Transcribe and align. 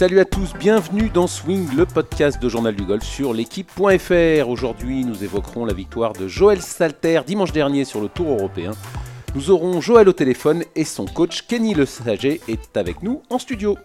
Salut 0.00 0.20
à 0.20 0.24
tous, 0.24 0.54
bienvenue 0.58 1.10
dans 1.10 1.26
Swing, 1.26 1.76
le 1.76 1.84
podcast 1.84 2.40
de 2.40 2.48
Journal 2.48 2.74
du 2.74 2.84
Golf 2.84 3.04
sur 3.04 3.34
l'équipe.fr. 3.34 4.48
Aujourd'hui, 4.48 5.04
nous 5.04 5.24
évoquerons 5.24 5.66
la 5.66 5.74
victoire 5.74 6.14
de 6.14 6.26
Joël 6.26 6.62
Salter 6.62 7.20
dimanche 7.26 7.52
dernier 7.52 7.84
sur 7.84 8.00
le 8.00 8.08
Tour 8.08 8.30
européen. 8.30 8.70
Nous 9.34 9.50
aurons 9.50 9.82
Joël 9.82 10.08
au 10.08 10.14
téléphone 10.14 10.64
et 10.74 10.84
son 10.84 11.04
coach 11.04 11.42
Kenny 11.46 11.74
Le 11.74 11.84
Saget 11.84 12.40
est 12.48 12.78
avec 12.78 13.02
nous 13.02 13.20
en 13.28 13.38
studio. 13.38 13.76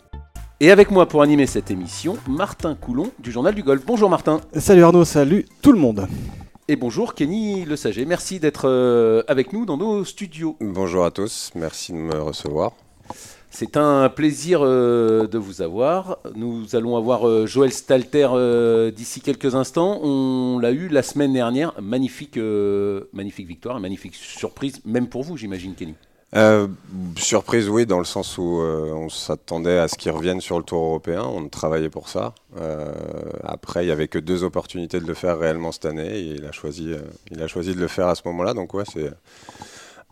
Et 0.62 0.72
avec 0.72 0.90
moi 0.90 1.06
pour 1.06 1.22
animer 1.22 1.48
cette 1.48 1.70
émission, 1.70 2.16
Martin 2.30 2.76
Coulon 2.76 3.12
du 3.20 3.30
Journal 3.30 3.54
du 3.54 3.64
Golf. 3.64 3.84
Bonjour 3.86 4.10
Martin. 4.10 4.40
Salut 4.56 4.86
Arnaud, 4.86 5.04
salut 5.04 5.46
tout 5.62 5.74
le 5.74 5.80
monde. 5.80 6.08
Et 6.70 6.78
bonjour 6.78 7.14
Kenny 7.14 7.66
Le 7.66 7.76
Saget, 7.76 8.06
merci 8.06 8.40
d'être 8.40 8.70
euh, 8.70 9.22
avec 9.28 9.52
nous 9.52 9.66
dans 9.66 9.76
nos 9.76 10.06
studios. 10.06 10.56
Bonjour 10.62 11.04
à 11.04 11.12
tous, 11.12 11.52
merci 11.56 11.92
de 11.92 11.98
me 11.98 12.22
recevoir. 12.22 12.72
C'est 13.58 13.78
un 13.78 14.10
plaisir 14.10 14.60
euh, 14.64 15.28
de 15.28 15.38
vous 15.38 15.62
avoir. 15.62 16.18
Nous 16.36 16.76
allons 16.76 16.98
avoir 16.98 17.26
euh, 17.26 17.46
Joël 17.46 17.72
Stalter 17.72 18.28
euh, 18.34 18.92
d'ici 18.92 19.22
quelques 19.22 19.56
instants. 19.56 20.02
On 20.04 20.60
l'a 20.60 20.72
eu 20.72 20.90
la 20.90 21.02
semaine 21.02 21.32
dernière. 21.32 21.74
Magnifique, 21.82 22.38
magnifique 23.14 23.48
victoire, 23.48 23.80
magnifique 23.80 24.16
surprise, 24.16 24.82
même 24.84 25.08
pour 25.08 25.24
vous, 25.24 25.38
j'imagine, 25.38 25.74
Kenny. 25.74 25.96
surprise, 27.16 27.70
oui, 27.70 27.86
dans 27.86 28.00
le 28.00 28.04
sens 28.04 28.38
où 28.38 28.60
on 28.60 29.08
s'attendait 29.08 29.80
à 29.80 29.88
ce 29.88 29.96
qu'il 29.96 30.12
revienne 30.12 30.42
sur 30.42 30.58
le 30.58 30.66
tour 30.66 30.84
européen. 30.84 31.24
On 31.24 31.48
travaillait 31.48 31.90
pour 31.90 32.10
ça. 32.10 32.36
après, 33.42 33.84
il 33.84 33.86
n'y 33.86 33.94
avait 33.94 34.10
que 34.10 34.20
deux 34.20 34.44
opportunités 34.44 35.00
de 35.00 35.08
le 35.08 35.14
faire 35.14 35.40
réellement 35.40 35.72
cette 35.72 35.86
année. 35.86 36.20
Il 36.20 36.44
a 36.44 36.52
choisi, 36.52 36.92
il 37.32 37.42
a 37.42 37.48
choisi 37.48 37.74
de 37.74 37.80
le 37.80 37.88
faire 37.88 38.10
à 38.10 38.16
ce 38.16 38.24
moment-là. 38.26 38.54
Donc, 38.54 38.74
ouais, 38.74 38.84
c'est 38.92 39.14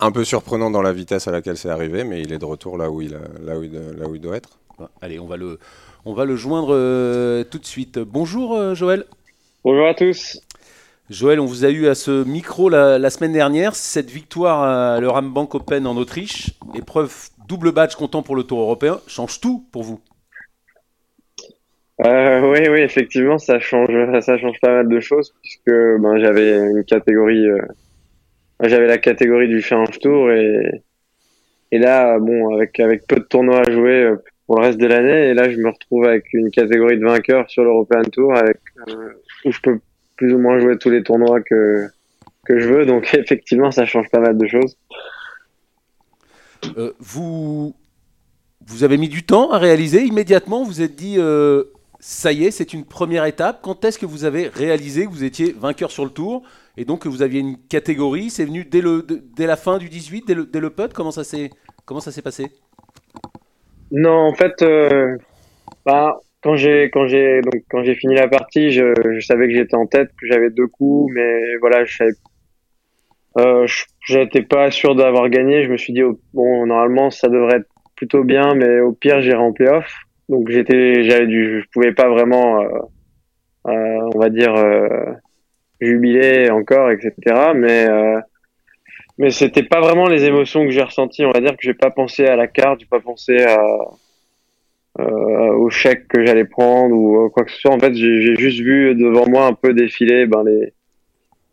un 0.04 0.12
peu 0.12 0.26
surprenant 0.26 0.70
dans 0.70 0.82
la 0.82 0.92
vitesse 0.92 1.28
à 1.28 1.32
laquelle 1.32 1.58
c'est 1.58 1.70
arrivé, 1.70 2.04
mais 2.04 2.22
il 2.22 2.34
est 2.34 2.38
de 2.38 2.46
retour 2.46 2.78
là 2.78 2.92
où 2.92 3.02
il, 3.02 3.18
là 3.42 3.58
où 3.58 3.64
il, 3.64 3.74
là 3.74 4.08
où 4.08 4.16
il 4.16 4.22
doit 4.22 4.36
être. 4.36 4.60
Allez, 5.02 5.20
on 5.20 5.26
va 5.26 5.38
le, 5.38 5.60
on 6.06 6.14
va 6.14 6.26
le 6.26 6.36
joindre 6.36 6.70
euh, 6.72 7.44
tout 7.44 7.58
de 7.58 7.66
suite. 7.66 8.00
Bonjour 8.00 8.56
euh, 8.56 8.76
Joël. 8.76 9.06
Bonjour 9.64 9.88
à 9.88 9.94
tous. 9.94 10.42
Joël, 11.10 11.40
on 11.40 11.46
vous 11.46 11.64
a 11.64 11.70
eu 11.70 11.88
à 11.88 11.96
ce 11.96 12.24
micro 12.26 12.70
la, 12.70 13.10
semaine 13.10 13.34
dernière. 13.34 13.76
Cette 13.76 14.10
victoire 14.10 14.64
à 14.64 15.00
le 15.00 15.08
Rambank 15.10 15.56
Open 15.56 15.88
en 15.88 15.96
Autriche, 15.96 16.52
épreuve 16.76 17.14
double 17.48 17.72
badge 17.72 17.96
comptant 17.96 18.24
pour 18.24 18.36
le 18.36 18.44
Tour 18.44 18.60
européen, 18.60 19.00
change 19.08 19.40
tout 19.40 19.66
pour 19.72 19.84
vous? 19.84 20.02
Euh, 22.04 22.42
oui, 22.52 22.68
oui, 22.70 22.80
effectivement, 22.80 23.38
ça 23.38 23.60
change, 23.60 23.92
ça 24.22 24.38
change 24.38 24.60
pas 24.60 24.74
mal 24.74 24.90
de 24.90 25.00
choses 25.00 25.34
puisque 25.42 25.72
ben, 26.02 26.18
j'avais 26.20 26.58
une 26.58 26.84
catégorie 26.84 27.48
j'avais 28.68 28.88
la 28.88 28.98
catégorie 28.98 29.48
du 29.48 29.62
Challenge 29.62 30.00
Tour 30.00 30.32
et, 30.32 30.84
et 31.74 31.80
là, 31.80 32.20
bon, 32.20 32.54
avec, 32.54 32.80
avec 32.80 33.08
peu 33.08 33.16
de 33.16 33.24
tournois 33.24 33.62
à 33.68 33.72
jouer 33.72 34.04
euh, 34.04 34.16
pour 34.46 34.60
le 34.60 34.68
reste 34.68 34.78
de 34.78 34.86
l'année, 34.86 35.30
et 35.30 35.34
là, 35.34 35.50
je 35.50 35.58
me 35.58 35.70
retrouve 35.70 36.06
avec 36.06 36.32
une 36.32 36.52
catégorie 36.52 37.00
de 37.00 37.04
vainqueurs 37.04 37.50
sur 37.50 37.64
l'European 37.64 38.04
Tour 38.04 38.32
euh, 38.36 38.54
où 39.44 39.52
je 39.52 39.60
peux 39.60 39.80
plus 40.16 40.36
ou 40.36 40.38
moins 40.38 40.60
jouer 40.60 40.78
tous 40.78 40.92
les 40.92 41.02
tournois 41.02 41.42
que, 41.42 41.88
que 42.46 42.60
je 42.60 42.68
veux. 42.68 42.86
Donc, 42.86 43.12
effectivement, 43.18 43.72
ça 43.72 43.88
change 43.88 44.08
pas 44.12 44.20
mal 44.20 44.38
de 44.38 44.46
choses. 44.46 44.78
Euh, 46.78 46.94
vous, 47.00 47.74
vous 48.68 48.84
avez 48.84 48.98
mis 48.98 49.10
du 49.10 49.24
temps 49.24 49.52
à 49.52 49.58
réaliser 49.58 50.04
immédiatement. 50.04 50.64
Vous 50.64 50.84
êtes 50.84 50.96
dit, 50.96 51.18
ça 52.00 52.32
y 52.32 52.46
est, 52.46 52.52
c'est 52.52 52.72
une 52.74 52.86
première 52.86 53.26
étape. 53.26 53.62
Quand 53.64 53.84
est-ce 53.84 53.98
que 53.98 54.06
vous 54.06 54.26
avez 54.26 54.48
réalisé 54.48 55.08
que 55.08 55.12
vous 55.12 55.24
étiez 55.24 55.56
vainqueur 55.58 55.90
sur 55.90 56.06
le 56.06 56.12
tour? 56.12 56.44
Et 56.78 56.86
donc 56.86 57.06
vous 57.06 57.22
aviez 57.22 57.40
une 57.40 57.58
catégorie, 57.58 58.30
c'est 58.30 58.46
venu 58.46 58.66
dès, 58.66 58.82
le, 58.82 59.06
dès 59.36 59.46
la 59.46 59.56
fin 59.56 59.78
du 59.78 59.90
18, 59.90 60.28
dès 60.28 60.34
le, 60.34 60.46
dès 60.46 60.60
le 60.60 60.70
putt 60.70 60.94
Comment 60.94 61.12
ça 61.12 61.24
s'est 61.24 62.22
passé? 62.22 62.48
Non, 63.92 64.28
en 64.28 64.34
fait, 64.34 64.62
euh, 64.62 65.18
bah, 65.86 66.20
quand 66.42 66.56
j'ai 66.56 66.90
fini 67.96 68.16
la 68.16 68.28
partie, 68.28 68.72
je, 68.72 69.20
savais 69.22 69.48
que 69.48 69.54
j'étais 69.54 69.76
en 69.76 69.86
tête, 69.86 70.10
que 70.20 70.28
j'avais 70.28 70.50
deux 70.50 70.68
coups, 70.68 71.14
mais 71.14 71.56
voilà, 71.58 71.86
je 71.86 71.96
savais 71.96 72.14
euh, 73.40 73.66
j'étais 74.06 74.44
pas 74.44 74.70
sûr 74.72 74.96
d'avoir 74.96 75.30
gagné. 75.30 75.64
Je 75.64 75.72
me 75.72 75.78
suis 75.78 75.94
dit 75.94 76.04
oh, 76.04 76.20
bon, 76.34 76.66
normalement 76.66 77.10
ça 77.10 77.30
devrait 77.30 77.58
être 77.58 77.70
plutôt 77.96 78.24
bien, 78.24 78.54
mais 78.56 78.80
au 78.80 78.94
pire 78.94 79.22
j'irai 79.22 79.38
en 79.38 79.54
playoff. 79.54 79.92
Donc 80.30 80.50
j'étais, 80.50 81.04
j'avais 81.04 81.28
du, 81.28 81.62
je 81.62 81.68
pouvais 81.72 81.94
pas 81.94 82.10
vraiment, 82.10 82.62
euh, 82.62 82.68
euh, 83.68 84.10
on 84.14 84.20
va 84.20 84.30
dire 84.30 84.54
jubilé 85.82 86.50
encore, 86.50 86.92
etc. 86.92 87.14
Mais 87.56 87.88
euh, 87.88 88.20
mais 89.18 89.30
c'était 89.30 89.64
pas 89.64 89.80
vraiment 89.80 90.08
les 90.08 90.26
émotions 90.26 90.66
que 90.66 90.72
j'ai 90.72 90.82
ressenties. 90.82 91.26
On 91.26 91.32
va 91.32 91.40
dire 91.40 91.52
que 91.52 91.62
j'ai 91.62 91.74
pas 91.74 91.92
pensé 91.92 92.26
à 92.26 92.36
la 92.36 92.48
carte, 92.48 92.80
j'ai 92.80 92.88
pas 92.88 93.00
pensé 93.00 93.44
à 93.44 93.60
euh, 95.00 95.54
au 95.54 95.70
chèque 95.70 96.08
que 96.08 96.26
j'allais 96.26 96.46
prendre 96.46 96.96
ou 96.96 97.30
quoi 97.30 97.46
que 97.46 97.52
ce 97.52 97.60
soit. 97.60 97.72
En 97.72 97.80
fait, 97.80 97.94
j'ai 97.96 98.36
juste 98.36 98.60
vu 98.60 98.96
devant 98.96 99.28
moi 99.28 99.46
un 99.46 99.54
peu 99.54 99.74
défiler 99.74 100.26
ben 100.26 100.44
les 100.44 100.74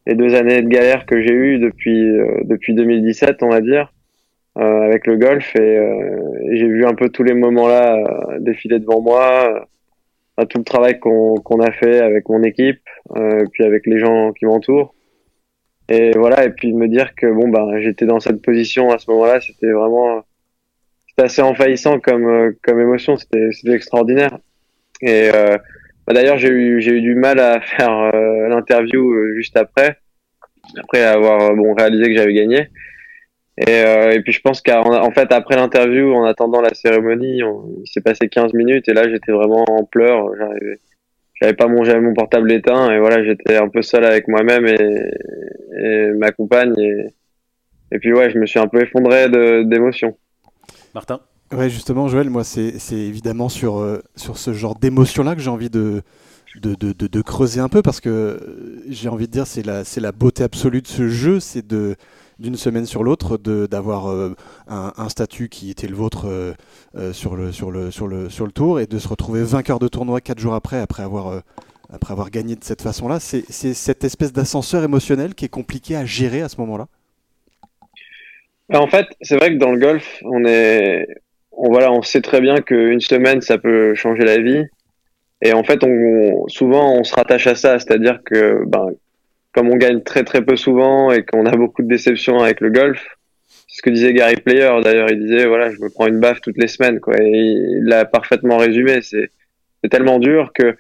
les 0.06 0.14
deux 0.14 0.34
années 0.34 0.62
de 0.62 0.68
galère 0.68 1.04
que 1.06 1.20
j'ai 1.20 1.32
eues 1.32 1.58
depuis 1.58 2.08
euh, 2.08 2.40
depuis 2.44 2.74
2017, 2.74 3.42
on 3.42 3.50
va 3.50 3.60
dire, 3.60 3.92
euh, 4.58 4.82
avec 4.82 5.06
le 5.06 5.16
golf 5.16 5.54
et, 5.56 5.76
et 6.50 6.56
j'ai 6.56 6.66
vu 6.66 6.86
un 6.86 6.94
peu 6.94 7.10
tous 7.10 7.22
les 7.22 7.34
moments 7.34 7.68
là 7.68 8.02
défiler 8.40 8.78
devant 8.78 9.00
moi 9.02 9.68
tout 10.46 10.58
le 10.58 10.64
travail 10.64 10.98
qu'on 10.98 11.60
a 11.60 11.72
fait 11.72 12.00
avec 12.00 12.28
mon 12.28 12.42
équipe, 12.42 12.80
euh, 13.16 13.44
puis 13.52 13.64
avec 13.64 13.86
les 13.86 13.98
gens 13.98 14.32
qui 14.32 14.46
m'entourent. 14.46 14.94
Et 15.88 16.12
voilà, 16.16 16.44
et 16.44 16.50
puis 16.50 16.72
me 16.72 16.86
dire 16.86 17.14
que 17.14 17.26
bon 17.26 17.48
bah 17.48 17.66
j'étais 17.80 18.06
dans 18.06 18.20
cette 18.20 18.42
position 18.42 18.90
à 18.90 18.98
ce 18.98 19.10
moment-là, 19.10 19.40
c'était 19.40 19.72
vraiment 19.72 20.22
assez 21.18 21.42
envahissant 21.42 21.98
comme 22.00 22.26
euh, 22.26 22.58
comme 22.62 22.80
émotion, 22.80 23.16
c'était 23.16 23.50
extraordinaire. 23.72 24.38
Et 25.02 25.30
euh, 25.34 25.56
bah, 26.06 26.14
d'ailleurs 26.14 26.38
j'ai 26.38 26.48
eu 26.48 26.78
eu 26.78 27.00
du 27.00 27.14
mal 27.14 27.40
à 27.40 27.60
faire 27.76 28.12
l'interview 28.48 29.34
juste 29.34 29.56
après, 29.56 29.96
après 30.78 31.02
avoir 31.02 31.54
bon 31.56 31.74
réalisé 31.74 32.04
que 32.04 32.14
j'avais 32.14 32.34
gagné. 32.34 32.68
Et, 33.66 33.82
euh, 33.84 34.12
et 34.12 34.20
puis 34.22 34.32
je 34.32 34.40
pense 34.40 34.62
qu'en 34.62 35.10
fait 35.10 35.30
après 35.32 35.56
l'interview, 35.56 36.14
en 36.14 36.24
attendant 36.24 36.62
la 36.62 36.72
cérémonie, 36.72 37.40
il 37.40 37.86
s'est 37.86 38.00
passé 38.00 38.28
15 38.28 38.54
minutes 38.54 38.88
et 38.88 38.94
là 38.94 39.08
j'étais 39.08 39.32
vraiment 39.32 39.64
en 39.68 39.84
pleurs. 39.84 40.30
J'avais 41.40 41.52
pas 41.52 41.66
mon, 41.66 41.84
mon 42.00 42.14
portable 42.14 42.50
éteint 42.52 42.90
et 42.90 42.98
voilà 42.98 43.22
j'étais 43.22 43.56
un 43.56 43.68
peu 43.68 43.82
seul 43.82 44.04
avec 44.04 44.28
moi-même 44.28 44.66
et, 44.66 45.10
et, 45.78 46.12
ma 46.12 46.32
compagne 46.32 46.74
et, 46.78 47.06
et 47.92 47.98
puis 47.98 48.14
ouais 48.14 48.30
je 48.30 48.38
me 48.38 48.46
suis 48.46 48.58
un 48.58 48.66
peu 48.66 48.80
effondré 48.82 49.28
d'émotion. 49.64 50.16
Martin? 50.94 51.20
Ouais 51.52 51.68
justement 51.68 52.08
Joël, 52.08 52.30
moi 52.30 52.44
c'est 52.44 52.72
évidemment 52.92 53.50
sur 53.50 53.78
euh, 53.78 54.02
sur 54.16 54.38
ce 54.38 54.54
genre 54.54 54.74
d'émotion 54.74 55.22
là 55.22 55.34
que 55.34 55.42
j'ai 55.42 55.50
envie 55.50 55.70
de 55.70 56.00
de, 56.56 56.74
de, 56.74 56.92
de, 56.92 57.06
de, 57.06 57.22
creuser 57.22 57.60
un 57.60 57.68
peu 57.68 57.80
parce 57.80 58.00
que 58.00 58.82
j'ai 58.88 59.08
envie 59.08 59.26
de 59.26 59.32
dire 59.32 59.46
c'est 59.46 59.64
la 59.64 59.84
c'est 59.84 60.00
la 60.00 60.12
beauté 60.12 60.42
absolue 60.42 60.82
de 60.82 60.88
ce 60.88 61.08
jeu, 61.08 61.38
c'est 61.40 61.64
de 61.64 61.94
d'une 62.40 62.56
semaine 62.56 62.86
sur 62.86 63.04
l'autre 63.04 63.36
d'avoir 63.36 64.10
euh, 64.10 64.34
un, 64.66 64.92
un, 64.96 65.08
statut 65.08 65.48
qui 65.48 65.70
était 65.70 65.86
le 65.86 65.94
vôtre 65.94 66.26
euh, 66.26 66.52
euh, 66.96 67.12
sur, 67.12 67.36
le, 67.36 67.52
sur, 67.52 67.70
le, 67.70 67.90
sur, 67.90 68.08
le, 68.08 68.30
sur 68.30 68.46
le 68.46 68.52
tour 68.52 68.80
et 68.80 68.86
de 68.86 68.98
se 68.98 69.06
retrouver 69.06 69.42
vainqueur 69.42 69.78
de 69.78 69.88
tournoi 69.88 70.20
quatre 70.20 70.38
jours 70.38 70.54
après, 70.54 70.80
après 70.80 71.02
avoir, 71.02 71.42
après 71.92 72.12
avoir 72.12 72.30
gagné 72.30 72.56
de 72.56 72.64
cette 72.64 72.82
façon-là. 72.82 73.20
C'est 73.20 73.44
cette 73.50 74.04
espèce 74.04 74.32
d'ascenseur 74.32 74.82
émotionnel 74.82 75.34
qui 75.34 75.44
est 75.44 75.50
compliqué 75.50 75.96
à 75.96 76.04
gérer 76.04 76.40
à 76.40 76.48
ce 76.48 76.56
moment-là 76.60 76.86
En 78.72 78.86
fait, 78.86 79.06
c'est 79.20 79.36
vrai 79.36 79.50
que 79.50 79.58
dans 79.58 79.72
le 79.72 79.78
golf, 79.78 80.20
on, 80.24 80.44
est, 80.46 81.06
on, 81.52 81.70
voilà, 81.70 81.92
on 81.92 82.02
sait 82.02 82.22
très 82.22 82.40
bien 82.40 82.56
qu'une 82.56 83.00
semaine, 83.00 83.42
ça 83.42 83.58
peut 83.58 83.94
changer 83.94 84.24
la 84.24 84.38
vie. 84.38 84.64
Et 85.42 85.52
en 85.52 85.62
fait, 85.62 85.84
on, 85.84 86.48
souvent, 86.48 86.94
on 86.94 87.04
se 87.04 87.14
rattache 87.14 87.46
à 87.46 87.54
ça, 87.54 87.78
c'est-à-dire 87.78 88.20
que 88.24 88.64
ben, 88.66 88.90
comme 89.52 89.68
on 89.68 89.76
gagne 89.76 90.02
très 90.02 90.24
très 90.24 90.42
peu 90.42 90.56
souvent 90.56 91.10
et 91.10 91.24
qu'on 91.24 91.46
a 91.46 91.56
beaucoup 91.56 91.82
de 91.82 91.88
déceptions 91.88 92.38
avec 92.40 92.60
le 92.60 92.70
golf, 92.70 93.04
c'est 93.46 93.78
ce 93.78 93.82
que 93.82 93.90
disait 93.90 94.12
Gary 94.12 94.36
Player 94.36 94.70
d'ailleurs, 94.82 95.10
il 95.10 95.20
disait 95.20 95.46
voilà, 95.46 95.70
je 95.70 95.80
me 95.80 95.90
prends 95.90 96.06
une 96.06 96.20
baffe 96.20 96.40
toutes 96.40 96.58
les 96.58 96.68
semaines 96.68 97.00
quoi. 97.00 97.14
Et 97.20 97.28
il 97.28 97.84
l'a 97.84 98.04
parfaitement 98.04 98.56
résumé. 98.56 99.00
C'est 99.02 99.30
tellement 99.90 100.18
dur 100.18 100.52
que 100.54 100.76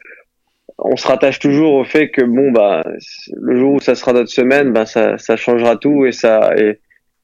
on 0.78 0.96
se 0.96 1.06
rattache 1.06 1.38
toujours 1.38 1.74
au 1.74 1.84
fait 1.84 2.10
que 2.10 2.22
bon 2.22 2.52
bah 2.52 2.82
le 3.36 3.58
jour 3.58 3.74
où 3.74 3.80
ça 3.80 3.94
sera 3.94 4.12
notre 4.12 4.30
semaine, 4.30 4.72
bah 4.72 4.86
ça 4.86 5.18
ça 5.18 5.36
changera 5.36 5.76
tout 5.76 6.06
et 6.06 6.12
ça 6.12 6.54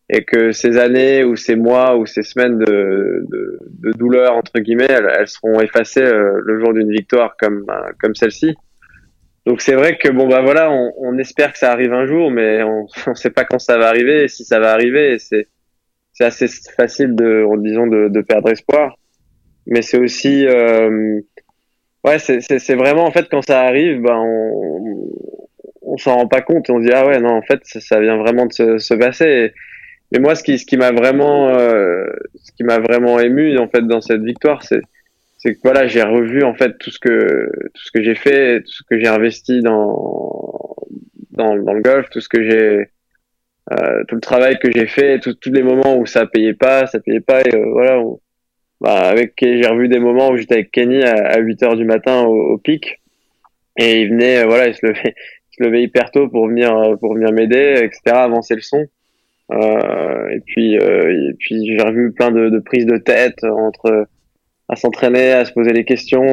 et 0.08 0.24
que 0.24 0.52
ces 0.52 0.78
années 0.78 1.24
ou 1.24 1.36
ces 1.36 1.56
mois 1.56 1.96
ou 1.96 2.06
ces 2.06 2.22
semaines 2.22 2.58
de, 2.58 3.26
de, 3.28 3.58
de 3.80 3.92
douleur 3.92 4.34
entre 4.34 4.60
guillemets, 4.60 4.86
elles, 4.88 5.10
elles 5.18 5.26
seront 5.26 5.60
effacées 5.60 6.02
euh, 6.02 6.40
le 6.44 6.60
jour 6.60 6.72
d'une 6.72 6.90
victoire 6.90 7.36
comme 7.38 7.64
euh, 7.68 7.90
comme 8.00 8.14
celle-ci. 8.14 8.54
Donc 9.46 9.60
c'est 9.60 9.74
vrai 9.74 9.96
que 9.96 10.08
bon 10.08 10.28
bah 10.28 10.42
voilà, 10.42 10.72
on, 10.72 10.92
on, 10.98 11.18
espère 11.18 11.52
que 11.52 11.58
ça 11.58 11.70
arrive 11.70 11.92
un 11.92 12.06
jour, 12.06 12.32
mais 12.32 12.62
on 12.64 12.86
ne 13.06 13.14
sait 13.14 13.30
pas 13.30 13.44
quand 13.44 13.60
ça 13.60 13.78
va 13.78 13.88
arriver 13.88 14.24
et 14.24 14.28
si 14.28 14.44
ça 14.44 14.58
va 14.58 14.72
arriver. 14.72 15.18
C'est 15.18 15.48
c'est 16.12 16.24
assez 16.24 16.48
facile 16.74 17.14
de, 17.14 17.44
disons, 17.58 17.86
de, 17.86 18.08
de 18.08 18.20
perdre 18.22 18.50
espoir, 18.50 18.96
mais 19.66 19.82
c'est 19.82 19.98
aussi 19.98 20.46
euh, 20.46 21.20
ouais, 22.04 22.18
c'est 22.18 22.74
vraiment 22.74 23.04
en 23.04 23.10
fait 23.10 23.28
quand 23.30 23.42
ça 23.42 23.62
arrive, 23.62 24.00
ben 24.00 24.16
on 24.16 25.10
on 25.88 25.96
s'en 25.98 26.16
rend 26.16 26.26
pas 26.26 26.40
compte 26.40 26.68
on 26.68 26.80
dit 26.80 26.90
ah 26.92 27.06
ouais 27.06 27.20
non 27.20 27.30
en 27.30 27.42
fait 27.42 27.60
ça, 27.62 27.80
ça 27.80 28.00
vient 28.00 28.16
vraiment 28.16 28.46
de 28.46 28.52
se, 28.52 28.78
se 28.78 28.94
passer. 28.94 29.52
mais 30.10 30.18
moi 30.18 30.34
ce 30.34 30.42
qui 30.42 30.58
ce 30.58 30.66
qui 30.66 30.76
m'a 30.76 30.90
vraiment 30.90 31.50
euh, 31.50 32.06
ce 32.34 32.50
qui 32.52 32.64
m'a 32.64 32.78
vraiment 32.78 33.20
ému 33.20 33.56
en 33.58 33.68
fait 33.68 33.82
dans 33.86 34.00
cette 34.00 34.22
victoire 34.22 34.64
c'est 34.64 34.80
c'est 35.38 35.54
que 35.54 35.60
voilà, 35.62 35.86
j'ai 35.86 36.02
revu 36.02 36.42
en 36.44 36.54
fait 36.54 36.78
tout 36.78 36.90
ce 36.90 36.98
que 36.98 37.50
tout 37.74 37.82
ce 37.82 37.90
que 37.92 38.02
j'ai 38.02 38.14
fait, 38.14 38.60
tout 38.62 38.72
ce 38.72 38.82
que 38.88 38.98
j'ai 38.98 39.08
investi 39.08 39.60
dans 39.60 40.74
dans, 41.32 41.56
dans 41.56 41.72
le 41.74 41.82
golf, 41.82 42.08
tout 42.10 42.20
ce 42.20 42.28
que 42.28 42.42
j'ai 42.42 42.88
euh, 43.72 44.04
tout 44.06 44.14
le 44.14 44.20
travail 44.20 44.58
que 44.58 44.70
j'ai 44.70 44.86
fait, 44.86 45.18
tous 45.18 45.52
les 45.52 45.62
moments 45.62 45.98
où 45.98 46.06
ça 46.06 46.26
payait 46.26 46.54
pas, 46.54 46.86
ça 46.86 47.00
payait 47.00 47.20
pas, 47.20 47.40
et 47.42 47.54
euh, 47.54 47.70
voilà. 47.72 48.00
bah, 48.80 49.08
avec 49.08 49.34
j'ai 49.40 49.66
revu 49.66 49.88
des 49.88 49.98
moments 49.98 50.30
où 50.30 50.36
j'étais 50.36 50.54
avec 50.54 50.70
Kenny 50.70 51.02
à, 51.02 51.38
8 51.40 51.62
heures 51.64 51.76
du 51.76 51.84
matin 51.84 52.22
au, 52.22 52.58
pic, 52.58 53.00
et 53.76 54.02
il 54.02 54.10
venait, 54.10 54.38
euh, 54.38 54.46
voilà, 54.46 54.68
il 54.68 54.74
se 54.74 54.86
levait, 54.86 55.14
il 55.52 55.56
se 55.56 55.62
levait 55.64 55.82
hyper 55.82 56.12
tôt 56.12 56.28
pour 56.28 56.46
venir 56.46 56.96
pour 57.00 57.14
venir 57.14 57.32
m'aider, 57.32 57.80
etc., 57.82 58.00
avancer 58.16 58.54
le 58.54 58.62
son. 58.62 58.86
Euh, 59.52 60.28
et 60.30 60.40
puis 60.40 60.74
et 60.74 61.34
puis 61.38 61.66
j'ai 61.66 61.82
revu 61.82 62.12
plein 62.12 62.32
de, 62.32 62.48
de, 62.48 62.58
prises 62.58 62.86
de 62.86 62.98
tête 62.98 63.44
entre 63.44 64.08
à 64.68 64.76
s'entraîner, 64.76 65.32
à 65.32 65.44
se 65.44 65.52
poser 65.52 65.72
les 65.72 65.84
questions, 65.84 66.24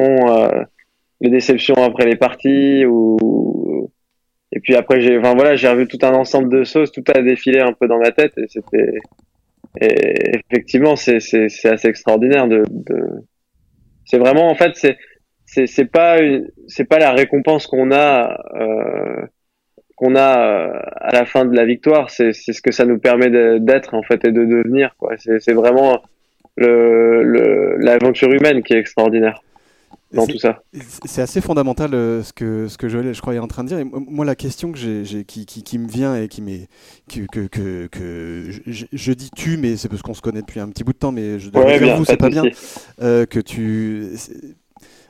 les 1.20 1.30
déceptions 1.30 1.76
après 1.76 2.06
les 2.06 2.16
parties 2.16 2.84
ou 2.86 3.64
et 4.54 4.60
puis 4.60 4.76
après, 4.76 5.00
j'ai, 5.00 5.18
enfin 5.18 5.34
voilà, 5.34 5.56
j'ai 5.56 5.68
revu 5.68 5.88
tout 5.88 5.98
un 6.02 6.14
ensemble 6.14 6.48
de 6.48 6.62
choses, 6.62 6.92
tout 6.92 7.02
a 7.12 7.20
défilé 7.22 7.58
un 7.58 7.72
peu 7.72 7.88
dans 7.88 7.98
ma 7.98 8.12
tête 8.12 8.32
et 8.38 8.46
c'était, 8.48 9.00
et 9.80 10.38
effectivement, 10.48 10.94
c'est, 10.94 11.18
c'est, 11.18 11.48
c'est 11.48 11.68
assez 11.68 11.88
extraordinaire 11.88 12.46
de, 12.46 12.62
de... 12.70 13.02
c'est 14.04 14.18
vraiment, 14.18 14.48
en 14.48 14.54
fait, 14.54 14.76
c'est, 14.76 14.96
c'est, 15.44 15.66
c'est 15.66 15.86
pas, 15.86 16.18
c'est 16.68 16.84
pas 16.84 16.98
la 16.98 17.10
récompense 17.10 17.66
qu'on 17.66 17.90
a, 17.90 18.40
euh, 18.54 19.26
qu'on 19.96 20.14
a 20.14 20.38
euh, 20.38 20.80
à 21.00 21.12
la 21.12 21.26
fin 21.26 21.44
de 21.44 21.56
la 21.56 21.64
victoire, 21.64 22.10
c'est, 22.10 22.32
c'est 22.32 22.52
ce 22.52 22.62
que 22.62 22.70
ça 22.70 22.84
nous 22.84 23.00
permet 23.00 23.30
d'être, 23.58 23.94
en 23.94 24.02
fait, 24.02 24.24
et 24.24 24.30
de 24.30 24.44
devenir, 24.44 24.94
quoi. 24.96 25.14
C'est, 25.18 25.40
c'est 25.40 25.52
vraiment 25.52 26.00
le, 26.56 27.22
le, 27.22 27.76
l'aventure 27.78 28.30
humaine 28.32 28.62
qui 28.62 28.74
est 28.74 28.78
extraordinaire 28.78 29.40
tout 30.14 30.38
ça. 30.38 30.62
C'est 31.04 31.22
assez 31.22 31.40
fondamental 31.40 31.94
euh, 31.94 32.22
ce, 32.22 32.32
que, 32.32 32.68
ce 32.68 32.78
que 32.78 32.88
Joël, 32.88 33.12
je 33.12 33.20
crois, 33.20 33.34
est 33.34 33.38
en 33.38 33.48
train 33.48 33.64
de 33.64 33.68
dire. 33.68 33.78
Et 33.78 33.84
moi, 33.84 34.24
la 34.24 34.34
question 34.34 34.72
que 34.72 34.78
j'ai, 34.78 35.24
qui, 35.24 35.46
qui, 35.46 35.62
qui, 35.62 35.78
me 35.78 35.88
vient 35.88 36.16
et 36.16 36.28
qui 36.28 36.42
m'est, 36.42 36.68
que, 37.08 37.26
que, 37.26 37.46
que, 37.46 37.86
que 37.86 38.50
je, 38.66 39.12
dis 39.12 39.30
tu, 39.34 39.56
mais 39.56 39.76
c'est 39.76 39.88
parce 39.88 40.02
qu'on 40.02 40.14
se 40.14 40.22
connaît 40.22 40.40
depuis 40.40 40.60
un 40.60 40.68
petit 40.68 40.84
bout 40.84 40.92
de 40.92 40.98
temps, 40.98 41.12
mais 41.12 41.38
je 41.38 41.50
dois 41.50 41.78
dire 41.78 41.96
vous, 41.96 42.04
c'est 42.04 42.16
pas 42.16 42.30
bien. 42.30 42.44
Euh, 43.02 43.26
que 43.26 43.40
tu. 43.40 44.10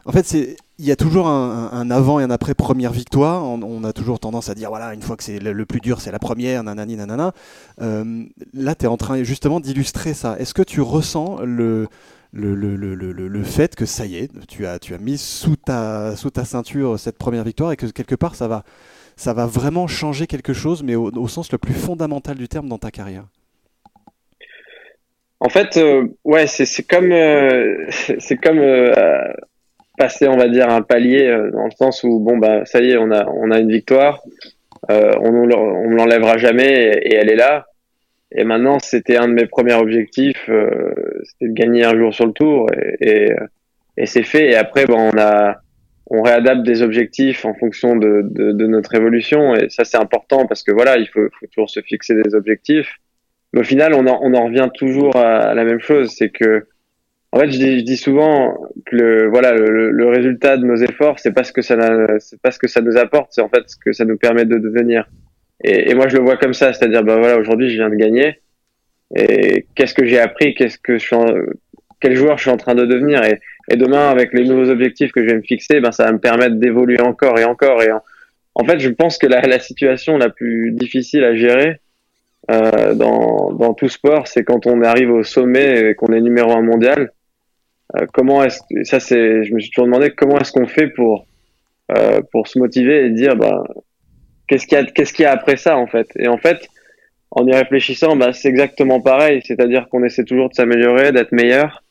En 0.06 0.12
fait, 0.12 0.34
il 0.78 0.84
y 0.84 0.90
a 0.90 0.96
toujours 0.96 1.28
un, 1.28 1.90
avant 1.90 2.20
et 2.20 2.24
un 2.24 2.30
après 2.30 2.54
première 2.54 2.92
victoire. 2.92 3.42
On, 3.42 3.84
a 3.84 3.92
toujours 3.92 4.20
tendance 4.20 4.50
à 4.50 4.54
dire 4.54 4.68
voilà, 4.68 4.92
une 4.92 5.00
fois 5.00 5.16
que 5.16 5.24
c'est 5.24 5.38
le, 5.38 5.66
plus 5.66 5.80
dur, 5.80 6.00
c'est 6.00 6.12
la 6.12 6.18
première, 6.18 6.62
nanani, 6.62 6.96
nanana. 6.96 7.32
Euh, 7.80 8.24
là, 8.52 8.74
tu 8.74 8.84
es 8.84 8.88
en 8.88 8.98
train 8.98 9.22
justement 9.22 9.60
d'illustrer 9.60 10.12
ça. 10.12 10.36
Est-ce 10.38 10.52
que 10.52 10.62
tu 10.62 10.82
ressens 10.82 11.40
le, 11.42 11.88
le, 12.32 12.54
le, 12.54 12.76
le, 12.76 12.94
le, 13.12 13.44
fait 13.44 13.76
que 13.76 13.86
ça 13.86 14.04
y 14.04 14.16
est, 14.16 14.30
tu 14.46 14.66
as, 14.66 14.78
tu 14.78 14.92
as 14.92 14.98
mis 14.98 15.16
sous 15.16 15.56
ta, 15.56 16.16
sous 16.16 16.30
ta 16.30 16.44
ceinture 16.44 16.98
cette 16.98 17.16
première 17.16 17.44
victoire 17.44 17.72
et 17.72 17.76
que 17.76 17.86
quelque 17.86 18.16
part 18.16 18.34
ça 18.34 18.48
va, 18.48 18.64
ça 19.16 19.32
va 19.32 19.46
vraiment 19.46 19.86
changer 19.86 20.26
quelque 20.26 20.52
chose, 20.52 20.82
mais 20.82 20.96
au, 20.96 21.28
sens 21.28 21.50
le 21.50 21.58
plus 21.58 21.74
fondamental 21.74 22.36
du 22.36 22.48
terme 22.48 22.68
dans 22.68 22.78
ta 22.78 22.90
carrière? 22.90 23.24
En 25.40 25.48
fait, 25.48 25.76
euh, 25.76 26.08
ouais, 26.24 26.46
c'est 26.46 26.82
comme, 26.82 27.12
euh, 27.12 27.86
comme 28.42 28.58
passer, 29.96 30.28
on 30.28 30.36
va 30.36 30.48
dire, 30.48 30.68
un 30.68 30.82
palier 30.82 31.26
dans 31.52 31.64
le 31.64 31.70
sens 31.70 32.02
où, 32.02 32.20
bon, 32.20 32.38
bah, 32.38 32.64
ça 32.64 32.80
y 32.80 32.90
est, 32.90 32.96
on 32.96 33.10
a, 33.10 33.26
on 33.26 33.50
a 33.50 33.58
une 33.58 33.70
victoire, 33.70 34.22
on 34.88 35.32
ne 35.32 35.54
on 35.54 35.90
l'enlèvera 35.90 36.36
jamais 36.38 36.98
et 37.02 37.14
elle 37.14 37.30
est 37.30 37.36
là. 37.36 37.66
Et 38.34 38.44
maintenant, 38.44 38.78
c'était 38.80 39.16
un 39.16 39.28
de 39.28 39.32
mes 39.32 39.46
premiers 39.46 39.74
objectifs, 39.74 40.48
euh, 40.48 40.94
c'était 41.22 41.48
de 41.48 41.54
gagner 41.54 41.84
un 41.84 41.96
jour 41.96 42.12
sur 42.12 42.26
le 42.26 42.32
tour, 42.32 42.68
et, 42.72 42.96
et, 43.00 43.32
et 43.96 44.06
c'est 44.06 44.24
fait. 44.24 44.50
Et 44.50 44.56
après, 44.56 44.86
bon, 44.86 45.10
on 45.14 45.18
a, 45.18 45.60
on 46.08 46.22
réadapte 46.22 46.62
des 46.62 46.82
objectifs 46.82 47.44
en 47.44 47.54
fonction 47.54 47.94
de, 47.94 48.22
de, 48.24 48.50
de 48.50 48.66
notre 48.66 48.94
évolution, 48.96 49.54
et 49.54 49.68
ça 49.68 49.84
c'est 49.84 49.98
important 49.98 50.46
parce 50.46 50.64
que 50.64 50.72
voilà, 50.72 50.98
il 50.98 51.06
faut, 51.06 51.28
faut, 51.38 51.46
toujours 51.46 51.70
se 51.70 51.80
fixer 51.80 52.14
des 52.20 52.34
objectifs. 52.34 52.96
Mais 53.52 53.60
au 53.60 53.64
final, 53.64 53.94
on 53.94 54.04
en, 54.08 54.18
on 54.20 54.34
en 54.34 54.46
revient 54.46 54.68
toujours 54.74 55.14
à 55.14 55.54
la 55.54 55.64
même 55.64 55.80
chose, 55.80 56.12
c'est 56.16 56.30
que, 56.30 56.66
en 57.34 57.40
fait, 57.40 57.50
je 57.50 57.58
dis, 57.58 57.78
je 57.80 57.84
dis 57.84 57.96
souvent 57.96 58.56
que 58.86 58.94
le, 58.94 59.28
voilà, 59.28 59.54
le, 59.54 59.90
le 59.90 60.06
résultat 60.06 60.56
de 60.56 60.64
nos 60.64 60.76
efforts, 60.76 61.18
c'est 61.18 61.32
pas 61.32 61.42
ce 61.42 61.52
que 61.52 61.62
ça, 61.62 61.76
c'est 62.20 62.40
pas 62.40 62.52
ce 62.52 62.60
que 62.60 62.68
ça 62.68 62.80
nous 62.80 62.96
apporte, 62.96 63.32
c'est 63.32 63.40
en 63.40 63.48
fait 63.48 63.64
ce 63.66 63.76
que 63.76 63.92
ça 63.92 64.04
nous 64.04 64.16
permet 64.16 64.44
de 64.44 64.56
devenir. 64.56 65.08
Et, 65.64 65.90
et, 65.90 65.94
moi, 65.94 66.06
je 66.06 66.16
le 66.16 66.22
vois 66.22 66.36
comme 66.36 66.54
ça, 66.54 66.72
c'est-à-dire, 66.72 67.02
bah 67.02 67.18
voilà, 67.18 67.36
aujourd'hui, 67.36 67.70
je 67.70 67.74
viens 67.74 67.90
de 67.90 67.96
gagner. 67.96 68.38
Et 69.16 69.66
qu'est-ce 69.74 69.94
que 69.94 70.06
j'ai 70.06 70.20
appris 70.20 70.54
Qu'est-ce 70.54 70.78
que 70.78 70.96
je 70.96 71.04
suis 71.04 71.16
en... 71.16 71.26
quel 72.00 72.14
joueur 72.14 72.38
je 72.38 72.42
suis 72.42 72.52
en 72.52 72.56
train 72.56 72.76
de 72.76 72.86
devenir? 72.86 73.24
Et, 73.24 73.40
et, 73.68 73.76
demain, 73.76 74.10
avec 74.10 74.32
les 74.32 74.44
nouveaux 74.44 74.70
objectifs 74.70 75.10
que 75.10 75.20
je 75.20 75.26
vais 75.26 75.36
me 75.36 75.42
fixer, 75.42 75.80
ben 75.80 75.90
ça 75.90 76.04
va 76.04 76.12
me 76.12 76.20
permettre 76.20 76.54
d'évoluer 76.54 77.00
encore 77.00 77.36
et 77.40 77.44
encore. 77.44 77.82
Et 77.82 77.90
en, 78.54 78.64
fait, 78.64 78.78
je 78.78 78.90
pense 78.90 79.18
que 79.18 79.26
la, 79.26 79.40
la, 79.40 79.58
situation 79.58 80.18
la 80.18 80.30
plus 80.30 80.70
difficile 80.70 81.24
à 81.24 81.34
gérer 81.34 81.80
euh, 82.52 82.94
dans, 82.94 83.52
dans 83.54 83.74
tout 83.74 83.88
sport, 83.88 84.28
c'est 84.28 84.44
quand 84.44 84.68
on 84.68 84.82
arrive 84.82 85.10
au 85.10 85.24
sommet 85.24 85.80
et 85.80 85.94
qu'on 85.96 86.12
est 86.12 86.20
numéro 86.20 86.52
un 86.52 86.62
mondial. 86.62 87.10
Euh, 87.96 88.06
comment 88.12 88.42
est-ce 88.42 88.60
ça 88.84 88.98
c'est 89.00 89.44
je 89.44 89.54
me 89.54 89.60
suis 89.60 89.70
toujours 89.70 89.86
demandé 89.86 90.10
comment 90.10 90.38
est-ce 90.38 90.52
qu'on 90.52 90.66
fait 90.66 90.88
pour 90.88 91.26
euh, 91.92 92.20
pour 92.32 92.48
se 92.48 92.58
motiver 92.58 93.06
et 93.06 93.10
dire 93.10 93.36
bah 93.36 93.62
qu'est-ce 94.46 94.66
qu'il 94.66 94.78
y 94.78 94.80
a, 94.80 94.84
qu'est-ce 94.84 95.12
qu'il 95.12 95.24
y 95.24 95.26
a 95.26 95.32
après 95.32 95.56
ça 95.56 95.76
en 95.76 95.86
fait? 95.86 96.08
Et 96.16 96.28
en 96.28 96.38
fait, 96.38 96.68
en 97.30 97.46
y 97.46 97.52
réfléchissant, 97.52 98.16
bah, 98.16 98.32
c'est 98.32 98.48
exactement 98.48 99.00
pareil. 99.00 99.42
C'est-à-dire 99.44 99.88
qu'on 99.88 100.04
essaie 100.04 100.24
toujours 100.24 100.48
de 100.48 100.54
s'améliorer, 100.54 101.12
d'être 101.12 101.32
meilleur 101.32 101.82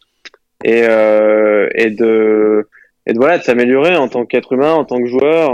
et, 0.63 0.83
euh, 0.87 1.67
et 1.75 1.89
de 1.89 2.67
et 3.05 3.13
de 3.13 3.17
voilà 3.17 3.37
de 3.37 3.43
s'améliorer 3.43 3.95
en 3.97 4.07
tant 4.07 4.25
qu'être 4.25 4.53
humain, 4.53 4.73
en 4.73 4.85
tant 4.85 4.99
que 4.99 5.07
joueur. 5.07 5.53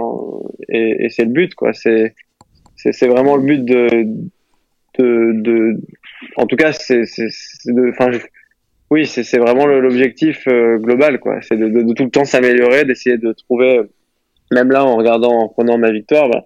Et, 0.70 1.06
et 1.06 1.10
c'est 1.10 1.26
le 1.26 1.32
but 1.32 1.56
quoi. 1.56 1.74
C'est 1.74 2.14
c'est, 2.76 3.08
vraiment 3.08 3.36
le 3.36 3.44
but 3.44 3.66
de 3.66 4.06
de, 5.00 5.32
de 5.34 5.82
en 6.38 6.46
tout 6.46 6.56
cas 6.56 6.72
c'est 6.72 7.06
c'est, 7.06 7.28
enfin 7.90 8.12
oui 8.90 9.06
c'est 9.06 9.38
vraiment 9.38 9.66
l'objectif 9.66 10.48
euh, 10.48 10.78
global 10.78 11.20
quoi. 11.20 11.42
C'est 11.42 11.58
de, 11.58 11.94
tout 11.94 12.06
le 12.06 12.10
temps 12.10 12.26
s'améliorer, 12.26 12.86
d'essayer 12.86 13.18
de 13.18 13.32
trouver 13.34 13.82
même 14.52 14.72
là 14.72 14.86
en 14.86 14.96
regardant 14.96 15.40
en 15.40 15.48
prenant 15.48 15.78
ma 15.78 15.92
victoire. 15.92 16.30
Bah, 16.30 16.46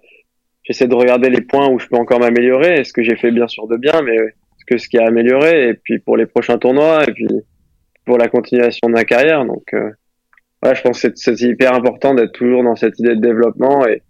j'essaie 0.64 0.88
de 0.88 0.96
regarder 0.96 1.30
les 1.30 1.42
points 1.42 1.70
où 1.70 1.80
je 1.80 1.88
peux 1.88 1.98
encore 1.98 2.20
m'améliorer, 2.20 2.80
est 2.80 2.84
ce 2.84 2.94
que 2.94 3.04
j'ai 3.04 3.16
fait 3.16 3.32
bien 3.32 3.48
sûr 3.48 3.68
de 3.68 3.78
bien, 3.78 4.02
mais 4.02 4.18
ce 4.60 4.66
que 4.66 4.78
ce 4.78 4.88
qui 4.88 4.98
a 4.98 5.06
amélioré, 5.06 5.70
et 5.70 5.74
puis 5.74 6.00
pour 6.00 6.18
les 6.18 6.26
prochains 6.26 6.58
tournois, 6.58 7.04
et 7.08 7.12
puis 7.12 7.28
pour 8.06 8.18
la 8.18 8.28
continuation 8.28 8.88
de 8.88 8.94
ma 8.94 9.04
carrière. 9.04 9.46
Donc, 9.46 9.74
euh, 9.74 9.92
je 10.64 10.82
pense 10.82 11.02
que 11.02 11.10
c'est 11.16 11.42
hyper 11.42 11.74
important 11.74 12.14
d'être 12.14 12.32
toujours 12.32 12.64
dans 12.64 12.76
cette 12.76 13.00
idée 13.00 13.16
de 13.16 13.22
développement. 13.22 13.86
Et, 13.88 14.02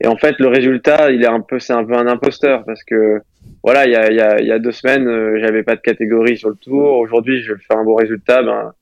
et 0.00 0.06
en 0.06 0.16
fait, 0.16 0.38
le 0.38 0.46
résultat, 0.46 1.10
il 1.10 1.22
est 1.22 1.28
un 1.28 1.40
peu, 1.40 1.58
c'est 1.58 1.72
un 1.72 1.84
peu 1.84 1.94
un 1.94 2.06
imposteur 2.06 2.64
parce 2.64 2.84
que 2.84 3.20
voilà, 3.64 3.86
il 3.86 3.92
y 3.92 3.96
a, 3.96 4.12
y, 4.12 4.20
a, 4.20 4.40
y 4.40 4.52
a 4.52 4.58
deux 4.58 4.70
semaines, 4.70 5.08
euh, 5.08 5.38
j'avais 5.40 5.64
pas 5.64 5.74
de 5.74 5.80
catégorie 5.80 6.36
sur 6.36 6.50
le 6.50 6.54
tour. 6.54 6.98
Aujourd'hui, 6.98 7.42
je 7.42 7.54
vais 7.54 7.60
faire 7.60 7.78
un 7.78 7.84
bon 7.84 7.96
résultat. 7.96 8.42
Ben, 8.42 8.72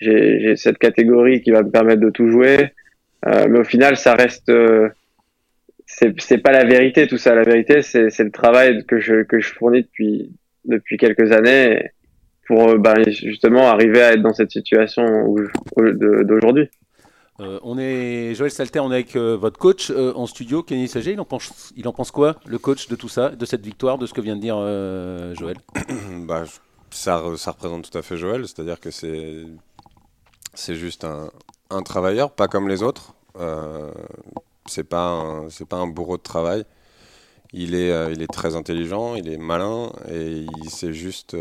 j'ai 0.00 0.56
cette 0.56 0.78
catégorie 0.78 1.42
qui 1.42 1.50
va 1.50 1.62
me 1.62 1.70
permettre 1.70 2.00
de 2.00 2.10
tout 2.10 2.30
jouer. 2.30 2.72
Euh, 3.26 3.48
mais 3.48 3.58
au 3.58 3.64
final, 3.64 3.96
ça 3.96 4.14
reste 4.14 4.48
euh, 4.48 4.88
c'est 5.86 6.38
pas 6.38 6.52
la 6.52 6.64
vérité 6.64 7.06
tout 7.06 7.18
ça. 7.18 7.34
La 7.34 7.42
vérité, 7.42 7.82
c'est 7.82 8.18
le 8.18 8.30
travail 8.30 8.84
que 8.86 9.00
je 9.00 9.24
que 9.24 9.40
je 9.40 9.52
fournis 9.52 9.82
depuis 9.82 10.30
depuis 10.64 10.96
quelques 10.96 11.32
années 11.32 11.90
pour 12.46 12.78
bah, 12.78 12.94
justement 13.06 13.68
arriver 13.68 14.00
à 14.00 14.12
être 14.12 14.22
dans 14.22 14.32
cette 14.32 14.52
situation 14.52 15.04
d'aujourd'hui. 15.76 16.70
Euh, 17.40 17.58
on 17.62 17.78
est 17.78 18.34
Joël 18.34 18.50
Salter, 18.50 18.80
on 18.80 18.90
est 18.90 18.96
avec 18.96 19.16
euh, 19.16 19.36
votre 19.36 19.58
coach 19.58 19.90
euh, 19.90 20.12
en 20.14 20.26
studio, 20.26 20.62
Kenny 20.62 20.88
Sager. 20.88 21.12
Il 21.12 21.20
en 21.88 21.92
pense, 21.92 22.10
quoi, 22.10 22.36
le 22.44 22.58
coach 22.58 22.88
de 22.88 22.96
tout 22.96 23.08
ça, 23.08 23.30
de 23.30 23.44
cette 23.46 23.64
victoire, 23.64 23.96
de 23.96 24.06
ce 24.06 24.12
que 24.12 24.20
vient 24.20 24.36
de 24.36 24.40
dire 24.40 24.56
Joël 25.36 25.56
bah, 26.26 26.44
ça, 26.90 27.18
représente 27.18 27.90
tout 27.90 27.96
à 27.96 28.02
fait 28.02 28.18
Joël, 28.18 28.46
c'est-à-dire 28.46 28.78
que 28.78 28.90
c'est 28.90 30.74
juste 30.74 31.04
un, 31.04 31.82
travailleur, 31.82 32.32
pas 32.32 32.48
comme 32.48 32.68
les 32.68 32.82
autres 32.82 33.14
c'est 34.66 34.84
pas 34.84 35.44
c'est 35.48 35.66
pas 35.66 35.78
un 35.78 35.86
bourreau 35.86 36.16
de 36.16 36.22
travail. 36.22 36.64
Il 37.52 37.74
est, 37.74 38.12
il 38.12 38.22
est 38.22 38.32
très 38.32 38.54
intelligent, 38.54 39.14
il 39.14 39.28
est 39.28 39.38
malin 39.38 39.90
et 40.08 40.46
il 40.62 40.70
sait 40.70 40.92
juste, 40.92 41.36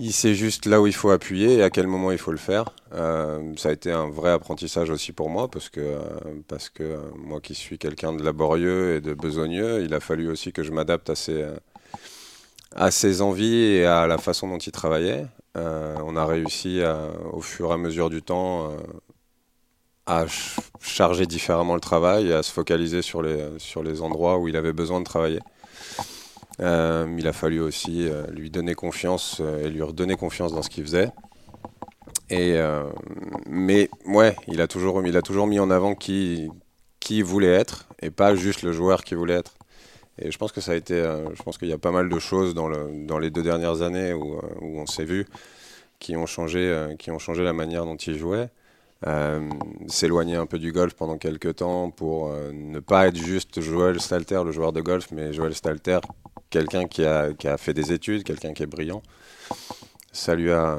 il 0.00 0.12
sait 0.12 0.34
juste 0.34 0.66
là 0.66 0.80
où 0.80 0.86
il 0.86 0.94
faut 0.94 1.10
appuyer 1.10 1.54
et 1.54 1.62
à 1.62 1.70
quel 1.70 1.86
moment 1.86 2.12
il 2.12 2.18
faut 2.18 2.30
le 2.30 2.38
faire. 2.38 2.66
Euh, 2.94 3.52
ça 3.56 3.70
a 3.70 3.72
été 3.72 3.90
un 3.92 4.08
vrai 4.08 4.30
apprentissage 4.30 4.90
aussi 4.90 5.12
pour 5.12 5.30
moi 5.30 5.50
parce 5.50 5.68
que, 5.68 5.98
parce 6.46 6.68
que 6.68 6.98
moi 7.16 7.40
qui 7.40 7.54
suis 7.54 7.78
quelqu'un 7.78 8.12
de 8.12 8.22
laborieux 8.22 8.96
et 8.96 9.00
de 9.00 9.14
besogneux, 9.14 9.82
il 9.84 9.94
a 9.94 10.00
fallu 10.00 10.28
aussi 10.28 10.52
que 10.52 10.62
je 10.62 10.70
m'adapte 10.70 11.10
à 11.10 11.14
ses, 11.14 11.44
à 12.74 12.90
ses 12.90 13.22
envies 13.22 13.64
et 13.64 13.86
à 13.86 14.06
la 14.06 14.18
façon 14.18 14.48
dont 14.48 14.58
il 14.58 14.72
travaillait. 14.72 15.26
on 15.54 16.16
a 16.16 16.26
réussi 16.26 16.80
au 17.32 17.40
fur 17.40 17.70
et 17.70 17.74
à 17.74 17.78
mesure 17.78 18.10
du 18.10 18.22
temps 18.22 18.72
à 20.06 20.24
charger 20.80 21.26
différemment 21.26 21.74
le 21.74 21.80
travail 21.80 22.28
et 22.28 22.32
à 22.32 22.42
se 22.42 22.50
focaliser 22.50 23.02
sur 23.02 23.20
les, 23.20 23.46
sur 23.58 23.82
les 23.82 24.00
endroits 24.00 24.38
où 24.38 24.48
il 24.48 24.56
avait 24.56 24.72
besoin 24.72 25.00
de 25.00 25.04
travailler. 25.04 25.40
Euh, 26.60 27.06
il 27.18 27.26
a 27.28 27.32
fallu 27.32 27.60
aussi 27.60 28.08
euh, 28.08 28.26
lui 28.32 28.50
donner 28.50 28.74
confiance 28.74 29.38
euh, 29.40 29.64
et 29.64 29.70
lui 29.70 29.82
redonner 29.82 30.16
confiance 30.16 30.52
dans 30.52 30.62
ce 30.62 30.70
qu'il 30.70 30.82
faisait. 30.84 31.10
Et 32.30 32.58
mais 33.46 33.88
ouais, 34.04 34.36
il 34.48 34.60
a 34.60 34.66
toujours, 34.66 35.02
il 35.06 35.16
a 35.16 35.22
toujours 35.22 35.46
mis 35.46 35.58
en 35.58 35.70
avant 35.70 35.94
qui, 35.94 36.50
qui 37.00 37.22
voulait 37.22 37.54
être 37.54 37.88
et 38.02 38.10
pas 38.10 38.34
juste 38.34 38.60
le 38.60 38.72
joueur 38.72 39.02
qui 39.02 39.14
voulait 39.14 39.36
être. 39.36 39.54
Et 40.18 40.30
je 40.30 40.36
pense 40.36 40.52
que 40.52 40.60
ça 40.60 40.72
a 40.72 40.74
été, 40.74 40.94
je 41.34 41.42
pense 41.42 41.56
qu'il 41.56 41.68
y 41.68 41.72
a 41.72 41.78
pas 41.78 41.90
mal 41.90 42.10
de 42.10 42.18
choses 42.18 42.52
dans, 42.52 42.68
le, 42.68 43.06
dans 43.06 43.18
les 43.18 43.30
deux 43.30 43.42
dernières 43.42 43.80
années 43.80 44.12
où, 44.12 44.38
on 44.60 44.84
s'est 44.84 45.06
vu 45.06 45.26
qui 46.00 46.16
ont 46.16 46.26
changé, 46.26 46.94
qui 46.98 47.10
ont 47.10 47.18
changé 47.18 47.42
la 47.42 47.54
manière 47.54 47.86
dont 47.86 47.96
il 47.96 48.18
jouait. 48.18 48.50
S'éloigner 49.86 50.36
un 50.36 50.44
peu 50.44 50.58
du 50.58 50.70
golf 50.70 50.92
pendant 50.92 51.16
quelques 51.16 51.56
temps 51.56 51.90
pour 51.90 52.30
ne 52.30 52.78
pas 52.80 53.08
être 53.08 53.16
juste 53.16 53.62
Joël 53.62 54.02
Stalter, 54.02 54.42
le 54.44 54.52
joueur 54.52 54.74
de 54.74 54.82
golf, 54.82 55.08
mais 55.12 55.32
Joël 55.32 55.54
Stalter, 55.54 56.00
quelqu'un 56.50 56.86
qui 56.86 57.04
a, 57.04 57.32
qui 57.32 57.48
a 57.48 57.56
fait 57.56 57.74
des 57.74 57.92
études, 57.92 58.24
quelqu'un 58.24 58.52
qui 58.52 58.62
est 58.62 58.66
brillant 58.66 59.02
ça 60.10 60.34
lui 60.34 60.50
a 60.50 60.78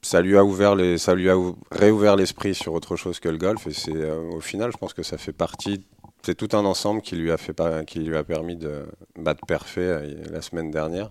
ça 0.00 0.20
lui 0.22 0.36
a 0.36 0.44
ouvert 0.44 0.76
les 0.76 0.96
ça 0.96 1.14
lui 1.14 1.28
a 1.28 1.36
réouvert 1.72 2.14
l'esprit 2.14 2.54
sur 2.54 2.72
autre 2.72 2.94
chose 2.94 3.18
que 3.18 3.28
le 3.28 3.36
golf 3.36 3.66
et 3.66 3.72
c'est 3.72 4.10
au 4.10 4.40
final 4.40 4.70
je 4.72 4.78
pense 4.78 4.94
que 4.94 5.02
ça 5.02 5.18
fait 5.18 5.32
partie 5.32 5.84
c'est 6.22 6.34
tout 6.34 6.54
un 6.56 6.64
ensemble 6.64 7.00
qui 7.00 7.16
lui 7.16 7.30
a, 7.30 7.36
fait, 7.36 7.58
qui 7.86 8.00
lui 8.00 8.16
a 8.16 8.24
permis 8.24 8.56
de 8.56 8.86
battre 9.18 9.44
parfait 9.46 9.80
euh, 9.80 10.14
la 10.30 10.42
semaine 10.42 10.70
dernière. 10.70 11.10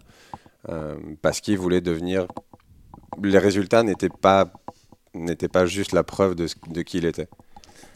Euh, 0.67 0.95
parce 1.21 1.41
qu'il 1.41 1.57
voulait 1.57 1.81
devenir. 1.81 2.27
Les 3.23 3.39
résultats 3.39 3.81
n'étaient 3.83 4.09
pas, 4.09 4.51
pas 5.51 5.65
juste 5.65 5.93
la 5.93 6.03
preuve 6.03 6.35
de, 6.35 6.47
de 6.67 6.81
qui 6.81 6.97
il 6.99 7.05
était. 7.05 7.27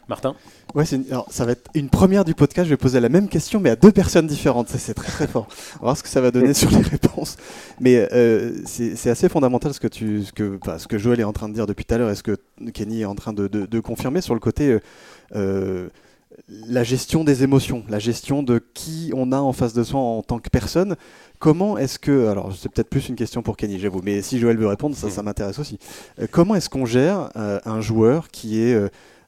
Martin 0.08 0.34
Ouais, 0.74 0.84
alors, 1.10 1.26
ça 1.30 1.44
va 1.44 1.52
être 1.52 1.70
une 1.74 1.88
première 1.88 2.24
du 2.24 2.34
podcast. 2.34 2.66
Je 2.66 2.70
vais 2.70 2.76
poser 2.76 2.98
la 3.00 3.08
même 3.08 3.28
question, 3.28 3.60
mais 3.60 3.70
à 3.70 3.76
deux 3.76 3.92
personnes 3.92 4.26
différentes. 4.26 4.68
C'est 4.68 4.94
très 4.94 5.10
très 5.10 5.26
fort. 5.26 5.46
On 5.48 5.76
va 5.76 5.82
voir 5.82 5.96
ce 5.96 6.02
que 6.02 6.08
ça 6.08 6.20
va 6.20 6.30
donner 6.30 6.52
sur 6.54 6.70
les 6.70 6.80
réponses. 6.82 7.36
Mais 7.80 8.08
euh, 8.12 8.52
c'est 8.64 9.10
assez 9.10 9.28
fondamental 9.28 9.72
ce 9.72 9.80
que, 9.80 9.86
tu, 9.86 10.24
ce, 10.24 10.32
que, 10.32 10.58
ce 10.78 10.88
que 10.88 10.98
Joël 10.98 11.20
est 11.20 11.24
en 11.24 11.32
train 11.32 11.48
de 11.48 11.54
dire 11.54 11.66
depuis 11.66 11.84
tout 11.84 11.94
à 11.94 11.98
l'heure 11.98 12.10
et 12.10 12.16
ce 12.16 12.22
que 12.22 12.36
Kenny 12.72 13.02
est 13.02 13.06
en 13.06 13.14
train 13.14 13.32
de, 13.32 13.46
de, 13.46 13.80
confirmer 13.80 14.20
sur 14.20 14.34
le 14.34 14.40
côté. 14.40 14.78
Euh, 15.34 15.88
la 16.48 16.82
gestion 16.82 17.22
des 17.22 17.44
émotions, 17.44 17.84
la 17.88 18.00
gestion 18.00 18.42
de 18.42 18.60
qui 18.74 19.12
on 19.14 19.30
a 19.30 19.38
en 19.38 19.52
face 19.52 19.72
de 19.72 19.84
soi 19.84 20.00
en 20.00 20.22
tant 20.22 20.40
que 20.40 20.50
personne. 20.50 20.96
Comment 21.38 21.78
est-ce 21.78 21.98
que, 21.98 22.26
alors 22.26 22.52
c'est 22.54 22.68
peut-être 22.68 22.90
plus 22.90 23.08
une 23.08 23.14
question 23.14 23.42
pour 23.42 23.56
Kenny, 23.56 23.78
j'avoue, 23.78 24.00
mais 24.02 24.20
si 24.22 24.38
Joël 24.40 24.56
veut 24.56 24.66
répondre, 24.66 24.96
ça, 24.96 25.10
ça 25.10 25.22
m'intéresse 25.22 25.58
aussi. 25.58 25.78
Euh, 26.20 26.26
comment 26.30 26.56
est-ce 26.56 26.68
qu'on 26.68 26.86
gère 26.86 27.30
euh, 27.36 27.60
un 27.64 27.80
joueur 27.80 28.28
qui 28.28 28.60
est 28.60 28.76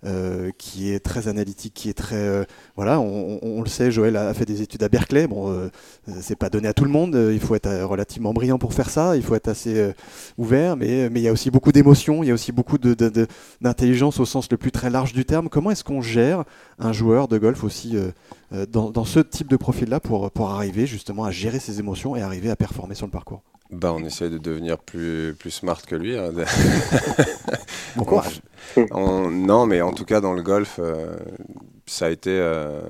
euh, 0.04 0.26
euh, 0.36 0.50
qui 0.58 0.90
est 0.92 1.00
très 1.00 1.28
analytique, 1.28 1.74
qui 1.74 1.88
est 1.88 1.94
très 1.94 2.16
euh, 2.16 2.44
voilà, 2.74 3.00
on, 3.00 3.62
le 3.62 3.68
sait, 3.68 3.90
Joël 3.90 4.16
a 4.16 4.32
fait 4.34 4.44
des 4.44 4.62
études 4.62 4.82
à 4.82 4.88
Berkeley. 4.88 5.26
Bon, 5.26 5.50
euh, 5.50 5.68
c'est 6.20 6.36
pas 6.36 6.50
donné 6.50 6.68
à 6.68 6.72
tout 6.72 6.84
le 6.84 6.90
monde. 6.90 7.14
Il 7.32 7.40
faut 7.40 7.54
être 7.54 7.82
relativement 7.84 8.32
brillant 8.32 8.58
pour 8.58 8.74
faire 8.74 8.90
ça. 8.90 9.16
Il 9.16 9.22
faut 9.22 9.34
être 9.34 9.48
assez 9.48 9.92
ouvert, 10.38 10.76
mais 10.76 11.06
il 11.06 11.18
y 11.18 11.28
a 11.28 11.32
aussi 11.32 11.50
beaucoup 11.50 11.72
d'émotions. 11.72 12.22
Il 12.22 12.28
y 12.28 12.30
a 12.30 12.34
aussi 12.34 12.52
beaucoup 12.52 12.78
d'intelligence 12.78 14.20
au 14.20 14.24
sens 14.24 14.50
le 14.50 14.56
plus 14.56 14.72
très 14.72 14.90
large 14.90 15.12
du 15.12 15.24
terme. 15.24 15.48
Comment 15.48 15.70
est-ce 15.70 15.84
qu'on 15.84 16.02
gère 16.02 16.44
un 16.78 16.92
joueur 16.92 17.28
de 17.28 17.38
golf 17.38 17.64
aussi 17.64 17.96
dans, 18.50 18.90
dans, 18.90 19.04
ce 19.04 19.20
type 19.20 19.48
de 19.48 19.56
profil-là 19.56 20.00
pour 20.00 20.30
pour 20.30 20.50
arriver 20.50 20.86
justement 20.86 21.24
à 21.24 21.30
gérer 21.30 21.58
ses 21.58 21.78
émotions 21.78 22.16
et 22.16 22.22
arriver 22.22 22.50
à 22.50 22.56
performer 22.56 22.94
sur 22.94 23.06
le 23.06 23.12
parcours? 23.12 23.42
Bah, 23.76 23.92
on 23.92 24.02
essaie 24.04 24.30
de 24.30 24.38
devenir 24.38 24.78
plus, 24.78 25.36
plus 25.38 25.50
smart 25.50 25.82
que 25.82 25.94
lui. 25.94 26.16
Hein. 26.16 26.30
bon 27.96 28.04
courage. 28.04 28.40
non, 28.90 29.66
mais 29.66 29.82
en 29.82 29.92
tout 29.92 30.06
cas, 30.06 30.22
dans 30.22 30.32
le 30.32 30.42
golf, 30.42 30.76
euh, 30.78 31.14
ça 31.84 32.06
a 32.06 32.08
été, 32.08 32.30
euh, 32.30 32.80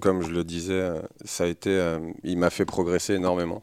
comme 0.00 0.22
je 0.22 0.30
le 0.30 0.44
disais, 0.44 0.92
ça 1.24 1.44
a 1.44 1.46
été, 1.48 1.70
euh, 1.70 1.98
il 2.22 2.38
m'a 2.38 2.50
fait 2.50 2.64
progresser 2.64 3.14
énormément 3.14 3.62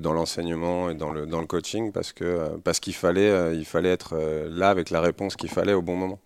dans 0.00 0.12
l'enseignement 0.12 0.90
et 0.90 0.94
dans 0.94 1.12
le, 1.12 1.24
dans 1.24 1.40
le 1.40 1.46
coaching 1.46 1.92
parce 1.92 2.12
que 2.12 2.58
parce 2.64 2.80
qu'il 2.80 2.96
fallait, 2.96 3.56
il 3.56 3.64
fallait 3.64 3.92
être 3.92 4.16
là 4.50 4.70
avec 4.70 4.90
la 4.90 5.00
réponse 5.00 5.36
qu'il 5.36 5.50
fallait 5.50 5.72
au 5.72 5.82
bon 5.82 5.94
moment. 5.94 6.18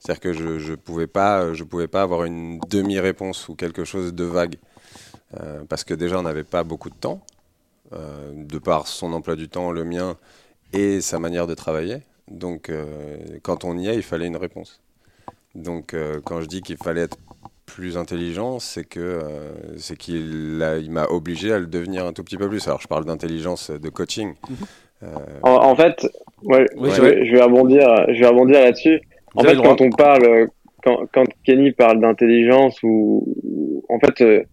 C'est-à-dire 0.00 0.20
que 0.20 0.32
je 0.32 0.58
je 0.58 0.74
pouvais 0.74 1.06
pas 1.06 1.54
je 1.54 1.62
pouvais 1.62 1.86
pas 1.86 2.02
avoir 2.02 2.24
une 2.24 2.58
demi-réponse 2.68 3.48
ou 3.48 3.54
quelque 3.54 3.84
chose 3.84 4.12
de 4.12 4.24
vague 4.24 4.56
parce 5.68 5.84
que 5.84 5.94
déjà 5.94 6.18
on 6.18 6.22
n'avait 6.22 6.42
pas 6.42 6.64
beaucoup 6.64 6.90
de 6.90 6.96
temps. 6.96 7.22
Euh, 7.94 8.32
de 8.34 8.58
par 8.58 8.86
son 8.86 9.14
emploi 9.14 9.34
du 9.34 9.48
temps, 9.48 9.70
le 9.70 9.82
mien 9.82 10.18
et 10.74 11.00
sa 11.00 11.18
manière 11.18 11.46
de 11.46 11.54
travailler. 11.54 11.98
Donc, 12.30 12.68
euh, 12.68 13.16
quand 13.42 13.64
on 13.64 13.78
y 13.78 13.88
est, 13.88 13.94
il 13.94 14.02
fallait 14.02 14.26
une 14.26 14.36
réponse. 14.36 14.82
Donc, 15.54 15.94
euh, 15.94 16.20
quand 16.22 16.42
je 16.42 16.46
dis 16.46 16.60
qu'il 16.60 16.76
fallait 16.76 17.00
être 17.02 17.16
plus 17.64 17.96
intelligent, 17.96 18.58
c'est 18.58 18.84
que 18.84 19.20
c'est 19.78 19.96
qu'il 19.96 20.62
il 20.82 20.90
m'a 20.90 21.06
obligé 21.06 21.52
à 21.52 21.58
le 21.58 21.66
devenir 21.66 22.04
un 22.04 22.12
tout 22.12 22.24
petit 22.24 22.36
peu 22.36 22.48
plus. 22.48 22.66
Alors, 22.66 22.80
je 22.80 22.88
parle 22.88 23.06
d'intelligence 23.06 23.70
de 23.70 23.88
coaching. 23.88 24.34
Mhm. 24.50 25.08
En, 25.42 25.76
fait, 25.76 26.06
ouais, 26.42 26.66
je, 26.76 27.32
vais, 27.32 27.42
rebondir, 27.42 27.86
je 28.08 28.24
vais 28.24 28.64
là-dessus. 28.64 29.00
En 29.34 29.42
fait, 29.42 29.56
quand 29.56 29.80
on 29.80 29.90
parle, 29.90 30.48
quand, 30.82 31.06
quand 31.12 31.24
Kenny 31.44 31.72
parle 31.72 32.00
d'intelligence 32.00 32.78
ou, 32.82 33.84
en 33.88 33.98
fait, 33.98 34.46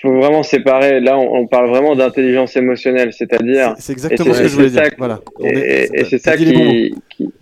faut 0.00 0.12
vraiment 0.12 0.42
séparer. 0.42 1.00
Là, 1.00 1.18
on, 1.18 1.46
parle 1.46 1.68
vraiment 1.68 1.94
d'intelligence 1.94 2.56
émotionnelle, 2.56 3.12
c'est-à-dire. 3.12 3.74
C'est 3.78 3.92
exactement 3.92 4.32
ce 4.32 4.42
que 4.42 4.48
je 4.48 4.54
voulais 4.54 4.70
dire. 4.70 4.82
Voilà. 4.98 5.20
Et, 5.42 6.04
c'est 6.04 6.18
ça 6.18 6.36
qui, 6.36 6.94
qui, 7.10 7.32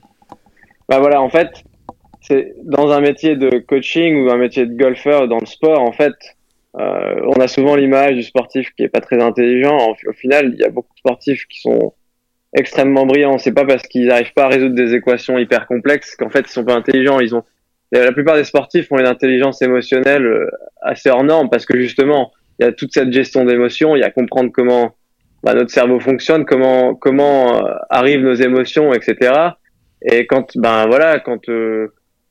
Bah 0.89 0.99
voilà, 0.99 1.21
en 1.21 1.29
fait, 1.29 1.49
c'est 2.21 2.55
dans 2.65 2.91
un 2.91 3.01
métier 3.01 3.37
de 3.37 3.59
coaching 3.59 4.25
ou 4.25 4.31
un 4.31 4.37
métier 4.37 4.67
de 4.67 4.75
golfeur 4.75 5.29
dans 5.29 5.39
le 5.39 5.47
sport, 5.47 5.81
en 5.81 5.93
fait, 5.93 6.15
euh, 6.79 7.21
on 7.27 7.41
a 7.41 7.49
souvent 7.49 7.75
l'image 7.75 8.15
du 8.15 8.23
sportif 8.23 8.71
qui 8.77 8.85
est 8.85 8.89
pas 8.89 9.01
très 9.01 9.21
intelligent. 9.21 9.77
Au, 10.07 10.13
final, 10.13 10.53
il 10.55 10.61
y 10.61 10.65
a 10.65 10.71
beaucoup 10.71 10.93
de 10.95 10.99
sportifs 10.99 11.47
qui 11.47 11.61
sont 11.61 11.95
extrêmement 12.57 13.07
brillants. 13.07 13.39
C'est 13.39 13.53
pas 13.53 13.65
parce 13.65 13.83
qu'ils 13.83 14.07
n'arrivent 14.07 14.33
pas 14.35 14.45
à 14.45 14.49
résoudre 14.49 14.75
des 14.75 14.95
équations 14.95 15.39
hyper 15.39 15.67
complexes 15.67 16.17
qu'en 16.17 16.31
fait 16.31 16.41
ils 16.41 16.53
sont 16.53 16.65
pas 16.65 16.75
intelligents. 16.75 17.21
Ils 17.21 17.35
ont 17.35 17.45
la 17.93 18.13
plupart 18.13 18.37
des 18.37 18.45
sportifs 18.45 18.91
ont 18.93 18.99
une 18.99 19.07
intelligence 19.07 19.63
émotionnelle 19.63 20.25
euh, 20.25 20.51
assez 20.83 21.11
hors 21.11 21.25
norme 21.25 21.51
parce 21.51 21.67
que 21.67 21.79
justement, 21.79 22.33
il 22.59 22.65
y 22.65 22.69
a 22.69 22.73
toute 22.73 22.93
cette 22.93 23.13
gestion 23.13 23.45
d'émotions, 23.45 23.97
il 23.97 24.01
y 24.01 24.05
a 24.05 24.11
comprendre 24.11 24.51
comment 24.53 24.95
bah, 25.43 25.55
notre 25.55 25.71
cerveau 25.71 25.99
fonctionne, 25.99 26.45
comment 26.45 26.95
comment 26.95 27.67
euh, 27.67 27.75
arrivent 27.89 28.23
nos 28.23 28.35
émotions, 28.35 28.93
etc. 28.93 29.33
Et 30.03 30.27
quand 30.27 30.57
ben 30.57 30.87
voilà, 30.87 31.19
quand 31.19 31.49
euh, 31.49 31.89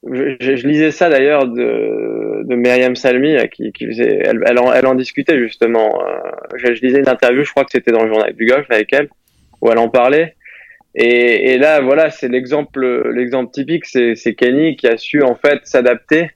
je, 0.09 0.35
je, 0.39 0.67
lisais 0.67 0.91
ça 0.91 1.09
d'ailleurs 1.09 1.45
de, 1.47 2.43
de 2.45 2.55
Myriam 2.55 2.95
Salmi 2.95 3.35
qui, 3.51 3.73
qui 3.73 3.85
faisait, 3.87 4.21
elle, 4.23 4.41
elle, 4.45 4.59
en, 4.59 4.71
elle 4.71 4.85
en 4.87 4.95
discutait 4.95 5.37
justement. 5.37 5.99
je, 6.55 6.73
je 6.73 6.81
lisais 6.81 6.99
une 6.99 7.09
interview, 7.09 7.43
je 7.43 7.51
crois 7.51 7.65
que 7.65 7.71
c'était 7.71 7.91
dans 7.91 8.03
le 8.03 8.09
journal 8.09 8.33
du 8.33 8.45
golf 8.45 8.65
avec 8.69 8.93
elle, 8.93 9.09
où 9.61 9.69
elle 9.69 9.77
en 9.77 9.89
parlait. 9.89 10.35
Et, 10.95 11.51
et 11.53 11.57
là, 11.57 11.81
voilà, 11.81 12.09
c'est 12.09 12.27
l'exemple, 12.27 13.11
l'exemple 13.13 13.51
typique, 13.51 13.85
c'est, 13.85 14.15
Kenny 14.35 14.75
qui 14.75 14.87
a 14.87 14.97
su 14.97 15.21
en 15.23 15.35
fait 15.35 15.59
s'adapter 15.63 16.31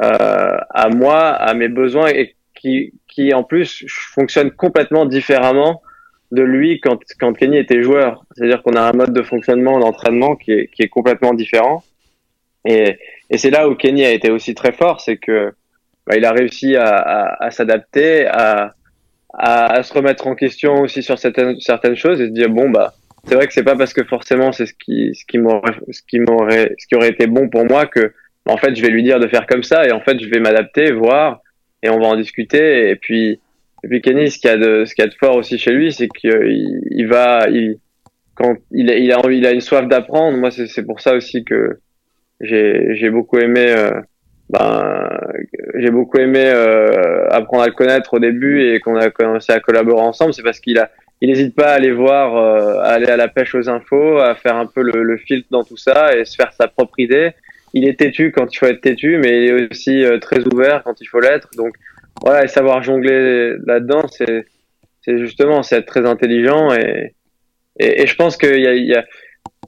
euh, 0.00 0.56
à 0.70 0.88
moi, 0.88 1.28
à 1.28 1.54
mes 1.54 1.68
besoins 1.68 2.08
et 2.08 2.34
qui, 2.54 2.94
qui 3.08 3.34
en 3.34 3.42
plus 3.42 3.84
fonctionne 3.88 4.50
complètement 4.52 5.04
différemment 5.04 5.82
de 6.30 6.42
lui 6.42 6.80
quand, 6.80 6.98
quand 7.18 7.32
Kenny 7.34 7.58
était 7.58 7.82
joueur. 7.82 8.24
C'est-à-dire 8.34 8.62
qu'on 8.62 8.74
a 8.74 8.82
un 8.82 8.92
mode 8.92 9.12
de 9.12 9.22
fonctionnement 9.22 9.78
d'entraînement 9.78 10.36
qui 10.36 10.52
est, 10.52 10.66
qui 10.68 10.82
est 10.82 10.88
complètement 10.88 11.34
différent. 11.34 11.84
Et, 12.64 12.98
et 13.28 13.38
c'est 13.38 13.50
là 13.50 13.68
où 13.68 13.74
Kenny 13.74 14.04
a 14.04 14.12
été 14.12 14.30
aussi 14.30 14.54
très 14.54 14.72
fort, 14.72 15.00
c'est 15.00 15.16
que 15.16 15.52
bah, 16.06 16.16
il 16.16 16.24
a 16.24 16.32
réussi 16.32 16.76
à, 16.76 16.86
à, 16.86 17.44
à 17.44 17.50
s'adapter, 17.50 18.26
à, 18.26 18.74
à, 19.34 19.82
se 19.82 19.92
remettre 19.92 20.26
en 20.26 20.34
question 20.34 20.82
aussi 20.82 21.02
sur 21.02 21.18
certaines, 21.18 21.58
certaines 21.60 21.96
choses 21.96 22.20
et 22.20 22.26
se 22.26 22.32
dire 22.32 22.48
bon 22.48 22.70
bah 22.70 22.94
c'est 23.24 23.34
vrai 23.34 23.46
que 23.46 23.52
c'est 23.52 23.62
pas 23.62 23.76
parce 23.76 23.92
que 23.92 24.04
forcément 24.04 24.52
c'est 24.52 24.66
ce 24.66 24.74
qui 24.74 25.14
ce 25.14 25.24
qui 25.24 25.38
m'aurait 25.38 25.76
ce 25.90 26.02
qui 26.06 26.18
m'aurait 26.18 26.74
ce 26.78 26.86
qui 26.86 26.96
aurait 26.96 27.10
été 27.10 27.26
bon 27.26 27.48
pour 27.48 27.64
moi 27.64 27.86
que 27.86 28.12
en 28.46 28.56
fait 28.56 28.74
je 28.74 28.82
vais 28.82 28.88
lui 28.88 29.02
dire 29.02 29.20
de 29.20 29.28
faire 29.28 29.46
comme 29.46 29.62
ça 29.62 29.86
et 29.86 29.92
en 29.92 30.00
fait 30.00 30.20
je 30.20 30.28
vais 30.28 30.40
m'adapter 30.40 30.92
voir 30.92 31.40
et 31.82 31.90
on 31.90 31.98
va 31.98 32.06
en 32.06 32.16
discuter. 32.16 32.90
Et 32.90 32.96
puis 32.96 33.40
et 33.84 33.88
puis 33.88 34.00
Kenny 34.00 34.30
ce 34.30 34.38
qu'il 34.38 34.50
y 34.50 34.52
a 34.52 34.56
de 34.56 34.84
ce 34.84 34.94
qu'il 34.94 35.04
y 35.04 35.06
a 35.06 35.10
de 35.10 35.14
fort 35.14 35.36
aussi 35.36 35.58
chez 35.58 35.72
lui 35.72 35.92
c'est 35.92 36.08
qu'il 36.08 36.82
il 36.90 37.06
va 37.06 37.48
il 37.48 37.78
quand 38.34 38.56
il 38.70 38.90
a 38.90 38.96
il 38.96 39.12
a 39.12 39.20
il 39.30 39.46
a 39.46 39.52
une 39.52 39.60
soif 39.60 39.86
d'apprendre. 39.88 40.36
Moi 40.38 40.50
c'est 40.50 40.84
pour 40.84 41.00
ça 41.00 41.14
aussi 41.14 41.44
que 41.44 41.78
j'ai 42.40 42.96
j'ai 42.96 43.10
beaucoup 43.10 43.38
aimé 43.38 43.66
euh, 43.68 43.92
ben 44.50 45.08
j'ai 45.76 45.90
beaucoup 45.90 46.18
aimé 46.18 46.44
euh, 46.44 47.28
apprendre 47.30 47.62
à 47.62 47.66
le 47.66 47.72
connaître 47.72 48.14
au 48.14 48.18
début 48.18 48.62
et 48.62 48.80
qu'on 48.80 48.96
a 48.96 49.10
commencé 49.10 49.52
à 49.52 49.60
collaborer 49.60 50.02
ensemble. 50.02 50.34
C'est 50.34 50.42
parce 50.42 50.60
qu'il 50.60 50.78
a 50.78 50.90
il 51.22 51.28
n'hésite 51.28 51.54
pas 51.54 51.68
à 51.68 51.74
aller 51.74 51.92
voir, 51.92 52.36
euh, 52.36 52.80
à 52.80 52.94
aller 52.94 53.06
à 53.06 53.16
la 53.16 53.28
pêche 53.28 53.54
aux 53.54 53.68
infos, 53.68 54.18
à 54.18 54.34
faire 54.34 54.56
un 54.56 54.66
peu 54.66 54.82
le, 54.82 55.04
le, 55.04 55.16
filtre 55.16 55.46
dans 55.52 55.62
tout 55.62 55.76
ça 55.76 56.16
et 56.16 56.24
se 56.24 56.34
faire 56.34 56.52
sa 56.52 56.66
propre 56.66 56.98
idée. 56.98 57.30
Il 57.74 57.86
est 57.86 57.96
têtu 57.96 58.32
quand 58.32 58.52
il 58.52 58.56
faut 58.58 58.66
être 58.66 58.80
têtu, 58.80 59.18
mais 59.18 59.44
il 59.44 59.48
est 59.48 59.70
aussi 59.70 60.04
euh, 60.04 60.18
très 60.18 60.40
ouvert 60.52 60.82
quand 60.82 61.00
il 61.00 61.06
faut 61.06 61.20
l'être. 61.20 61.48
Donc 61.56 61.74
voilà, 62.20 62.44
et 62.44 62.48
savoir 62.48 62.82
jongler 62.82 63.54
là-dedans, 63.64 64.02
c'est 64.08 64.44
justement 65.06 65.62
c'est 65.62 65.76
être 65.76 65.86
très 65.86 66.06
intelligent 66.06 66.74
et 66.74 67.14
et, 67.78 68.06
je 68.06 68.14
pense 68.16 68.36
qu'il 68.36 68.60
y 68.60 68.66
a, 68.66 68.74
il 68.74 68.86
y 68.86 68.94
a 68.94 69.04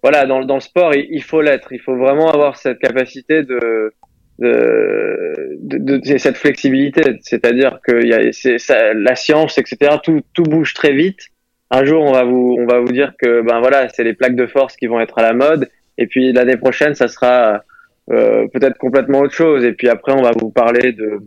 voilà 0.02 0.26
dans, 0.26 0.44
dans 0.44 0.56
le 0.56 0.60
sport 0.60 0.92
il, 0.94 1.22
faut 1.22 1.40
l'être. 1.40 1.72
Il 1.72 1.80
faut 1.80 1.96
vraiment 1.96 2.30
avoir 2.30 2.56
cette 2.56 2.80
capacité 2.80 3.44
de 3.44 3.92
de, 4.40 5.56
de, 5.60 5.98
de 5.98 6.18
cette 6.18 6.36
flexibilité, 6.36 7.02
c'est-à-dire 7.22 7.78
que 7.86 8.04
y 8.04 8.12
a 8.12 8.58
ça, 8.58 8.92
la 8.92 9.14
science, 9.14 9.56
etc. 9.56 9.98
Tout 10.02 10.20
tout 10.34 10.42
bouge 10.42 10.74
très 10.74 10.92
vite 10.92 11.30
un 11.74 11.84
jour 11.84 12.02
on 12.02 12.12
va 12.12 12.22
vous 12.24 12.56
on 12.60 12.66
va 12.66 12.78
vous 12.78 12.92
dire 12.92 13.14
que 13.18 13.42
ben 13.42 13.58
voilà 13.58 13.88
c'est 13.88 14.04
les 14.04 14.14
plaques 14.14 14.36
de 14.36 14.46
force 14.46 14.76
qui 14.76 14.86
vont 14.86 15.00
être 15.00 15.18
à 15.18 15.22
la 15.22 15.32
mode. 15.32 15.68
Et 15.98 16.06
puis 16.06 16.32
l'année 16.32 16.56
prochaine 16.56 16.94
ça 16.94 17.08
sera 17.08 17.64
euh, 18.10 18.46
peut-être 18.52 18.78
complètement 18.78 19.20
autre 19.20 19.34
chose. 19.34 19.64
Et 19.64 19.72
puis 19.72 19.88
après 19.88 20.12
on 20.12 20.22
va 20.22 20.30
vous 20.38 20.50
parler 20.50 20.92
de 20.92 21.20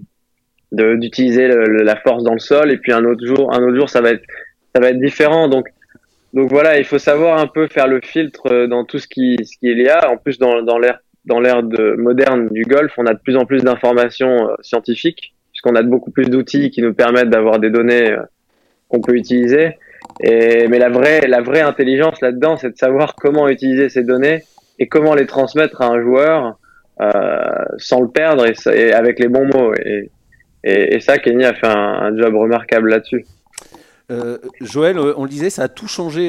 d'utiliser 0.72 1.48
la 1.48 1.96
force 1.98 2.24
dans 2.24 2.34
le 2.34 2.40
sol. 2.40 2.72
Et 2.72 2.78
puis 2.78 2.94
un 2.94 3.04
autre 3.04 3.26
jour 3.26 3.54
un 3.54 3.62
autre 3.62 3.76
jour 3.76 3.90
ça 3.90 4.02
va 4.02 4.12
être 4.12 4.24
ça 4.74 4.82
va 4.82 4.90
être 4.90 5.00
différent. 5.00 5.50
Donc 5.50 5.68
donc 6.34 6.50
voilà 6.50 6.80
il 6.80 6.86
faut 6.86 7.00
savoir 7.00 7.40
un 7.40 7.48
peu 7.48 7.68
faire 7.68 7.88
le 7.88 8.00
filtre 8.02 8.68
dans 8.68 8.86
tout 8.86 9.00
ce 9.00 9.08
qui 9.08 9.36
ce 9.44 9.58
qu'il 9.58 9.80
y 9.80 9.90
a. 9.90 10.10
En 10.10 10.16
plus 10.16 10.40
dans 10.40 10.62
dans 10.62 10.80
l'ère 10.80 11.00
dans 11.26 11.42
l'ère 11.42 11.62
moderne 11.98 12.48
du 12.52 12.64
golf 12.64 12.94
on 12.98 13.06
a 13.06 13.14
de 13.14 13.20
plus 13.20 13.36
en 13.36 13.46
plus 13.46 13.64
d'informations 13.64 14.50
euh, 14.50 14.56
scientifiques 14.62 15.34
puisqu'on 15.52 15.76
a 15.76 15.82
beaucoup 15.82 16.12
plus 16.12 16.30
d'outils 16.30 16.70
qui 16.70 16.82
nous 16.82 16.94
permettent 16.94 17.30
d'avoir 17.30 17.60
des 17.60 17.70
données 17.70 18.12
euh, 18.14 18.22
qu'on 18.88 19.02
peut 19.02 19.16
utiliser 19.16 19.76
mais 20.22 20.80
la 20.80 20.90
vraie 20.90 21.62
intelligence 21.62 22.22
là-dedans 22.22 22.58
c'est 22.58 22.72
de 22.72 22.78
savoir 22.78 23.16
comment 23.16 23.48
utiliser 23.48 23.90
ces 23.90 24.04
données 24.04 24.44
et 24.80 24.88
comment 24.88 25.16
les 25.16 25.26
transmettre 25.26 25.82
à 25.82 25.88
un 25.88 26.02
joueur 26.02 26.58
euh, 27.00 27.12
sans 27.78 28.02
le 28.02 28.08
perdre 28.08 28.46
et, 28.74 28.92
avec 28.92 29.20
les 29.20 29.28
bons 29.28 29.46
mots 29.46 29.74
et 30.64 31.00
ça, 31.00 31.18
Kenny 31.18 31.46
a 31.46 31.54
fait 31.54 31.68
un, 31.68 32.18
job 32.18 32.36
remarquable 32.36 32.90
là-dessus. 32.90 33.26
Euh, 34.12 34.38
Joël, 34.60 34.98
euh, 34.98 35.14
on 35.16 35.24
le 35.24 35.30
disait, 35.30 35.50
ça 35.50 35.64
a 35.64 35.68
tout 35.70 35.88
changé 35.88 36.28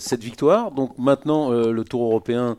cette 0.00 0.22
victoire. 0.22 0.70
Donc 0.70 0.96
maintenant, 0.96 1.50
le 1.50 1.84
Tour 1.84 2.04
européen, 2.04 2.56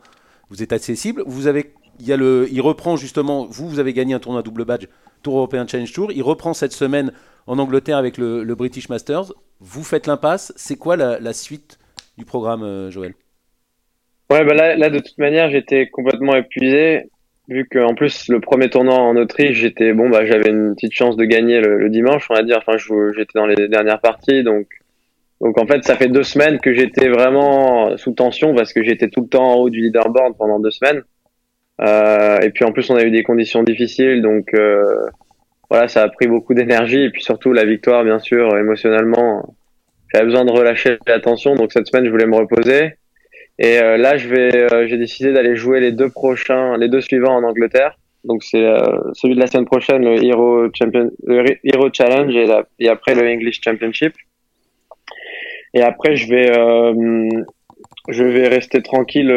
vous 0.48 0.62
êtes 0.62 0.72
accessible. 0.72 1.24
Vous 1.26 1.48
avez, 1.48 1.72
il 1.98 2.60
reprend 2.60 2.96
justement. 2.96 3.46
Vous, 3.46 3.68
vous 3.68 3.80
avez 3.80 3.92
gagné 3.92 4.14
un 4.14 4.20
tournoi 4.20 4.42
double 4.42 4.64
badge 4.64 4.86
Tour 5.22 5.38
européen 5.38 5.66
Challenge 5.66 5.92
Tour. 5.92 6.12
Il 6.12 6.22
reprend 6.22 6.54
cette 6.54 6.72
semaine 6.72 7.12
en 7.48 7.58
Angleterre 7.58 7.96
avec 7.96 8.16
le, 8.16 8.44
British 8.54 8.88
Masters. 8.90 9.32
Vous 9.60 9.84
faites 9.84 10.06
l'impasse. 10.06 10.52
C'est 10.56 10.76
quoi 10.76 10.96
la, 10.96 11.32
suite 11.32 11.78
du 12.18 12.24
programme, 12.24 12.90
Joël? 12.90 13.14
Ouais, 14.30 14.44
bah 14.44 14.54
là, 14.54 14.76
là, 14.76 14.90
de 14.90 14.98
toute 14.98 15.18
manière, 15.18 15.50
j'étais 15.50 15.88
complètement 15.88 16.36
épuisé 16.36 17.10
vu 17.50 17.66
qu'en 17.68 17.94
plus 17.94 18.28
le 18.28 18.40
premier 18.40 18.70
tournoi 18.70 18.94
en 18.94 19.16
Autriche, 19.16 19.58
j'étais 19.58 19.92
bon, 19.92 20.08
bah 20.08 20.24
j'avais 20.24 20.50
une 20.50 20.74
petite 20.74 20.92
chance 20.92 21.16
de 21.16 21.24
gagner 21.24 21.60
le, 21.60 21.90
dimanche, 21.90 22.28
on 22.30 22.34
va 22.34 22.42
dire. 22.42 22.58
Enfin, 22.64 22.78
j'étais 22.78 23.32
dans 23.34 23.46
les 23.46 23.68
dernières 23.68 24.00
parties, 24.00 24.42
donc 24.44 24.68
donc 25.40 25.58
en 25.58 25.66
fait, 25.66 25.84
ça 25.84 25.96
fait 25.96 26.08
deux 26.08 26.22
semaines 26.22 26.60
que 26.60 26.72
j'étais 26.72 27.08
vraiment 27.08 27.96
sous 27.96 28.12
tension 28.12 28.54
parce 28.54 28.72
que 28.72 28.82
j'étais 28.82 29.08
tout 29.08 29.22
le 29.22 29.28
temps 29.28 29.52
en 29.52 29.54
haut 29.56 29.70
du 29.70 29.80
leaderboard 29.80 30.36
pendant 30.36 30.60
deux 30.60 30.70
semaines. 30.70 31.02
Euh, 31.80 32.38
et 32.40 32.50
puis 32.50 32.64
en 32.64 32.72
plus, 32.72 32.90
on 32.90 32.96
a 32.96 33.02
eu 33.04 33.10
des 33.10 33.22
conditions 33.22 33.62
difficiles, 33.62 34.20
donc 34.20 34.52
euh, 34.54 35.06
voilà, 35.70 35.86
ça 35.86 36.02
a 36.02 36.08
pris 36.08 36.26
beaucoup 36.26 36.52
d'énergie 36.52 37.00
et 37.00 37.10
puis 37.10 37.22
surtout 37.22 37.52
la 37.52 37.64
victoire, 37.64 38.02
bien 38.02 38.18
sûr, 38.18 38.56
émotionnellement, 38.58 39.54
j'avais 40.12 40.24
besoin 40.24 40.44
de 40.44 40.50
relâcher 40.50 40.98
la 41.06 41.20
tension. 41.20 41.54
Donc 41.54 41.72
cette 41.72 41.86
semaine, 41.86 42.04
je 42.04 42.10
voulais 42.10 42.26
me 42.26 42.36
reposer. 42.36 42.94
Et 43.58 43.78
euh, 43.78 43.96
là, 43.96 44.16
je 44.16 44.28
vais, 44.28 44.72
euh, 44.72 44.88
j'ai 44.88 44.96
décidé 44.96 45.32
d'aller 45.32 45.54
jouer 45.54 45.80
les 45.80 45.92
deux 45.92 46.10
prochains, 46.10 46.76
les 46.76 46.88
deux 46.88 47.00
suivants 47.00 47.36
en 47.36 47.44
Angleterre. 47.44 47.96
Donc 48.24 48.42
c'est 48.42 48.64
euh, 48.64 48.98
celui 49.14 49.34
de 49.34 49.40
la 49.40 49.46
semaine 49.46 49.64
prochaine, 49.64 50.02
le 50.02 50.22
Hero 50.22 50.66
Champion, 50.74 51.10
le 51.24 51.44
Hero 51.62 51.88
Challenge 51.92 52.34
et, 52.34 52.48
et 52.80 52.88
après 52.88 53.14
le 53.14 53.28
English 53.28 53.60
Championship. 53.62 54.14
Et 55.72 55.82
après, 55.82 56.16
je 56.16 56.28
vais, 56.28 56.52
je 58.08 58.24
vais 58.24 58.48
rester 58.48 58.82
tranquille 58.82 59.32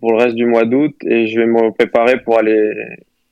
pour 0.00 0.12
le 0.12 0.16
reste 0.16 0.34
du 0.34 0.46
mois 0.46 0.64
d'août 0.64 0.94
et 1.04 1.26
je 1.26 1.38
vais 1.38 1.46
me 1.46 1.72
préparer 1.72 2.20
pour 2.22 2.38
aller 2.38 2.72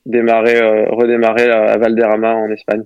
démarrer, 0.05 0.87
redémarrer 0.89 1.49
à 1.49 1.77
Valderrama 1.77 2.35
en 2.35 2.49
Espagne. 2.51 2.83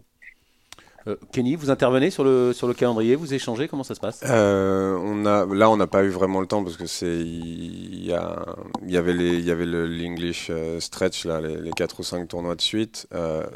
Euh, 1.08 1.16
Kenny, 1.32 1.56
vous 1.56 1.70
intervenez 1.70 2.10
sur 2.10 2.24
le, 2.24 2.52
sur 2.54 2.68
le 2.68 2.74
calendrier, 2.74 3.16
vous 3.16 3.34
échangez, 3.34 3.68
comment 3.68 3.84
ça 3.84 3.96
se 3.96 4.00
passe? 4.00 4.24
Euh, 4.28 4.98
on 5.02 5.26
a, 5.26 5.46
Là, 5.46 5.70
on 5.70 5.78
n'a 5.78 5.88
pas 5.88 6.04
eu 6.04 6.10
vraiment 6.10 6.42
le 6.42 6.48
temps 6.48 6.64
parce 6.64 6.76
que 6.76 6.86
c'est 6.86 7.20
il 7.20 8.04
y, 8.04 8.08
y 8.08 8.98
avait 8.98 9.14
les, 9.14 9.36
il 9.36 9.46
y 9.46 9.52
avait 9.52 9.66
l'English 9.66 10.48
euh, 10.50 10.80
stretch 10.80 11.26
là, 11.26 11.40
les, 11.40 11.56
les, 11.58 11.72
4 11.72 12.00
ou 12.00 12.04
5 12.04 12.28
tournois 12.28 12.56
de 12.56 12.62
suite. 12.62 13.08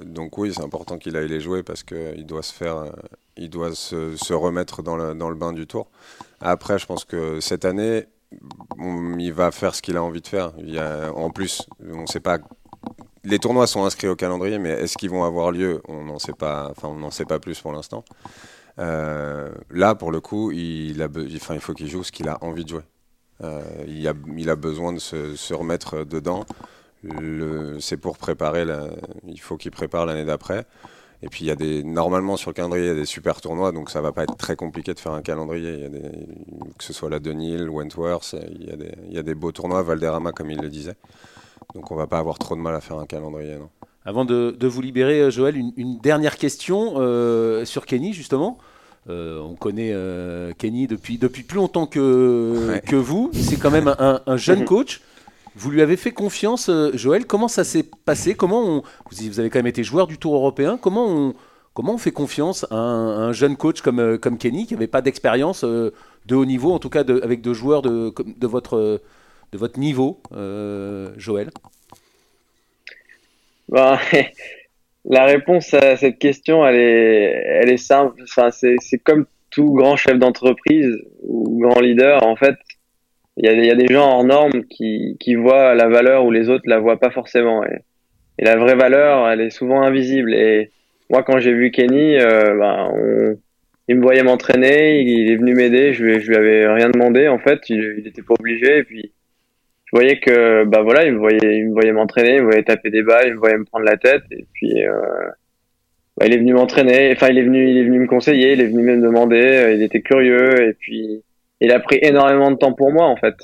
donc 0.03 0.37
oui, 0.37 0.53
c'est 0.53 0.63
important 0.63 0.97
qu'il 0.97 1.15
aille 1.17 1.27
les 1.27 1.41
jouer 1.41 1.63
parce 1.63 1.83
qu'il 1.83 2.25
doit 2.25 2.43
se 2.43 2.53
faire, 2.53 2.85
il 3.37 3.49
doit 3.49 3.73
se, 3.75 4.15
se, 4.15 4.33
remettre 4.33 4.81
dans 4.81 4.95
le, 4.95 5.13
dans 5.13 5.29
le 5.29 5.35
bain 5.35 5.53
du 5.53 5.67
tour. 5.67 5.89
Après, 6.39 6.79
je 6.79 6.85
pense 6.85 7.05
que 7.05 7.39
cette 7.39 7.65
année, 7.65 8.05
il 9.19 9.33
va 9.33 9.51
faire 9.51 9.75
ce 9.75 9.81
qu'il 9.81 9.97
a 9.97 10.03
envie 10.03 10.21
de 10.21 10.27
faire. 10.27 10.53
Il 10.59 10.73
y 10.73 10.79
a, 10.79 11.11
en 11.13 11.29
plus, 11.29 11.67
on 11.93 12.01
ne 12.03 12.07
sait 12.07 12.21
pas 12.21 12.39
les 13.23 13.39
tournois 13.39 13.67
sont 13.67 13.85
inscrits 13.85 14.07
au 14.07 14.15
calendrier, 14.15 14.57
mais 14.57 14.69
est-ce 14.69 14.97
qu'ils 14.97 15.09
vont 15.09 15.23
avoir 15.23 15.51
lieu 15.51 15.81
On 15.87 16.03
n'en 16.03 16.19
sait 16.19 16.33
pas. 16.33 16.69
Enfin, 16.71 16.87
on 16.87 16.95
n'en 16.95 17.11
sait 17.11 17.25
pas 17.25 17.39
plus 17.39 17.59
pour 17.59 17.71
l'instant. 17.71 18.03
Euh, 18.79 19.51
là, 19.69 19.95
pour 19.95 20.11
le 20.11 20.21
coup, 20.21 20.51
il, 20.51 21.01
a, 21.01 21.07
enfin, 21.35 21.53
il 21.53 21.59
faut 21.59 21.73
qu'il 21.73 21.87
joue 21.87 22.03
ce 22.03 22.11
qu'il 22.11 22.27
a 22.27 22.43
envie 22.43 22.63
de 22.63 22.69
jouer. 22.69 22.83
Euh, 23.43 23.61
il, 23.87 24.07
a, 24.07 24.13
il, 24.37 24.49
a, 24.49 24.55
besoin 24.55 24.93
de 24.93 24.99
se, 24.99 25.53
remettre 25.53 26.03
dedans. 26.03 26.45
C'est 27.79 27.97
pour 27.97 28.17
préparer. 28.17 28.65
il 29.27 29.39
faut 29.39 29.57
qu'il 29.57 29.71
prépare 29.71 30.05
l'année 30.05 30.25
d'après. 30.25 30.65
Et 31.23 31.29
puis 31.29 31.45
il 31.45 31.47
y 31.47 31.51
a 31.51 31.55
des 31.55 31.83
normalement 31.83 32.35
sur 32.35 32.49
le 32.49 32.55
calendrier 32.55 32.85
il 32.85 32.87
y 32.87 32.91
a 32.91 32.95
des 32.95 33.05
super 33.05 33.41
tournois 33.41 33.71
donc 33.71 33.91
ça 33.91 34.01
va 34.01 34.11
pas 34.11 34.23
être 34.23 34.35
très 34.37 34.55
compliqué 34.55 34.91
de 34.95 34.99
faire 34.99 35.11
un 35.11 35.21
calendrier. 35.21 35.87
Que 36.77 36.83
ce 36.83 36.93
soit 36.93 37.11
la 37.11 37.19
Denil, 37.19 37.69
Wentworth, 37.69 38.35
il 38.51 38.67
y, 38.67 38.71
a 38.71 38.75
des, 38.75 38.91
il 39.07 39.13
y 39.13 39.19
a 39.19 39.23
des 39.23 39.35
beaux 39.35 39.51
tournois, 39.51 39.83
Valderrama 39.83 40.31
comme 40.31 40.49
il 40.49 40.59
le 40.59 40.69
disait. 40.69 40.95
Donc 41.75 41.91
on 41.91 41.95
va 41.95 42.07
pas 42.07 42.19
avoir 42.19 42.37
trop 42.37 42.55
de 42.55 42.61
mal 42.61 42.75
à 42.75 42.81
faire 42.81 42.97
un 42.97 43.05
calendrier. 43.05 43.55
Non. 43.55 43.69
Avant 44.03 44.25
de, 44.25 44.67
vous 44.67 44.81
libérer, 44.81 45.21
euh, 45.21 45.29
Joël, 45.29 45.55
une, 45.55 45.99
dernière 45.99 46.37
question 46.37 46.93
euh, 46.97 47.65
sur 47.65 47.85
Kenny, 47.85 48.13
justement. 48.13 48.57
Euh, 49.09 49.39
on 49.39 49.55
connaît 49.55 49.95
Kenny 50.57 50.87
depuis, 50.87 51.17
depuis 51.17 51.43
plus 51.43 51.57
longtemps 51.57 51.85
que, 51.85 52.79
que 52.85 52.95
vous. 52.95 53.29
C'est 53.33 53.57
quand 53.57 53.71
même 53.71 53.93
un, 53.97 54.37
jeune 54.37 54.65
coach. 54.65 55.01
Vous 55.55 55.69
lui 55.69 55.81
avez 55.81 55.97
fait 55.97 56.11
confiance, 56.11 56.71
Joël. 56.93 57.25
Comment 57.25 57.47
ça 57.47 57.63
s'est 57.63 57.85
passé? 58.05 58.35
Comment 58.35 58.63
on, 58.63 58.83
vous, 59.11 59.39
avez 59.39 59.49
quand 59.49 59.59
même 59.59 59.67
été 59.67 59.83
joueur 59.83 60.07
du 60.07 60.17
Tour 60.17 60.35
européen. 60.35 60.79
Comment 60.81 61.07
on, 61.07 61.33
comment 61.73 61.95
on 61.95 61.97
fait 61.97 62.11
confiance 62.11 62.65
à 62.71 62.75
un, 62.75 63.33
jeune 63.33 63.57
coach 63.57 63.81
comme, 63.81 64.17
comme 64.17 64.37
Kenny, 64.37 64.65
qui 64.65 64.73
n'avait 64.73 64.87
pas 64.87 65.01
d'expérience 65.01 65.63
de 65.63 66.35
haut 66.35 66.45
niveau, 66.45 66.71
en 66.71 66.79
tout 66.79 66.89
cas 66.89 67.03
avec 67.23 67.41
deux 67.41 67.53
joueurs 67.53 67.81
de, 67.81 68.13
de 68.37 68.47
votre 68.47 69.01
de 69.51 69.57
votre 69.57 69.79
niveau, 69.79 70.21
euh, 70.33 71.09
Joël 71.17 71.49
ben, 73.69 73.97
La 75.05 75.25
réponse 75.25 75.73
à 75.73 75.95
cette 75.95 76.19
question, 76.19 76.65
elle 76.65 76.79
est, 76.79 77.43
elle 77.61 77.71
est 77.71 77.77
simple. 77.77 78.21
Enfin, 78.23 78.51
c'est, 78.51 78.77
comme 79.03 79.25
tout 79.49 79.73
grand 79.73 79.95
chef 79.95 80.19
d'entreprise 80.19 80.95
ou 81.23 81.59
grand 81.59 81.79
leader, 81.79 82.23
en 82.23 82.35
fait, 82.35 82.55
il 83.37 83.45
y 83.45 83.71
a, 83.71 83.75
des 83.75 83.91
gens 83.91 84.07
en 84.07 84.25
normes 84.25 84.63
qui, 84.69 85.17
qui 85.19 85.33
voient 85.33 85.73
la 85.73 85.87
valeur 85.87 86.25
où 86.25 86.31
les 86.31 86.49
autres 86.49 86.65
la 86.67 86.79
voient 86.79 86.99
pas 86.99 87.09
forcément. 87.09 87.63
Et, 87.65 87.79
la 88.43 88.55
vraie 88.55 88.75
valeur, 88.75 89.29
elle 89.29 89.41
est 89.41 89.49
souvent 89.51 89.81
invisible. 89.81 90.33
Et 90.33 90.71
moi, 91.09 91.23
quand 91.23 91.39
j'ai 91.39 91.53
vu 91.53 91.69
Kenny, 91.71 92.17
ben, 92.17 92.91
il 93.87 93.97
me 93.97 94.01
voyait 94.01 94.23
m'entraîner, 94.23 95.01
il 95.01 95.31
est 95.31 95.35
venu 95.35 95.53
m'aider, 95.53 95.93
je 95.93 96.19
je 96.19 96.27
lui 96.27 96.35
avais 96.35 96.67
rien 96.67 96.89
demandé 96.89 97.27
en 97.27 97.37
fait, 97.37 97.69
il, 97.69 97.97
il 97.99 98.07
était 98.07 98.23
pas 98.23 98.33
obligé. 98.39 98.79
Et 98.79 98.83
puis 98.83 99.11
je 99.91 99.99
voyais 99.99 100.19
que 100.19 100.63
bah 100.65 100.81
voilà, 100.81 101.05
il 101.05 101.13
me 101.13 101.19
voyait, 101.19 101.39
il 101.41 101.67
me 101.67 101.73
voyait 101.73 101.91
m'entraîner, 101.91 102.35
il 102.35 102.41
me 102.41 102.45
voyait 102.45 102.63
taper 102.63 102.89
des 102.89 103.03
balles, 103.03 103.27
il 103.27 103.33
me 103.33 103.39
voyait 103.39 103.57
me 103.57 103.65
prendre 103.65 103.85
la 103.85 103.97
tête 103.97 104.23
et 104.31 104.45
puis 104.53 104.85
euh, 104.85 105.01
bah, 106.17 106.27
il 106.27 106.33
est 106.33 106.37
venu 106.37 106.53
m'entraîner, 106.53 107.11
enfin 107.13 107.27
il 107.29 107.37
est 107.37 107.43
venu, 107.43 107.69
il 107.69 107.77
est 107.77 107.83
venu 107.83 107.99
me 107.99 108.07
conseiller, 108.07 108.53
il 108.53 108.61
est 108.61 108.67
venu 108.67 108.83
me 108.83 109.01
demander, 109.01 109.41
euh, 109.41 109.73
il 109.73 109.83
était 109.83 110.01
curieux 110.01 110.61
et 110.61 110.73
puis 110.73 111.23
il 111.59 111.71
a 111.71 111.79
pris 111.79 111.99
énormément 112.01 112.51
de 112.51 112.57
temps 112.57 112.73
pour 112.73 112.91
moi 112.91 113.05
en 113.05 113.17
fait. 113.17 113.35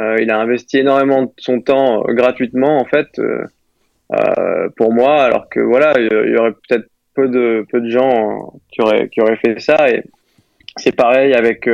Euh, 0.00 0.16
il 0.20 0.30
a 0.30 0.40
investi 0.40 0.78
énormément 0.78 1.22
de 1.22 1.30
son 1.38 1.60
temps 1.60 2.02
euh, 2.02 2.12
gratuitement 2.14 2.78
en 2.80 2.84
fait 2.84 3.08
euh, 3.18 4.68
pour 4.76 4.92
moi, 4.92 5.22
alors 5.22 5.48
que 5.48 5.60
voilà, 5.60 5.92
il 5.96 6.32
y 6.32 6.36
aurait 6.36 6.52
peut-être 6.52 6.86
peu 7.14 7.28
de 7.28 7.64
peu 7.70 7.80
de 7.80 7.88
gens 7.88 8.52
qui 8.70 8.82
auraient 8.82 9.08
qui 9.08 9.20
auraient 9.20 9.36
fait 9.36 9.60
ça 9.60 9.88
et 9.88 10.02
c'est 10.76 10.94
pareil 10.94 11.32
avec 11.32 11.68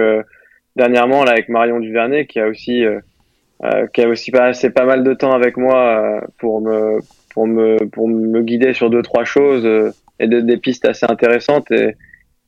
dernièrement 0.76 1.24
là 1.24 1.32
avec 1.32 1.48
Marion 1.48 1.80
Duvernay 1.80 2.26
qui 2.26 2.38
a 2.38 2.46
aussi 2.46 2.84
euh, 3.62 3.87
qui 3.88 4.01
a 4.01 4.09
aussi 4.09 4.31
passé 4.31 4.70
pas 4.70 4.87
mal 4.87 5.05
de 5.05 5.12
temps 5.12 5.33
avec 5.33 5.59
moi 5.59 5.77
euh, 5.77 6.20
pour 6.38 6.62
me 6.62 7.01
pour 7.35 7.46
me 7.46 7.77
pour 7.88 8.09
me 8.09 8.40
guider 8.40 8.73
sur 8.73 8.88
deux 8.88 9.03
trois 9.03 9.25
choses 9.25 9.66
euh, 9.66 9.90
et 10.18 10.29
de, 10.29 10.40
des 10.40 10.57
pistes 10.57 10.87
assez 10.87 11.05
intéressantes. 11.07 11.70
Et 11.70 11.94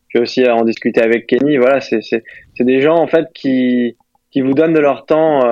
puis 0.08 0.20
aussi 0.20 0.42
à 0.46 0.56
en 0.56 0.64
discuter 0.64 1.02
avec 1.02 1.26
Kenny. 1.26 1.58
Voilà 1.58 1.82
c'est 1.82 2.00
c'est 2.00 2.24
c'est 2.56 2.64
des 2.64 2.80
gens 2.80 2.96
en 2.96 3.06
fait 3.06 3.26
qui 3.34 3.98
qui 4.30 4.40
vous 4.40 4.54
donnent 4.54 4.72
de 4.72 4.80
leur 4.80 5.04
temps 5.04 5.42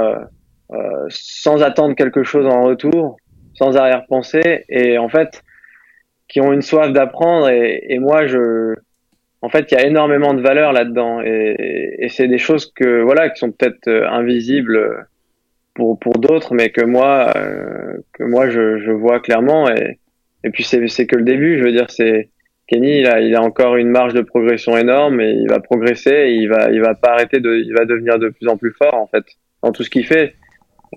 sans 1.11 1.63
attendre 1.63 1.95
quelque 1.95 2.23
chose 2.23 2.47
en 2.47 2.63
retour 2.63 3.19
sans 3.53 3.77
arrière-pensée 3.77 4.65
et 4.71 4.97
en 4.97 5.11
fait 5.11 5.43
qui 6.29 6.41
ont 6.41 6.55
une 6.55 6.63
soif 6.63 6.91
d'apprendre. 6.91 7.51
Et, 7.51 7.85
et 7.91 7.99
moi 7.99 8.27
je 8.27 8.77
en 9.43 9.51
fait 9.51 9.71
il 9.71 9.75
y 9.75 9.79
a 9.79 9.87
énormément 9.87 10.33
de 10.33 10.41
valeur 10.41 10.73
là-dedans. 10.73 11.21
Et, 11.21 11.97
et 11.99 12.09
c'est 12.09 12.29
des 12.29 12.39
choses 12.39 12.73
que 12.73 13.03
voilà 13.03 13.29
qui 13.29 13.41
sont 13.41 13.53
peut-être 13.53 13.89
invisibles 13.89 15.07
pour 15.99 16.19
d'autres, 16.19 16.55
mais 16.55 16.71
que 16.71 16.85
moi 16.85 17.33
euh, 17.37 17.99
que 18.13 18.25
moi 18.25 18.49
je, 18.51 18.91
vois 18.91 19.21
clairement 19.21 19.69
et 19.71 19.99
et 20.45 20.51
puis 20.51 20.65
c'est 20.65 21.07
que 21.07 21.17
le 21.17 21.25
début. 21.25 21.59
Je 21.59 21.65
veux 21.65 21.73
dire, 21.73 21.91
c'est 21.91 22.31
Kenny, 22.67 22.99
il 22.99 23.07
a, 23.07 23.21
il 23.21 23.35
a 23.35 23.43
encore 23.43 23.77
une 23.77 23.91
marge 23.91 24.15
de 24.15 24.23
progression 24.23 24.77
énorme 24.77 25.21
et 25.21 25.33
il 25.33 25.49
va 25.49 25.61
progresser. 25.61 26.31
Il 26.31 26.49
va, 26.49 26.71
il 26.71 26.81
va 26.81 26.95
pas 26.95 27.13
arrêter 27.13 27.41
de, 27.41 27.57
il 27.57 27.75
va 27.75 27.85
devenir 27.85 28.19
de 28.19 28.29
plus 28.29 28.49
en 28.49 28.57
plus 28.57 28.73
fort 28.73 28.95
en 28.95 29.07
fait 29.07 29.25
dans 29.63 29.73
tout 29.73 29.83
ce 29.83 29.91
qu'il 29.91 30.07
fait. 30.07 30.35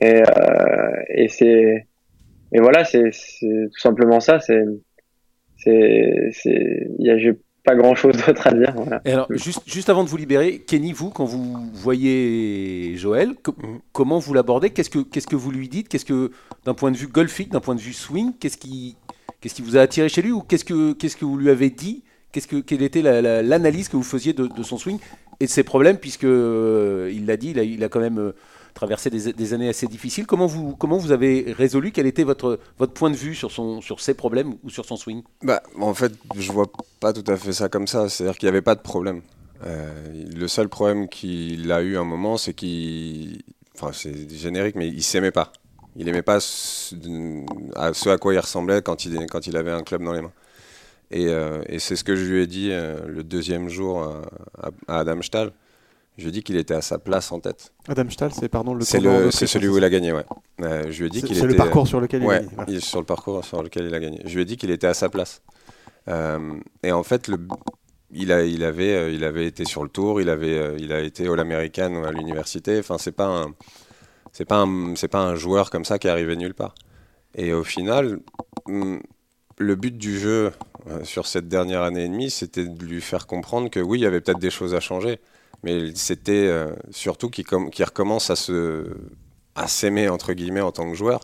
Et, 0.02 0.22
euh, 0.22 0.96
et 1.10 1.28
c'est, 1.28 1.88
et 2.54 2.60
voilà, 2.60 2.84
c'est, 2.84 3.10
tout 3.10 3.80
simplement 3.80 4.20
ça. 4.20 4.40
C'est, 4.40 4.64
c'est, 5.58 6.30
c'est, 6.32 6.88
j'ai 7.00 7.34
pas 7.64 7.76
grand 7.76 7.96
chose 7.96 8.16
d'autre 8.26 8.48
à 8.48 8.52
dire. 8.52 8.74
Voilà. 8.76 9.02
Et 9.06 9.12
alors, 9.14 9.28
juste, 9.30 9.62
juste 9.66 9.90
avant 9.90 10.04
de 10.04 10.10
vous 10.10 10.18
libérer, 10.18 10.60
Kenny, 10.60 10.92
vous, 10.92 11.10
quand 11.10 11.26
vous 11.26 11.70
voyez 11.74 12.96
Joël, 12.98 13.36
co- 13.42 13.56
Mhm. 13.58 13.80
comment 13.92 14.20
vous 14.20 14.34
l'abordez? 14.34 14.70
Qu'est-ce 14.72 14.90
que 14.90 15.00
qu'est-ce 15.00 15.28
que 15.28 15.36
vous 15.36 15.52
lui 15.52 15.70
dites? 15.70 15.88
Qu'est-ce 15.90 16.06
que, 16.06 16.32
d'un 16.66 16.74
point 16.74 16.92
de 16.92 16.98
vue 16.98 17.08
golfique, 17.08 17.52
d'un 17.52 17.60
point 17.62 17.76
de 17.76 17.80
vue 17.82 17.94
swing, 17.94 18.32
qu'est-ce 18.40 18.58
qui 18.58 18.96
qu'est-ce 19.42 19.56
qui 19.56 19.62
vous 19.62 19.78
a 19.78 19.82
attiré 19.82 20.10
chez 20.10 20.22
lui? 20.22 20.32
Ou 20.32 20.42
qu'est-ce 20.42 20.66
que 20.66 20.94
qu'est-ce 20.94 21.16
que 21.18 21.26
vous 21.26 21.38
lui 21.38 21.50
avez 21.50 21.70
dit? 21.70 22.04
Qu'est-ce 22.32 22.48
que 22.48 22.58
quelle 22.58 22.82
était 22.82 23.02
la- 23.02 23.22
la- 23.22 23.42
l'analyse 23.42 23.88
que 23.90 23.96
vous 23.96 24.04
faisiez 24.04 24.34
de, 24.34 24.48
de 24.48 24.64
son 24.64 24.78
swing 24.78 24.98
et 25.40 25.46
de 25.46 25.50
ses 25.50 25.64
problèmes 25.64 25.98
puisque 25.98 26.24
euh, 26.26 27.12
il 27.14 27.26
l'a 27.26 27.38
dit, 27.38 27.52
il 27.52 27.60
a, 27.60 27.64
il 27.64 27.84
a 27.84 27.90
quand 27.90 28.00
même 28.00 28.18
euh, 28.20 28.32
traversé 28.74 29.10
des, 29.10 29.54
années 29.54 29.70
assez 29.70 29.88
difficiles. 29.88 30.26
Comment 30.26 30.48
vous 30.48 30.76
comment 30.76 30.98
vous 30.98 31.12
avez 31.12 31.54
résolu 31.58 31.92
Quel 31.92 32.08
était 32.08 32.24
votre 32.24 32.60
votre 32.78 32.94
point 32.94 33.10
de 33.10 33.16
vue 33.16 33.36
sur 33.36 33.52
son 33.52 33.82
sur 33.82 34.00
ses 34.00 34.14
problèmes 34.14 34.56
ou 34.64 34.70
sur 34.70 34.86
son 34.86 34.96
swing 34.98 35.24
Bah, 35.42 35.62
en 35.80 35.94
fait, 35.94 36.14
je 36.38 36.52
vois 36.52 36.72
pas 37.00 37.14
tout 37.14 37.30
à 37.32 37.38
fait 37.38 37.54
ça 37.54 37.70
comme 37.70 37.88
ça. 37.88 38.10
C'est-à-dire 38.10 38.38
qu'il 38.38 38.48
n'y 38.48 38.52
avait 38.52 38.62
pas 38.62 38.76
de 38.76 38.82
problème. 38.82 39.22
Euh, 39.66 40.24
le 40.36 40.48
seul 40.48 40.68
problème 40.70 41.08
qu'il 41.08 41.72
a 41.72 41.82
eu 41.82 41.98
un 41.98 42.04
moment, 42.04 42.38
c'est 42.38 42.54
qu'il. 42.54 43.44
Enfin, 43.76 43.92
c'est 43.94 44.30
générique, 44.30 44.76
mais 44.76 44.88
il 44.88 45.04
s'aimait 45.04 45.32
pas. 45.32 45.52
Il 45.96 46.08
aimait 46.08 46.24
pas 46.24 46.40
ce 46.40 46.96
à, 47.76 47.92
à 48.12 48.18
quoi 48.18 48.34
il 48.34 48.40
ressemblait 48.40 48.82
quand 48.82 49.06
il, 49.06 49.26
quand 49.28 49.46
il 49.48 49.56
avait 49.58 49.72
un 49.72 49.84
club 49.84 50.04
dans 50.04 50.14
les 50.14 50.22
mains. 50.22 50.32
Et, 51.12 51.28
euh, 51.28 51.62
c'est 51.78 51.96
ce 51.96 52.04
que 52.04 52.16
je 52.16 52.26
lui 52.26 52.42
ai 52.42 52.48
dit 52.48 52.70
euh, 52.72 53.06
le 53.08 53.24
deuxième 53.24 53.70
jour 53.70 54.02
à, 54.02 54.22
à, 54.60 54.72
à 54.88 55.00
Adam 55.00 55.22
Stahl. 55.22 55.54
Je 56.18 56.24
lui 56.24 56.30
ai 56.30 56.32
dit 56.32 56.44
qu'il 56.44 56.58
était 56.58 56.76
à 56.76 56.82
sa 56.82 57.00
place 57.00 57.32
en 57.32 57.40
tête. 57.40 57.74
Adam 57.88 58.08
Stahl, 58.10 58.32
c'est 58.34 58.48
pardon 58.50 58.74
le 58.76 58.84
C'est 58.84 59.48
celui 59.48 59.68
où 59.68 59.78
il 59.78 59.84
a 59.84 59.90
gagné, 59.90 60.12
ouais. 60.14 60.26
Euh, 60.62 60.84
je 60.92 61.00
lui 61.00 61.08
ai 61.08 61.10
dit 61.10 61.22
c'est- 61.22 61.28
qu'il 61.28 61.36
C'est 61.38 61.48
le 61.48 61.56
parcours 61.56 61.88
sur 61.88 62.00
lequel 62.00 62.22
Ouais, 62.24 62.42
il 62.42 62.46
est. 62.46 62.50
voilà. 62.56 62.66
il 62.72 62.78
est 62.78 62.80
sur 62.86 63.00
le 63.00 63.06
parcours 63.06 63.44
sur 63.44 63.64
lequel 63.64 63.86
il 63.88 63.96
a 63.96 64.00
gagné. 64.00 64.22
Je 64.26 64.36
lui 64.36 64.42
ai 64.44 64.46
dit 64.46 64.56
qu'il 64.58 64.70
était 64.70 64.86
à 64.88 64.94
sa 64.94 65.10
place. 65.10 65.42
Euh, 66.08 66.60
et 66.84 66.92
en 66.92 67.02
fait, 67.02 67.28
le, 67.28 67.38
il, 68.12 68.32
a, 68.32 68.44
il, 68.44 68.64
avait, 68.64 68.94
euh, 68.96 69.10
il 69.12 69.24
avait 69.24 69.48
été 69.48 69.66
sur 69.66 69.82
le 69.84 69.90
tour, 69.90 70.22
il, 70.22 70.30
avait, 70.30 70.76
il 70.78 70.94
a 70.94 71.00
été 71.00 71.28
All-American 71.28 72.04
à 72.04 72.12
l'université. 72.12 72.78
Enfin, 72.78 72.98
c'est 73.00 73.12
pas 73.12 73.26
un, 73.28 73.54
c'est 74.32 74.46
pas 74.46 74.58
un, 74.62 74.96
c'est 74.96 75.08
pas 75.08 75.22
un 75.22 75.36
joueur 75.36 75.72
comme 75.72 75.86
ça 75.86 75.98
qui 75.98 76.08
est 76.08 76.12
arrivé 76.12 76.36
nulle 76.36 76.54
part. 76.54 76.76
Et 77.36 77.54
au 77.54 77.64
final, 77.64 78.20
hum, 78.68 79.02
le 79.58 79.76
but 79.76 79.98
du 79.98 80.20
jeu 80.20 80.52
sur 81.04 81.26
cette 81.26 81.48
dernière 81.48 81.82
année 81.82 82.04
et 82.06 82.10
demie, 82.10 82.30
c'était 82.30 82.66
de 82.68 82.86
lui 82.86 83.02
faire 83.02 83.26
comprendre 83.26 83.70
que 83.72 83.80
oui, 83.80 84.00
il 84.00 84.02
y 84.04 84.06
avait 84.06 84.22
peut-être 84.22 84.40
des 84.40 84.50
choses 84.52 84.76
à 84.76 84.80
changer, 84.80 85.20
mais 85.64 85.96
c'était 85.96 86.48
euh, 86.48 86.74
surtout 86.92 87.30
qu'il 87.30 87.46
com- 87.46 87.70
qu'il 87.70 87.86
recommence 87.86 88.30
à 88.30 88.36
se, 88.36 88.86
à 89.56 89.68
s'aimer 89.68 90.10
entre 90.10 90.34
guillemets 90.34 90.62
en 90.62 90.72
tant 90.72 90.90
que 90.90 90.96
joueur 90.96 91.22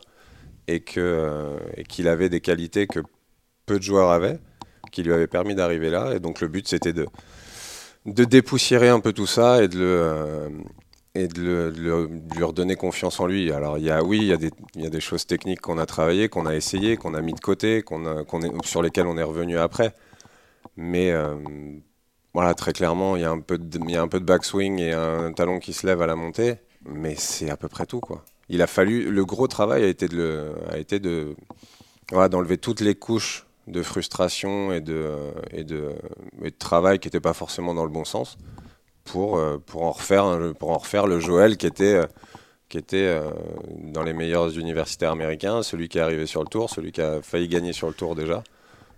et 0.67 0.79
que 0.79 0.99
euh, 0.99 1.57
qu'il 1.87 2.07
avait 2.07 2.29
des 2.29 2.41
qualités 2.41 2.87
que 2.87 2.99
peu 3.65 3.77
de 3.77 3.83
joueurs 3.83 4.09
avaient, 4.09 4.39
qui 4.91 5.03
lui 5.03 5.13
avaient 5.13 5.27
permis 5.27 5.55
d'arriver 5.55 5.89
là. 5.89 6.13
Et 6.15 6.19
donc 6.19 6.41
le 6.41 6.47
but 6.47 6.67
c'était 6.67 6.93
de 6.93 7.07
dépoussiérer 8.05 8.89
un 8.89 9.01
peu 9.01 9.13
tout 9.13 9.27
ça 9.27 9.61
et 9.63 9.69
euh, 9.75 10.49
de, 11.15 11.73
lui 12.33 12.43
redonner 12.43 12.75
confiance 12.75 13.19
en 13.19 13.27
lui. 13.27 13.51
Alors 13.51 13.77
il 13.77 13.83
y 13.83 13.91
a 13.91 14.03
oui, 14.03 14.19
il 14.19 14.81
y 14.81 14.85
a 14.85 14.89
des 14.89 15.01
choses 15.01 15.25
techniques 15.25 15.61
qu'on 15.61 15.77
a 15.77 15.85
travaillé, 15.85 16.29
qu'on 16.29 16.45
a 16.45 16.55
essayé, 16.55 16.95
qu'on 16.95 17.13
a 17.13 17.21
mis 17.21 17.33
de 17.33 17.41
côté, 17.41 17.81
qu'on 17.81 18.05
est 18.05 18.65
sur 18.65 18.81
lesquelles 18.81 19.07
on 19.07 19.17
est 19.17 19.23
revenu 19.23 19.57
après. 19.57 19.93
Mais 20.77 21.13
voilà, 22.33 22.53
très 22.53 22.73
clairement, 22.73 23.15
il 23.15 23.21
y 23.21 23.25
a 23.25 23.31
un 23.31 23.39
peu 23.39 23.57
de, 23.57 23.79
il 23.79 23.91
y 23.91 23.95
a 23.97 24.01
un 24.01 24.07
peu 24.07 24.19
de 24.19 24.25
backswing 24.25 24.79
et 24.79 24.93
un 24.93 25.33
talon 25.33 25.59
qui 25.59 25.73
se 25.73 25.87
lève 25.87 26.01
à 26.01 26.07
la 26.07 26.15
montée, 26.15 26.55
mais 26.85 27.15
c'est 27.15 27.49
à 27.49 27.57
peu 27.57 27.67
près 27.67 27.85
tout 27.85 27.99
quoi. 27.99 28.23
Il 28.49 28.61
a 28.61 28.67
fallu 28.67 29.11
le 29.11 29.25
gros 29.25 29.47
travail 29.47 29.83
a 29.83 29.87
été 29.87 30.07
de 30.07 30.15
le- 30.17 30.53
a 30.71 30.77
été 30.77 30.99
de 30.99 31.35
voilà, 32.11 32.29
d'enlever 32.29 32.57
toutes 32.57 32.81
les 32.81 32.95
couches 32.95 33.45
de 33.67 33.83
frustration 33.83 34.73
et 34.73 34.81
de 34.81 35.15
et 35.51 35.63
de, 35.63 35.91
et 36.43 36.51
de 36.51 36.55
travail 36.57 36.99
qui 36.99 37.07
n'étaient 37.07 37.19
pas 37.19 37.33
forcément 37.33 37.73
dans 37.73 37.83
le 37.85 37.91
bon 37.91 38.05
sens 38.05 38.37
pour 39.05 39.37
euh, 39.37 39.57
pour 39.65 39.83
en 39.83 39.91
refaire 39.91 40.25
pour 40.59 40.71
en 40.71 40.77
refaire 40.79 41.07
le 41.07 41.19
Joël 41.19 41.57
qui 41.57 41.67
était 41.67 41.95
euh, 41.95 42.07
qui 42.69 42.77
était 42.77 42.97
euh, 43.07 43.31
dans 43.79 44.03
les 44.03 44.13
meilleurs 44.13 44.57
universitaires 44.57 45.11
américains, 45.11 45.63
celui 45.63 45.89
qui 45.89 45.97
est 45.99 46.01
arrivé 46.01 46.25
sur 46.27 46.43
le 46.43 46.49
tour, 46.49 46.69
celui 46.69 46.91
qui 46.91 47.01
a 47.01 47.21
failli 47.21 47.47
gagner 47.47 47.73
sur 47.73 47.87
le 47.87 47.93
tour 47.95 48.15
déjà. 48.15 48.43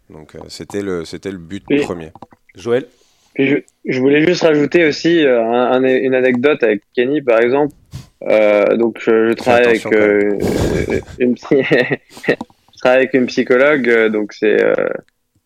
Donc 0.09 0.37
c'était 0.49 0.81
le 0.81 1.05
c'était 1.05 1.31
le 1.31 1.37
but 1.37 1.65
Oui. 1.69 1.77
premier. 1.77 2.11
Joël? 2.55 2.87
Puis 3.33 3.47
je, 3.47 3.55
je 3.85 3.99
voulais 3.99 4.25
juste 4.25 4.41
rajouter 4.43 4.85
aussi 4.87 5.25
euh, 5.25 5.41
un- 5.43 5.71
un- 5.71 5.83
une 5.83 6.13
anecdote 6.15 6.63
avec 6.63 6.81
Kenny, 6.95 7.21
par 7.21 7.39
exemple. 7.39 7.73
Euh, 8.29 8.75
donc, 8.77 8.97
je, 8.99 9.29
je 9.29 9.33
travaille 9.33 9.65
avec 9.65 9.85
euh, 9.87 10.37
une, 11.19 11.35
psy- 11.35 11.63
je 12.27 12.79
travaille 12.79 12.99
avec 12.99 13.13
une 13.13 13.25
psychologue, 13.27 13.89
euh, 13.89 14.09
donc 14.09 14.33
c'est 14.33 14.61
euh, 14.63 14.73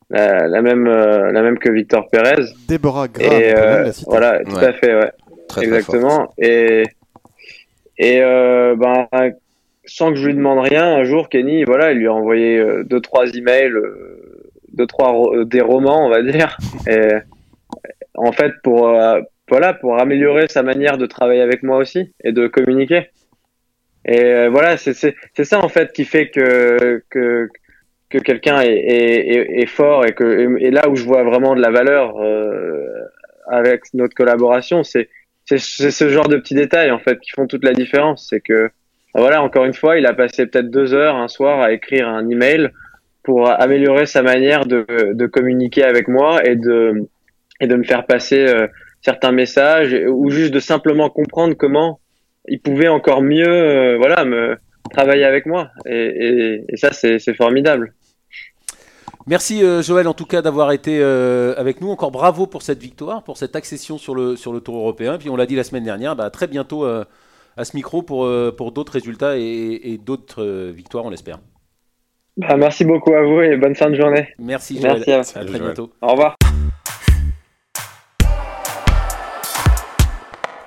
la, 0.09 0.47
la 0.47 0.61
même 0.61 0.87
euh, 0.87 1.31
la 1.31 1.41
même 1.41 1.57
que 1.57 1.69
Victor 1.69 2.09
Pérez. 2.09 2.43
Déborah 2.67 3.07
Graham, 3.07 3.31
Et 3.41 3.55
euh, 3.55 3.83
la 3.85 3.91
voilà, 4.07 4.39
tout 4.43 4.55
Ouais. 4.55 4.65
à 4.65 4.73
fait, 4.73 4.93
ouais. 4.95 5.11
Très, 5.47 5.61
très. 5.61 5.77
Exactement. 5.77 6.33
Et 6.37 6.83
et 7.97 8.21
euh, 8.21 8.75
ben 8.75 9.07
sans 9.85 10.09
que 10.09 10.15
je 10.17 10.25
lui 10.27 10.33
demande 10.33 10.59
rien, 10.59 10.95
un 10.95 11.03
jour 11.03 11.29
Kenny, 11.29 11.63
voilà, 11.63 11.91
il 11.91 11.99
lui 11.99 12.07
a 12.07 12.13
envoyé 12.13 12.57
euh, 12.57 12.83
deux 12.83 12.99
trois 12.99 13.25
emails, 13.33 13.71
euh, 13.71 14.41
deux 14.73 14.87
trois 14.87 15.09
ro- 15.11 15.43
des 15.45 15.61
romans, 15.61 16.05
on 16.05 16.09
va 16.09 16.21
dire. 16.23 16.57
Et 16.89 17.09
en 18.17 18.31
fait 18.31 18.53
pour 18.63 18.89
euh, 18.89 19.21
voilà 19.49 19.73
pour 19.73 19.99
améliorer 19.99 20.47
sa 20.47 20.63
manière 20.63 20.97
de 20.97 21.05
travailler 21.05 21.41
avec 21.41 21.63
moi 21.63 21.77
aussi 21.77 22.13
et 22.23 22.31
de 22.31 22.47
communiquer. 22.47 23.09
Et 24.05 24.23
euh, 24.23 24.49
voilà, 24.49 24.77
c'est 24.77 24.93
ça 25.43 25.63
en 25.63 25.69
fait 25.69 25.91
qui 25.93 26.05
fait 26.05 26.29
que 26.29 27.03
que 27.09 27.49
que 28.09 28.17
quelqu'un 28.19 28.61
est, 28.61 28.71
est, 28.71 29.61
est, 29.61 29.65
fort 29.65 30.05
et 30.05 30.13
que 30.13 30.57
et 30.59 30.71
là 30.71 30.89
où 30.89 30.95
je 30.95 31.03
vois 31.03 31.23
vraiment 31.23 31.55
de 31.55 31.61
la 31.61 31.71
valeur 31.71 32.17
euh, 32.19 32.87
avec 33.47 33.81
notre 33.93 34.13
collaboration, 34.13 34.83
c'est 34.83 35.09
ce 35.45 36.09
genre 36.09 36.27
de 36.27 36.37
petits 36.37 36.55
détails 36.55 36.91
en 36.91 36.99
fait 36.99 37.19
qui 37.19 37.31
font 37.31 37.47
toute 37.47 37.63
la 37.63 37.73
différence. 37.73 38.27
C'est 38.29 38.41
que 38.41 38.69
voilà, 39.15 39.41
encore 39.41 39.65
une 39.65 39.73
fois, 39.73 39.97
il 39.97 40.05
a 40.05 40.13
passé 40.13 40.45
peut-être 40.45 40.69
deux 40.69 40.93
heures 40.93 41.15
un 41.15 41.29
soir 41.29 41.61
à 41.61 41.71
écrire 41.71 42.07
un 42.07 42.29
email 42.29 42.69
pour 43.23 43.49
améliorer 43.49 44.05
sa 44.05 44.21
manière 44.21 44.65
de, 44.65 44.85
de 45.13 45.25
communiquer 45.25 45.83
avec 45.83 46.07
moi 46.07 46.45
et 46.45 46.55
de 46.55 47.07
et 47.59 47.67
de 47.67 47.75
me 47.75 47.83
faire 47.83 48.05
passer 48.05 48.45
euh, 48.47 48.67
certains 49.01 49.31
messages 49.31 49.95
ou 50.09 50.29
juste 50.29 50.53
de 50.53 50.59
simplement 50.59 51.09
comprendre 51.09 51.53
comment 51.55 51.99
il 52.47 52.59
pouvait 52.61 52.87
encore 52.87 53.21
mieux 53.21 53.47
euh, 53.47 53.97
voilà 53.97 54.25
me 54.25 54.57
travailler 54.91 55.23
avec 55.25 55.45
moi 55.45 55.69
et, 55.85 55.95
et, 55.95 56.65
et 56.69 56.77
ça 56.77 56.91
c'est 56.91 57.19
c'est 57.19 57.33
formidable. 57.33 57.93
Merci 59.27 59.63
euh, 59.63 59.81
Joël 59.81 60.07
en 60.07 60.13
tout 60.13 60.25
cas 60.27 60.43
d'avoir 60.43 60.71
été 60.71 60.99
euh, 61.01 61.55
avec 61.57 61.81
nous. 61.81 61.89
Encore 61.89 62.11
bravo 62.11 62.45
pour 62.45 62.61
cette 62.61 62.77
victoire, 62.79 63.23
pour 63.23 63.37
cette 63.37 63.55
accession 63.55 63.97
sur 63.97 64.13
le, 64.13 64.35
sur 64.35 64.53
le 64.53 64.59
Tour 64.59 64.75
européen. 64.77 65.17
Puis 65.17 65.31
on 65.31 65.35
l'a 65.35 65.47
dit 65.47 65.55
la 65.55 65.63
semaine 65.63 65.83
dernière, 65.83 66.15
bah, 66.15 66.29
très 66.29 66.45
bientôt 66.45 66.85
euh, 66.85 67.03
à 67.57 67.65
ce 67.65 67.75
micro 67.75 68.03
pour, 68.03 68.25
euh, 68.25 68.53
pour 68.55 68.71
d'autres 68.71 68.93
résultats 68.93 69.37
et, 69.37 69.79
et 69.83 69.97
d'autres 69.97 70.43
euh, 70.43 70.71
victoires, 70.71 71.05
on 71.05 71.09
l'espère. 71.09 71.39
Bah, 72.37 72.55
merci 72.55 72.85
beaucoup 72.85 73.15
à 73.15 73.23
vous 73.23 73.41
et 73.41 73.57
bonne 73.57 73.73
fin 73.75 73.89
de 73.89 73.95
journée. 73.95 74.27
Merci 74.37 74.79
Joël. 74.79 75.01
Merci 75.07 75.11
à, 75.11 75.19
à 75.19 75.23
très 75.23 75.47
Joël. 75.47 75.61
bientôt. 75.63 75.89
au 76.03 76.07
revoir. 76.09 76.35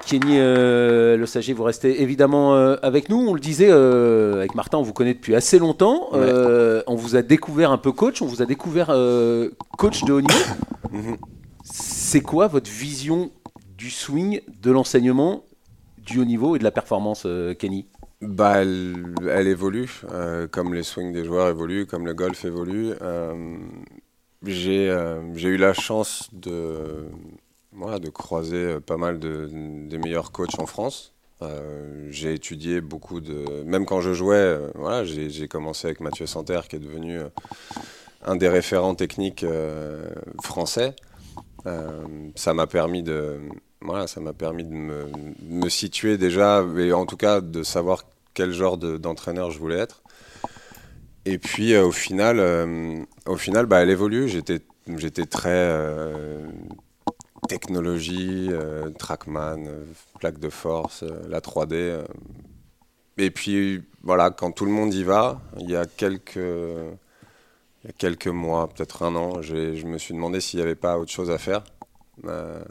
Kenny 0.09 0.39
euh, 0.39 1.19
Le 1.19 1.27
Sager, 1.27 1.53
vous 1.53 1.65
restez 1.65 2.01
évidemment 2.01 2.55
euh, 2.55 2.77
avec 2.83 3.11
nous. 3.11 3.19
On 3.29 3.35
le 3.35 3.41
disait, 3.41 3.69
euh, 3.69 4.37
avec 4.37 4.55
Martin, 4.55 4.79
on 4.79 4.83
vous 4.83 4.95
connaît 4.95 5.13
depuis 5.13 5.35
assez 5.35 5.59
longtemps. 5.59 6.09
Ouais. 6.15 6.83
On 6.87 6.95
vous 6.95 7.15
a 7.15 7.21
découvert 7.21 7.71
un 7.71 7.77
peu 7.77 7.93
coach, 7.93 8.23
on 8.23 8.27
vous 8.27 8.41
a 8.41 8.47
découvert 8.47 8.87
coach 9.77 10.05
de 10.05 10.13
haut 10.15 10.23
niveau. 10.23 10.45
Mhm. 10.91 11.19
C'est 11.63 12.23
quoi 12.23 12.47
votre 12.47 12.71
vision 12.71 13.31
du 13.77 13.91
swing, 13.91 14.41
de 14.63 14.71
l'enseignement, 14.71 15.45
du 15.99 16.21
haut 16.21 16.25
niveau 16.25 16.57
et 16.57 16.59
de 16.59 16.65
la 16.65 16.71
performance, 16.71 17.27
Kenny? 17.59 17.87
Bah, 18.23 18.63
elle, 18.63 19.15
elle 19.31 19.47
évolue, 19.47 20.01
comme 20.51 20.73
les 20.73 20.85
swings 20.85 21.13
des 21.13 21.27
joueurs 21.27 21.49
évoluent, 21.49 21.85
comme 21.85 22.07
le 22.07 22.15
golf 22.15 22.47
évolue. 22.47 22.95
J'ai 24.43 24.89
eu 24.89 25.57
la 25.59 25.75
chance 25.75 26.31
de, 26.33 27.09
de 27.79 28.11
croiser 28.11 28.57
euh, 28.57 28.81
pas 28.81 28.97
mal 28.97 29.19
de, 29.19 29.49
des 29.89 29.99
meilleurs 29.99 30.33
coachs 30.33 30.59
en 30.59 30.67
France. 30.67 31.15
Euh, 31.43 32.09
j'ai 32.11 32.35
étudié 32.35 32.81
beaucoup 32.81 33.21
de... 33.21 33.63
Même 33.65 33.87
quand 33.87 34.01
je 34.01 34.13
jouais, 34.13 34.37
euh, 34.37 34.71
voilà, 34.75 35.05
j'ai 35.05 35.49
commencé 35.49 35.87
avec 35.87 36.01
Mathieu 36.01 36.27
Santerre, 36.27 36.67
qui 36.67 36.77
est 36.77 36.81
devenu 36.81 37.21
un 38.25 38.37
des 38.37 38.49
référents 38.49 38.97
techniques 38.97 39.47
français. 40.43 40.97
Ça 42.35 42.55
m'a 42.55 42.67
permis 42.67 43.03
de, 43.03 43.39
voilà, 43.81 44.07
ça 44.07 44.21
m'a 44.21 44.33
permis 44.33 44.65
de 44.65 44.73
me, 44.73 45.69
situer 45.69 46.19
déjà, 46.19 46.65
et 46.77 46.93
en 46.93 47.07
tout 47.07 47.17
cas 47.17 47.41
de 47.41 47.63
savoir 47.63 48.05
quel 48.35 48.53
genre 48.53 48.79
de- 48.79 48.97
d'entraîneur 48.97 49.51
je 49.51 49.59
voulais 49.59 49.79
être. 49.79 50.03
Et 51.27 51.39
puis 51.39 51.77
au 51.77 51.93
final, 51.93 52.41
au 53.27 53.37
final, 53.37 53.67
bah, 53.67 53.83
elle 53.83 53.91
évolue. 53.91 54.29
J'étais, 54.29 54.61
j'étais 54.97 55.27
très 55.27 55.69
technologie, 57.49 58.51
Trackman, 58.99 59.65
plaque 60.21 60.39
de 60.39 60.51
force, 60.51 61.03
la 61.29 61.41
3D. 61.41 62.05
Et 63.17 63.31
puis 63.31 63.83
voilà, 64.03 64.31
quand 64.31 64.53
tout 64.53 64.65
le 64.65 64.71
monde 64.71 64.95
y 64.95 65.03
va, 65.03 65.41
il 65.59 65.69
y 65.69 65.77
a 65.77 65.85
quelques, 65.85 66.37
il 66.37 67.87
y 67.87 67.89
a 67.89 67.93
quelques 67.99 68.29
mois, 68.29 68.69
peut-être 68.69 69.03
un 69.03 69.17
an, 69.17 69.43
je 69.43 69.85
me 69.87 69.99
suis 69.99 70.15
demandé 70.15 70.41
s'il 70.41 70.61
n'y 70.61 70.65
avait 70.65 70.77
pas 70.77 70.99
autre 70.99 71.11
chose 71.11 71.31
à 71.31 71.39
faire. 71.39 71.65
Euh, 72.27 72.63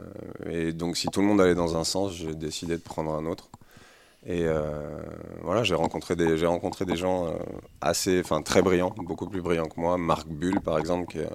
et 0.49 0.73
donc 0.73 0.97
si 0.97 1.07
tout 1.07 1.21
le 1.21 1.27
monde 1.27 1.41
allait 1.41 1.55
dans 1.55 1.77
un 1.77 1.83
sens, 1.83 2.13
j'ai 2.13 2.35
décidé 2.35 2.77
de 2.77 2.81
prendre 2.81 3.13
un 3.13 3.25
autre. 3.25 3.49
Et 4.25 4.43
euh, 4.45 5.01
voilà, 5.43 5.63
j'ai 5.63 5.75
rencontré 5.75 6.15
des, 6.15 6.37
j'ai 6.37 6.47
rencontré 6.47 6.85
des 6.85 6.97
gens 6.97 7.27
euh, 7.27 7.33
assez, 7.81 8.19
enfin 8.19 8.41
très 8.41 8.61
brillants, 8.61 8.93
beaucoup 8.97 9.27
plus 9.27 9.41
brillants 9.41 9.67
que 9.67 9.79
moi. 9.79 9.97
Marc 9.97 10.27
Bull, 10.27 10.59
par 10.61 10.77
exemple, 10.79 11.07
qui 11.11 11.19
est, 11.19 11.29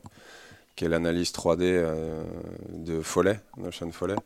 qui 0.82 0.86
est 0.86 0.88
l'analyste 0.88 1.38
3D 1.38 1.80
de 2.72 3.02
Follet, 3.02 3.38
Notion 3.56 3.92
Follet. 3.92 4.16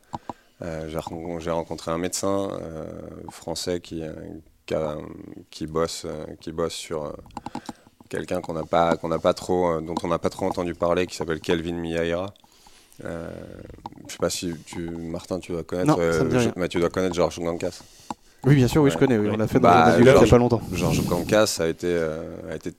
j'ai 0.61 1.51
rencontré 1.51 1.91
un 1.91 1.99
médecin 1.99 2.49
français 3.29 3.79
qui, 3.79 4.01
qui, 5.49 5.67
bosse, 5.67 6.03
euh, 6.05 6.25
qui 6.39 6.51
bosse 6.51 6.73
sur 6.73 7.05
euh, 7.05 7.11
quelqu'un 8.09 8.41
qu'on 8.41 8.53
n'a 8.53 8.63
pas, 8.63 8.97
qu'on 8.97 9.09
pas 9.19 9.33
trop, 9.33 9.71
euh, 9.71 9.81
dont 9.81 9.95
on 10.03 10.07
n'a 10.07 10.19
pas 10.19 10.29
trop 10.29 10.45
entendu 10.45 10.73
parler, 10.73 11.07
qui 11.07 11.15
s'appelle 11.15 11.39
Kelvin 11.39 11.73
Miyaira. 11.73 12.33
Euh, 13.05 13.29
je 14.07 14.13
sais 14.13 14.17
pas 14.17 14.29
si 14.29 14.53
tu, 14.65 14.89
Martin, 14.89 15.39
tu 15.39 15.51
dois 15.51 15.63
connaître, 15.63 15.97
non, 16.57 16.67
tu 16.67 16.79
dois 16.79 16.89
connaître 16.89 17.15
Georges 17.15 17.39
Gankas. 17.39 17.83
Oui, 18.43 18.55
bien 18.55 18.67
sûr, 18.67 18.81
oui, 18.81 18.91
je 18.91 18.97
connais. 18.97 19.17
On 19.17 19.39
a 19.39 19.47
fait 19.47 19.59
bah, 19.59 19.91
dans 19.91 19.97
il 19.97 20.03
n'y 20.03 20.09
a 20.09 20.25
pas 20.25 20.37
longtemps. 20.37 20.61
Georges 20.71 21.05
Gankas 21.05 21.57
a 21.59 21.67
été, 21.67 21.95
a 22.49 22.55
été 22.55 22.71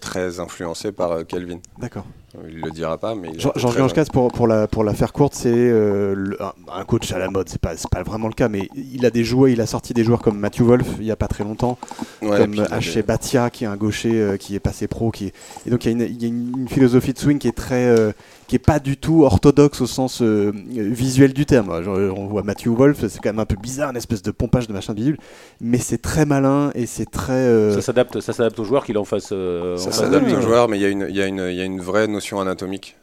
très 0.00 0.40
influencé 0.40 0.92
par 0.92 1.26
Kelvin. 1.26 1.60
D'accord. 1.78 2.04
Il 2.48 2.60
le 2.60 2.70
dira 2.70 2.98
pas, 2.98 3.14
mais. 3.14 3.32
Georges 3.38 3.76
Gankas, 3.76 4.06
pour, 4.12 4.30
pour, 4.32 4.46
la, 4.46 4.66
pour 4.66 4.84
la 4.84 4.94
faire 4.94 5.12
courte, 5.12 5.34
c'est 5.34 5.52
euh, 5.52 6.34
un, 6.72 6.84
coach 6.84 7.12
à 7.12 7.18
la 7.18 7.28
mode. 7.28 7.48
C'est 7.48 7.60
pas, 7.60 7.72
pas 7.90 8.02
vraiment 8.02 8.28
le 8.28 8.34
cas, 8.34 8.48
mais 8.48 8.68
il 8.74 9.04
a 9.06 9.10
des 9.10 9.24
joueurs, 9.24 9.48
il 9.48 9.60
a 9.60 9.66
sorti 9.66 9.94
des 9.94 10.04
joueurs 10.04 10.20
comme 10.20 10.38
Matthew 10.38 10.62
Wolf 10.62 10.86
il 10.98 11.06
y 11.06 11.10
a 11.10 11.16
pas 11.16 11.28
très 11.28 11.44
longtemps, 11.44 11.78
comme 12.20 12.54
H. 12.54 13.02
Batia, 13.02 13.50
qui 13.50 13.64
est 13.64 13.66
un 13.66 13.76
gaucher 13.76 14.20
euh, 14.20 14.36
qui 14.36 14.54
est 14.54 14.60
passé 14.60 14.86
pro. 14.86 15.10
Qui 15.10 15.32
Et 15.66 15.70
donc 15.70 15.84
il 15.84 15.88
y 15.88 16.02
a, 16.02 16.04
une, 16.04 16.14
il 16.14 16.22
y 16.22 16.24
a 16.24 16.28
une, 16.28 16.68
philosophie 16.68 17.12
de 17.12 17.18
swing 17.18 17.38
qui 17.38 17.48
est 17.48 17.56
très. 17.56 17.86
Euh, 17.86 18.12
qui 18.48 18.54
est 18.54 18.60
pas 18.60 18.78
du 18.78 18.96
tout 18.96 19.24
orthodoxe 19.24 19.80
au 19.80 19.86
sens 19.86 20.22
visuel 20.22 21.32
du 21.32 21.46
terme. 21.46 21.68
on 21.68 22.26
voit 22.26 22.44
Matthew 22.44 22.68
Wolf, 22.68 23.04
c'est 23.08 23.18
quand 23.20 23.30
même 23.30 23.40
un 23.40 23.44
peu 23.44 23.56
bizarre, 23.56 23.90
une 23.90 23.96
espèce 23.96 24.22
de 24.22 24.30
pompage 24.30 24.68
de 24.68 24.72
machin 24.72 24.92
bidule, 24.92 25.18
mais 25.60 25.78
c'est 25.78 26.00
très 26.00 26.24
malin 26.26 26.70
et 26.76 26.86
c'est 26.86 27.10
très. 27.10 27.72
Ça 27.72 27.82
s'adapte, 27.82 28.20
ça 28.20 28.32
s'adapte 28.32 28.60
aux 28.60 28.64
joueurs 28.64 28.84
qu'il 28.84 28.98
en 28.98 29.04
fasse. 29.04 29.34
ça 29.76 29.90
s'adapte 29.90 30.30
aux 30.30 30.40
joueurs, 30.40 30.68
mais 30.68 30.78
il 30.78 30.82
y, 30.82 30.84
a 30.84 30.90
une, 30.90 31.08
y, 31.10 31.20
a 31.20 31.26
une, 31.26 31.38
y 31.38 31.60
a 31.60 31.64
une 31.64 31.80
vraie 31.80 32.06
notion 32.06 32.25
anatomique. 32.34 32.96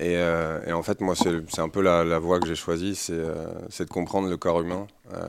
Euh, 0.00 0.60
et, 0.66 0.72
en 0.72 0.82
fait, 0.82 1.00
moi, 1.00 1.14
c'est 1.16 1.60
un 1.60 1.68
peu 1.68 1.80
la, 1.80 2.18
voie 2.18 2.40
que 2.40 2.46
j'ai 2.46 2.54
choisie, 2.54 2.94
c'est 2.94 3.12
euh, 3.12 3.46
de 3.78 3.84
comprendre 3.84 4.28
le 4.28 4.36
corps 4.36 4.60
humain. 4.60 4.86
Euh, 5.14 5.26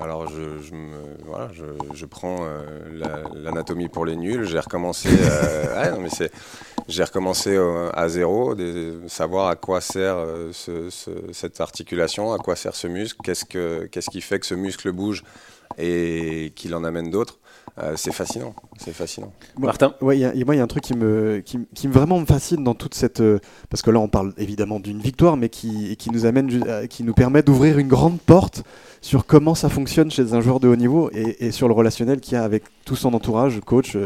alors, 0.00 0.28
je, 0.28 0.74
me, 0.74 0.96
voilà, 1.24 1.50
je, 1.94 2.04
prends 2.06 2.46
l'anatomie 3.34 3.88
pour 3.88 4.04
les 4.04 4.16
nuls. 4.16 4.44
J'ai 4.44 4.58
recommencé, 4.58 5.08
j'ai 6.88 7.04
recommencé 7.04 7.58
à 7.94 8.08
zéro, 8.08 8.54
de 8.54 9.00
savoir 9.06 9.48
à 9.48 9.56
quoi 9.56 9.80
sert 9.80 10.18
cette 10.50 11.60
articulation, 11.60 12.32
à 12.32 12.38
quoi 12.38 12.56
sert 12.56 12.74
ce 12.74 12.88
muscle, 12.88 13.18
qu'est-ce 13.22 13.44
qu'est-ce 13.44 14.10
qui 14.10 14.20
fait 14.20 14.38
que 14.38 14.46
ce 14.46 14.54
muscle 14.54 14.92
bouge 14.92 15.22
et 15.76 16.52
qu'il 16.56 16.74
en 16.74 16.84
amène 16.84 17.10
d'autres. 17.10 17.38
Euh, 17.78 17.94
c'est 17.96 18.12
fascinant, 18.12 18.54
c'est 18.78 18.92
fascinant. 18.92 19.32
Martin 19.58 19.94
Ouais, 20.00 20.18
moi 20.44 20.54
il 20.54 20.58
y 20.58 20.60
a 20.60 20.62
un 20.62 20.66
truc 20.66 20.82
qui 20.82 20.94
me, 20.94 21.40
qui, 21.44 21.58
qui, 21.74 21.86
vraiment 21.86 22.20
me 22.20 22.26
fascine 22.26 22.64
dans 22.64 22.74
toute 22.74 22.94
cette, 22.94 23.20
euh, 23.20 23.38
parce 23.70 23.82
que 23.82 23.90
là 23.90 24.00
on 24.00 24.08
parle 24.08 24.32
évidemment 24.36 24.80
d'une 24.80 25.00
victoire, 25.00 25.36
mais 25.36 25.48
qui, 25.48 25.96
qui 25.96 26.10
nous 26.10 26.26
amène, 26.26 26.50
euh, 26.66 26.86
qui 26.86 27.04
nous 27.04 27.14
permet 27.14 27.42
d'ouvrir 27.42 27.78
une 27.78 27.88
grande 27.88 28.20
porte 28.20 28.62
sur 29.00 29.26
comment 29.26 29.54
ça 29.54 29.68
fonctionne 29.68 30.10
chez 30.10 30.32
un 30.32 30.40
joueur 30.40 30.60
de 30.60 30.68
haut 30.68 30.76
niveau 30.76 31.10
et, 31.12 31.46
et 31.46 31.50
sur 31.52 31.68
le 31.68 31.74
relationnel 31.74 32.20
qu'il 32.20 32.34
y 32.34 32.36
a 32.36 32.44
avec 32.44 32.64
tout 32.84 32.96
son 32.96 33.14
entourage, 33.14 33.60
coach, 33.60 33.96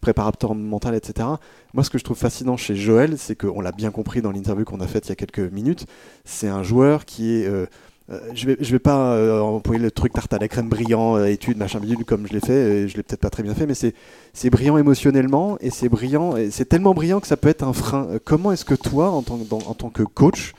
préparateur 0.00 0.54
mental, 0.54 0.94
etc. 0.94 1.28
Moi, 1.72 1.82
ce 1.82 1.90
que 1.90 1.98
je 1.98 2.04
trouve 2.04 2.18
fascinant 2.18 2.56
chez 2.56 2.76
Joël, 2.76 3.16
c'est 3.16 3.36
qu'on 3.36 3.60
l'a 3.60 3.72
bien 3.72 3.90
compris 3.90 4.20
dans 4.20 4.32
l'interview 4.32 4.64
qu'on 4.64 4.80
a 4.80 4.86
faite 4.86 5.06
il 5.06 5.10
y 5.10 5.12
a 5.12 5.16
quelques 5.16 5.52
minutes, 5.52 5.86
c'est 6.24 6.48
un 6.48 6.62
joueur 6.62 7.04
qui 7.04 7.32
est 7.36 7.48
euh, 8.10 8.20
je 8.34 8.46
vais, 8.46 8.56
je 8.60 8.70
vais 8.70 8.78
pas 8.78 9.14
euh, 9.14 9.40
employer 9.40 9.80
le 9.80 9.90
truc 9.90 10.12
tarte 10.12 10.32
à 10.34 10.38
la 10.38 10.46
crème 10.48 10.68
brillant, 10.68 11.16
euh, 11.16 11.26
étude, 11.26 11.56
machin 11.56 11.80
bidule 11.80 12.04
comme 12.04 12.26
je 12.26 12.34
l'ai 12.34 12.40
fait, 12.40 12.86
je 12.86 12.96
l'ai 12.96 13.02
peut-être 13.02 13.20
pas 13.20 13.30
très 13.30 13.42
bien 13.42 13.54
fait, 13.54 13.66
mais 13.66 13.74
c'est 13.74 14.50
brillant 14.50 14.76
émotionnellement 14.76 15.56
et 15.60 15.70
c'est 15.70 15.88
brillant, 15.88 16.36
et 16.36 16.50
c'est 16.50 16.66
tellement 16.66 16.92
brillant 16.92 17.20
que 17.20 17.26
ça 17.26 17.36
peut 17.36 17.48
être 17.48 17.64
un 17.64 17.72
frein. 17.72 18.08
comment 18.24 18.52
est-ce 18.52 18.66
que 18.66 18.74
toi, 18.74 19.10
en 19.10 19.22
tant, 19.22 19.38
en 19.52 19.74
tant 19.74 19.90
que 19.90 20.02
coach, 20.02 20.52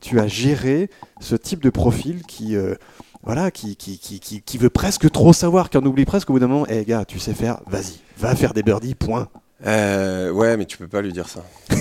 tu 0.00 0.18
as 0.18 0.26
géré 0.26 0.90
ce 1.20 1.36
type 1.36 1.62
de 1.62 1.70
profil 1.70 2.22
qui, 2.26 2.56
voilà, 3.22 3.50
qui, 3.50 3.76
qui, 3.76 3.98
qui, 3.98 4.20
qui, 4.20 4.58
veut 4.58 4.70
presque 4.70 5.10
trop 5.10 5.32
savoir, 5.32 5.70
qui 5.70 5.78
en 5.78 5.86
oublie 5.86 6.04
presque 6.04 6.30
au 6.30 6.32
bout 6.32 6.40
d'un 6.40 6.48
moment, 6.48 6.66
hé 6.66 6.84
gars, 6.84 7.04
tu 7.04 7.20
sais 7.20 7.34
faire, 7.34 7.60
vas-y, 7.66 8.00
va 8.18 8.34
faire 8.34 8.54
des 8.54 8.62
birdies, 8.62 8.94
point. 8.94 9.28
Euh, 9.66 10.30
ouais, 10.30 10.56
mais 10.56 10.66
tu 10.66 10.78
peux 10.78 10.88
pas 10.88 11.02
lui 11.02 11.12
dire 11.12 11.28
ça. 11.28 11.44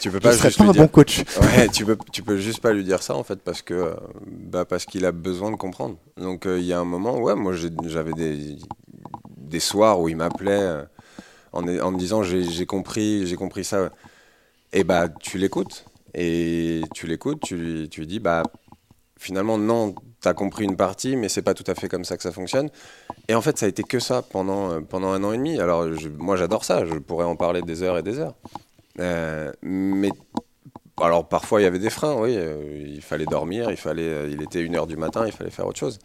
tu 0.00 0.10
peux 0.10 0.20
pas 0.20 0.32
Je 0.32 0.42
juste 0.42 0.58
pas 0.58 0.64
un 0.64 0.72
bon 0.72 0.88
coach. 0.88 1.24
Ouais, 1.40 1.68
tu 1.68 1.84
peux, 1.84 1.96
tu 2.12 2.22
peux 2.22 2.36
juste 2.36 2.60
pas 2.60 2.72
lui 2.72 2.84
dire 2.84 3.02
ça 3.02 3.14
en 3.14 3.22
fait 3.22 3.40
parce 3.40 3.62
que 3.62 3.94
bah 4.26 4.64
parce 4.64 4.84
qu'il 4.84 5.04
a 5.04 5.12
besoin 5.12 5.50
de 5.50 5.56
comprendre. 5.56 5.96
Donc 6.16 6.46
euh, 6.46 6.58
il 6.58 6.66
y 6.66 6.72
a 6.72 6.78
un 6.78 6.84
moment, 6.84 7.18
ouais, 7.18 7.34
moi 7.34 7.52
j'avais 7.54 8.12
des, 8.12 8.56
des 9.36 9.60
soirs 9.60 10.00
où 10.00 10.08
il 10.08 10.16
m'appelait 10.16 10.52
euh, 10.52 10.82
en, 11.52 11.66
en, 11.66 11.90
me 11.90 11.98
disant 11.98 12.22
j'ai 12.22 12.66
compris, 12.66 13.26
j'ai 13.26 13.36
compris 13.36 13.64
ça. 13.64 13.90
Et 14.72 14.84
bah 14.84 15.08
tu 15.08 15.38
l'écoutes 15.38 15.84
et 16.14 16.82
tu 16.94 17.06
l'écoutes, 17.06 17.40
tu 17.42 17.56
lui, 17.56 17.88
tu 17.88 18.00
lui 18.00 18.06
dis 18.06 18.20
bah 18.20 18.42
finalement 19.18 19.58
non, 19.58 19.94
tu 20.20 20.28
as 20.28 20.34
compris 20.34 20.64
une 20.64 20.76
partie, 20.76 21.16
mais 21.16 21.28
c'est 21.28 21.42
pas 21.42 21.54
tout 21.54 21.64
à 21.66 21.74
fait 21.74 21.88
comme 21.88 22.04
ça 22.04 22.16
que 22.16 22.22
ça 22.22 22.32
fonctionne. 22.32 22.70
Et 23.28 23.34
en 23.34 23.40
fait, 23.40 23.58
ça 23.58 23.66
a 23.66 23.68
été 23.68 23.82
que 23.82 23.98
ça 23.98 24.22
pendant, 24.22 24.70
euh, 24.70 24.80
pendant 24.80 25.12
un 25.12 25.22
an 25.22 25.32
et 25.32 25.36
demi. 25.36 25.58
Alors, 25.60 25.86
moi, 26.18 26.36
j'adore 26.36 26.64
ça, 26.64 26.84
je 26.84 26.94
pourrais 26.94 27.24
en 27.24 27.36
parler 27.36 27.62
des 27.62 27.82
heures 27.82 27.98
et 27.98 28.02
des 28.02 28.18
heures. 28.18 28.34
Euh, 29.00 29.52
mais 29.62 30.10
alors, 31.00 31.28
parfois, 31.28 31.60
il 31.60 31.64
y 31.64 31.66
avait 31.66 31.78
des 31.78 31.90
freins, 31.90 32.14
oui. 32.14 32.34
Euh, 32.36 32.84
il 32.86 33.02
fallait 33.02 33.26
dormir, 33.26 33.70
il, 33.70 33.76
fallait, 33.76 34.30
il 34.30 34.42
était 34.42 34.60
une 34.60 34.76
heure 34.76 34.86
du 34.86 34.96
matin, 34.96 35.26
il 35.26 35.32
fallait 35.32 35.50
faire 35.50 35.66
autre 35.66 35.78
chose. 35.78 35.98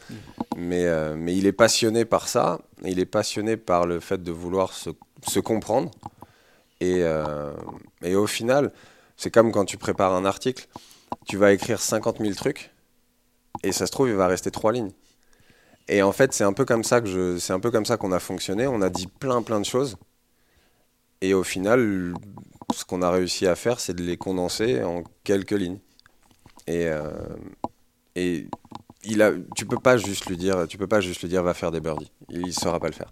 Mais, 0.57 0.87
mais 1.15 1.35
il 1.35 1.45
est 1.45 1.53
passionné 1.53 2.05
par 2.05 2.27
ça, 2.27 2.59
il 2.83 2.99
est 2.99 3.05
passionné 3.05 3.55
par 3.57 3.85
le 3.85 3.99
fait 3.99 4.21
de 4.21 4.31
vouloir 4.31 4.73
se, 4.73 4.89
se 5.27 5.39
comprendre. 5.39 5.91
Et, 6.81 7.03
et 8.01 8.15
au 8.15 8.27
final, 8.27 8.71
c'est 9.15 9.31
comme 9.31 9.51
quand 9.51 9.65
tu 9.65 9.77
prépares 9.77 10.13
un 10.13 10.25
article, 10.25 10.67
tu 11.27 11.37
vas 11.37 11.51
écrire 11.51 11.79
50 11.79 12.19
000 12.19 12.33
trucs 12.33 12.71
et 13.63 13.71
ça 13.71 13.85
se 13.85 13.91
trouve, 13.91 14.09
il 14.09 14.15
va 14.15 14.27
rester 14.27 14.51
trois 14.51 14.71
lignes. 14.71 14.91
Et 15.87 16.01
en 16.03 16.11
fait, 16.11 16.33
c'est 16.33 16.43
un 16.43 16.53
peu 16.53 16.65
comme 16.65 16.83
ça 16.83 17.01
que 17.01 17.37
c'est 17.39 17.53
un 17.53 17.59
peu 17.59 17.71
comme 17.71 17.85
ça 17.85 17.97
qu'on 17.97 18.11
a 18.11 18.19
fonctionné. 18.19 18.67
On 18.67 18.81
a 18.81 18.89
dit 18.89 19.07
plein 19.07 19.41
plein 19.41 19.59
de 19.59 19.65
choses. 19.65 19.97
Et 21.21 21.33
au 21.33 21.43
final, 21.43 22.13
ce 22.73 22.85
qu'on 22.85 23.01
a 23.01 23.11
réussi 23.11 23.47
à 23.47 23.55
faire, 23.55 23.79
c'est 23.79 23.93
de 23.93 24.03
les 24.03 24.17
condenser 24.17 24.83
en 24.83 25.03
quelques 25.23 25.51
lignes. 25.51 25.79
Et, 26.67 26.87
euh, 26.87 27.11
et 28.15 28.47
il 29.03 29.21
a, 29.21 29.31
tu 29.55 29.65
peux 29.65 29.79
pas 29.79 29.97
juste 29.97 30.25
lui 30.27 30.37
dire, 30.37 30.67
tu 30.67 30.77
peux 30.77 30.87
pas 30.87 31.01
juste 31.01 31.21
lui 31.21 31.29
dire 31.29 31.43
va 31.43 31.53
faire 31.53 31.71
des 31.71 31.79
birdies. 31.79 32.11
Il 32.29 32.45
ne 32.45 32.51
saura 32.51 32.79
pas 32.79 32.87
le 32.87 32.93
faire 32.93 33.09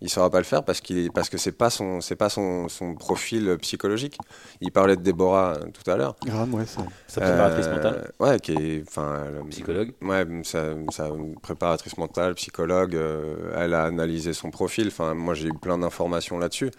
il 0.00 0.10
saura 0.10 0.30
pas 0.30 0.38
le 0.38 0.44
faire 0.44 0.64
parce 0.64 0.80
qu'il 0.80 1.10
parce 1.12 1.28
que 1.28 1.38
c'est 1.38 1.52
pas 1.52 1.70
son 1.70 2.00
c'est 2.00 2.16
pas 2.16 2.28
son, 2.28 2.68
son, 2.68 2.94
profil 2.94 3.56
psychologique. 3.60 4.18
Il 4.60 4.72
parlait 4.72 4.96
de 4.96 5.02
Déborah 5.02 5.54
euh, 5.54 5.64
tout 5.72 5.88
à 5.90 5.96
l'heure. 5.96 6.16
Grave, 6.24 6.52
ouais, 6.54 6.66
ça. 6.66 6.82
Sa 7.06 7.20
préparatrice 7.20 7.68
mentale. 7.68 8.12
Ouais, 8.20 8.38
qui 8.38 8.52
est 8.52 8.84
enfin 8.86 9.24
psychologue. 9.50 9.92
Ouais, 10.02 10.24
sa, 10.44 10.74
sa, 10.90 11.10
préparatrice 11.42 11.96
mentale, 11.96 12.34
psychologue. 12.34 12.94
Euh, 12.94 13.52
elle 13.56 13.74
a 13.74 13.84
analysé 13.84 14.32
son 14.32 14.50
profil. 14.50 14.88
Enfin, 14.88 15.14
moi 15.14 15.34
j'ai 15.34 15.48
eu 15.48 15.54
plein 15.54 15.78
d'informations 15.78 16.38
là-dessus. 16.38 16.70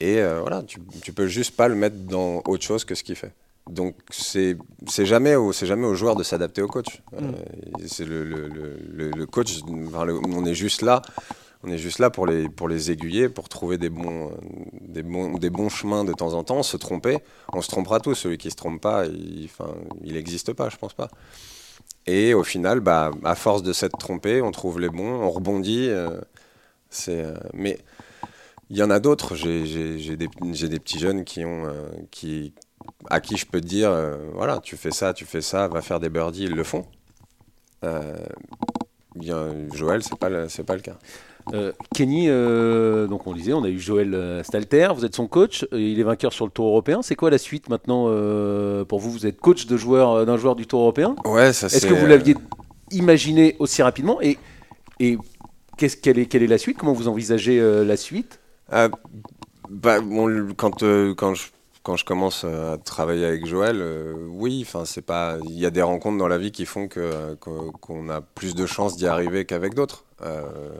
Et 0.00 0.20
euh, 0.20 0.40
voilà, 0.40 0.62
tu, 0.62 0.80
tu 1.02 1.12
peux 1.12 1.26
juste 1.26 1.56
pas 1.56 1.68
le 1.68 1.74
mettre 1.74 1.96
dans 1.96 2.42
autre 2.46 2.62
chose 2.62 2.84
que 2.84 2.94
ce 2.94 3.02
qu'il 3.02 3.16
fait. 3.16 3.32
Donc 3.68 3.96
c'est 4.10 4.56
c'est 4.86 5.04
jamais 5.04 5.34
au 5.34 5.52
c'est 5.52 5.66
jamais 5.66 5.86
au 5.86 5.94
joueur 5.94 6.16
de 6.16 6.22
s'adapter 6.22 6.62
au 6.62 6.68
coach. 6.68 7.02
Mm. 7.12 7.32
c'est 7.86 8.06
le, 8.06 8.24
le, 8.24 8.48
le, 8.48 9.10
le, 9.10 9.26
coach. 9.26 9.60
on 9.68 10.46
est 10.46 10.54
juste 10.54 10.80
là 10.80 11.02
on 11.64 11.70
est 11.70 11.78
juste 11.78 11.98
là 11.98 12.10
pour 12.10 12.26
les, 12.26 12.48
pour 12.48 12.68
les 12.68 12.92
aiguiller, 12.92 13.28
pour 13.28 13.48
trouver 13.48 13.78
des 13.78 13.88
bons, 13.88 14.30
des, 14.80 15.02
bons, 15.02 15.38
des 15.38 15.50
bons 15.50 15.68
chemins 15.68 16.04
de 16.04 16.12
temps 16.12 16.34
en 16.34 16.44
temps, 16.44 16.62
se 16.62 16.76
tromper. 16.76 17.18
On 17.52 17.62
se 17.62 17.68
trompera 17.68 17.98
tous. 17.98 18.14
Celui 18.14 18.38
qui 18.38 18.50
se 18.50 18.56
trompe 18.56 18.80
pas, 18.80 19.06
il 19.06 20.12
n'existe 20.12 20.52
pas, 20.52 20.68
je 20.68 20.76
pense 20.76 20.94
pas. 20.94 21.08
Et 22.06 22.32
au 22.32 22.44
final, 22.44 22.78
bah, 22.80 23.10
à 23.24 23.34
force 23.34 23.62
de 23.64 23.72
s'être 23.72 23.98
trompé, 23.98 24.40
on 24.40 24.52
trouve 24.52 24.78
les 24.78 24.88
bons, 24.88 25.20
on 25.20 25.30
rebondit. 25.30 25.88
Euh, 25.88 26.20
c'est, 26.90 27.24
euh, 27.24 27.34
mais 27.52 27.78
il 28.70 28.76
y 28.76 28.82
en 28.82 28.90
a 28.90 29.00
d'autres. 29.00 29.34
J'ai, 29.34 30.16
des, 30.16 30.16
des, 30.16 30.78
petits 30.78 30.98
jeunes 30.98 31.24
qui 31.24 31.44
ont, 31.44 31.66
euh, 31.66 31.88
qui, 32.10 32.52
à 33.08 33.20
qui 33.20 33.36
je 33.36 33.46
peux 33.46 33.60
dire, 33.60 33.90
voilà, 34.34 34.60
tu 34.62 34.76
fais 34.76 34.90
ça, 34.90 35.12
tu 35.14 35.24
fais 35.24 35.40
ça, 35.40 35.68
va 35.68 35.82
faire 35.82 36.00
des 36.00 36.08
birdies, 36.08 36.44
ils 36.44 36.54
le 36.54 36.64
font 36.64 36.86
Joël, 39.20 40.02
c'est 40.02 40.18
pas 40.18 40.28
pas 40.28 40.74
le 40.74 40.80
cas. 40.80 40.96
Euh, 41.54 41.72
Kenny, 41.94 42.26
euh, 42.28 43.06
donc 43.06 43.26
on 43.26 43.32
disait, 43.32 43.52
on 43.52 43.64
a 43.64 43.68
eu 43.68 43.78
Joël 43.78 44.14
euh, 44.14 44.42
Stalter, 44.42 44.88
vous 44.94 45.04
êtes 45.04 45.14
son 45.14 45.26
coach, 45.26 45.66
il 45.72 45.98
est 45.98 46.02
vainqueur 46.02 46.32
sur 46.32 46.44
le 46.44 46.50
Tour 46.50 46.66
européen. 46.66 47.00
C'est 47.02 47.14
quoi 47.14 47.30
la 47.30 47.38
suite 47.38 47.68
maintenant 47.68 48.04
pour 48.84 48.98
vous 48.98 49.10
Vous 49.10 49.26
êtes 49.26 49.40
coach 49.40 49.66
de 49.66 49.76
joueur 49.76 50.26
d'un 50.26 50.36
joueur 50.36 50.56
du 50.56 50.66
Tour 50.66 50.80
européen? 50.80 51.16
Ouais, 51.24 51.52
ça 51.52 51.66
Est-ce 51.66 51.86
que 51.86 51.94
vous 51.94 52.06
l'aviez 52.06 52.36
imaginé 52.90 53.56
aussi 53.58 53.82
rapidement? 53.82 54.20
Et, 54.20 54.38
et 55.00 55.18
qu'est-ce, 55.76 55.96
quelle, 55.96 56.18
est, 56.18 56.26
quelle 56.26 56.42
est 56.42 56.48
la 56.48 56.58
suite? 56.58 56.78
Comment 56.78 56.92
vous 56.92 57.08
envisagez 57.08 57.60
la 57.84 57.96
suite? 57.96 58.37
Bah, 58.70 59.98
quand, 60.56 60.80
je 60.82 61.12
quand 61.82 61.96
je 61.96 62.04
commence 62.04 62.44
à 62.44 62.76
travailler 62.78 63.24
avec 63.24 63.46
Joël, 63.46 63.82
oui, 64.28 64.62
enfin 64.66 64.84
c'est 64.84 65.02
pas, 65.02 65.38
il 65.44 65.58
y 65.58 65.66
a 65.66 65.70
des 65.70 65.82
rencontres 65.82 66.18
dans 66.18 66.28
la 66.28 66.38
vie 66.38 66.52
qui 66.52 66.66
font 66.66 66.88
qu'on 66.88 68.08
a 68.10 68.20
plus 68.20 68.54
de 68.54 68.66
chances 68.66 68.96
d'y 68.96 69.06
arriver 69.06 69.44
qu'avec 69.44 69.74
d'autres. 69.74 70.04
Euh, 70.22 70.70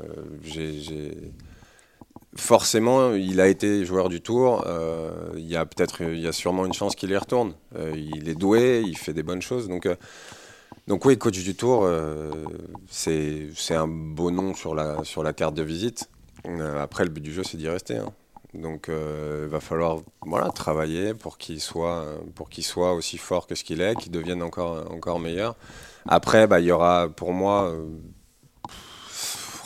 forcément, 2.37 3.15
il 3.15 3.41
a 3.41 3.49
été 3.49 3.85
joueur 3.85 4.09
du 4.09 4.21
Tour. 4.21 4.65
Euh, 4.67 5.31
il 5.37 5.47
y 5.49 5.57
a 5.57 5.65
peut-être, 5.67 6.03
il 6.03 6.21
y 6.21 6.27
a 6.27 6.33
sûrement 6.33 6.67
une 6.67 6.73
chance 6.73 6.95
qu'il 6.95 7.11
y 7.11 7.17
retourne. 7.17 7.55
Euh, 7.77 7.93
il 7.97 8.29
est 8.29 8.35
doué, 8.35 8.83
il 8.85 8.97
fait 8.97 9.13
des 9.13 9.23
bonnes 9.23 9.43
choses. 9.43 9.69
Donc, 9.69 9.89
donc 10.87 11.05
oui, 11.05 11.19
coach 11.19 11.43
du 11.43 11.55
Tour, 11.55 11.89
c'est 12.91 13.51
un 13.71 13.89
beau 13.89 14.31
nom 14.31 14.55
sur 14.55 14.75
la, 14.75 15.05
sur 15.05 15.23
la 15.23 15.33
carte 15.33 15.55
de 15.55 15.63
visite. 15.63 16.09
Après, 16.81 17.05
le 17.05 17.11
but 17.11 17.21
du 17.21 17.33
jeu, 17.33 17.43
c'est 17.45 17.57
d'y 17.57 17.69
rester. 17.69 17.97
Hein. 17.97 18.13
Donc, 18.55 18.89
il 18.89 19.49
va 19.49 19.61
falloir 19.61 19.99
voilà, 20.23 20.49
travailler 20.51 21.15
pour 21.15 21.39
qu'il 21.39 21.61
soit, 21.61 22.07
pour 22.35 22.49
qu'il 22.49 22.65
soit 22.65 22.95
aussi 22.95 23.19
fort 23.19 23.47
que 23.47 23.55
ce 23.55 23.65
qu'il 23.65 23.81
est, 23.81 23.95
qu'il 23.97 24.11
devienne 24.11 24.43
encore, 24.43 24.91
encore 24.91 25.21
meilleur. 25.21 25.55
Après, 26.07 26.47
bah, 26.47 26.61
il 26.61 26.67
y 26.67 26.73
aura 26.73 27.09
pour 27.09 27.33
moi 27.33 27.75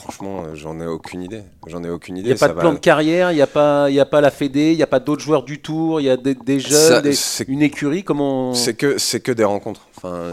Franchement, 0.03 0.43
euh, 0.43 0.55
j'en 0.55 0.81
ai 0.81 0.87
aucune 0.87 1.23
idée. 1.23 1.43
J'en 1.69 1.85
ai 1.85 1.89
aucune 1.89 2.17
idée. 2.17 2.31
Il 2.31 2.35
n'y 2.35 2.43
a 2.43 2.49
pas 2.49 2.53
de 2.53 2.59
plan 2.59 2.73
de 2.73 2.79
carrière, 2.79 3.31
il 3.31 3.37
n'y 3.37 3.41
a 3.41 3.47
pas, 3.47 3.85
a 3.85 4.05
pas 4.05 4.21
la 4.21 4.33
Fédé, 4.33 4.73
il 4.73 4.77
n'y 4.77 4.83
a 4.83 4.89
pas 4.89 4.99
d'autres 4.99 5.23
joueurs 5.23 5.45
du 5.45 5.61
Tour, 5.61 6.01
il 6.01 6.05
y 6.05 6.11
a 6.11 6.17
des, 6.17 6.59
jeunes, 6.59 7.13
une 7.47 7.63
écurie. 7.63 8.03
Comment 8.03 8.53
C'est 8.53 8.75
que 8.75 8.97
que 9.19 9.33
des 9.33 9.45
rencontres. 9.45 9.87
Enfin, 9.97 10.33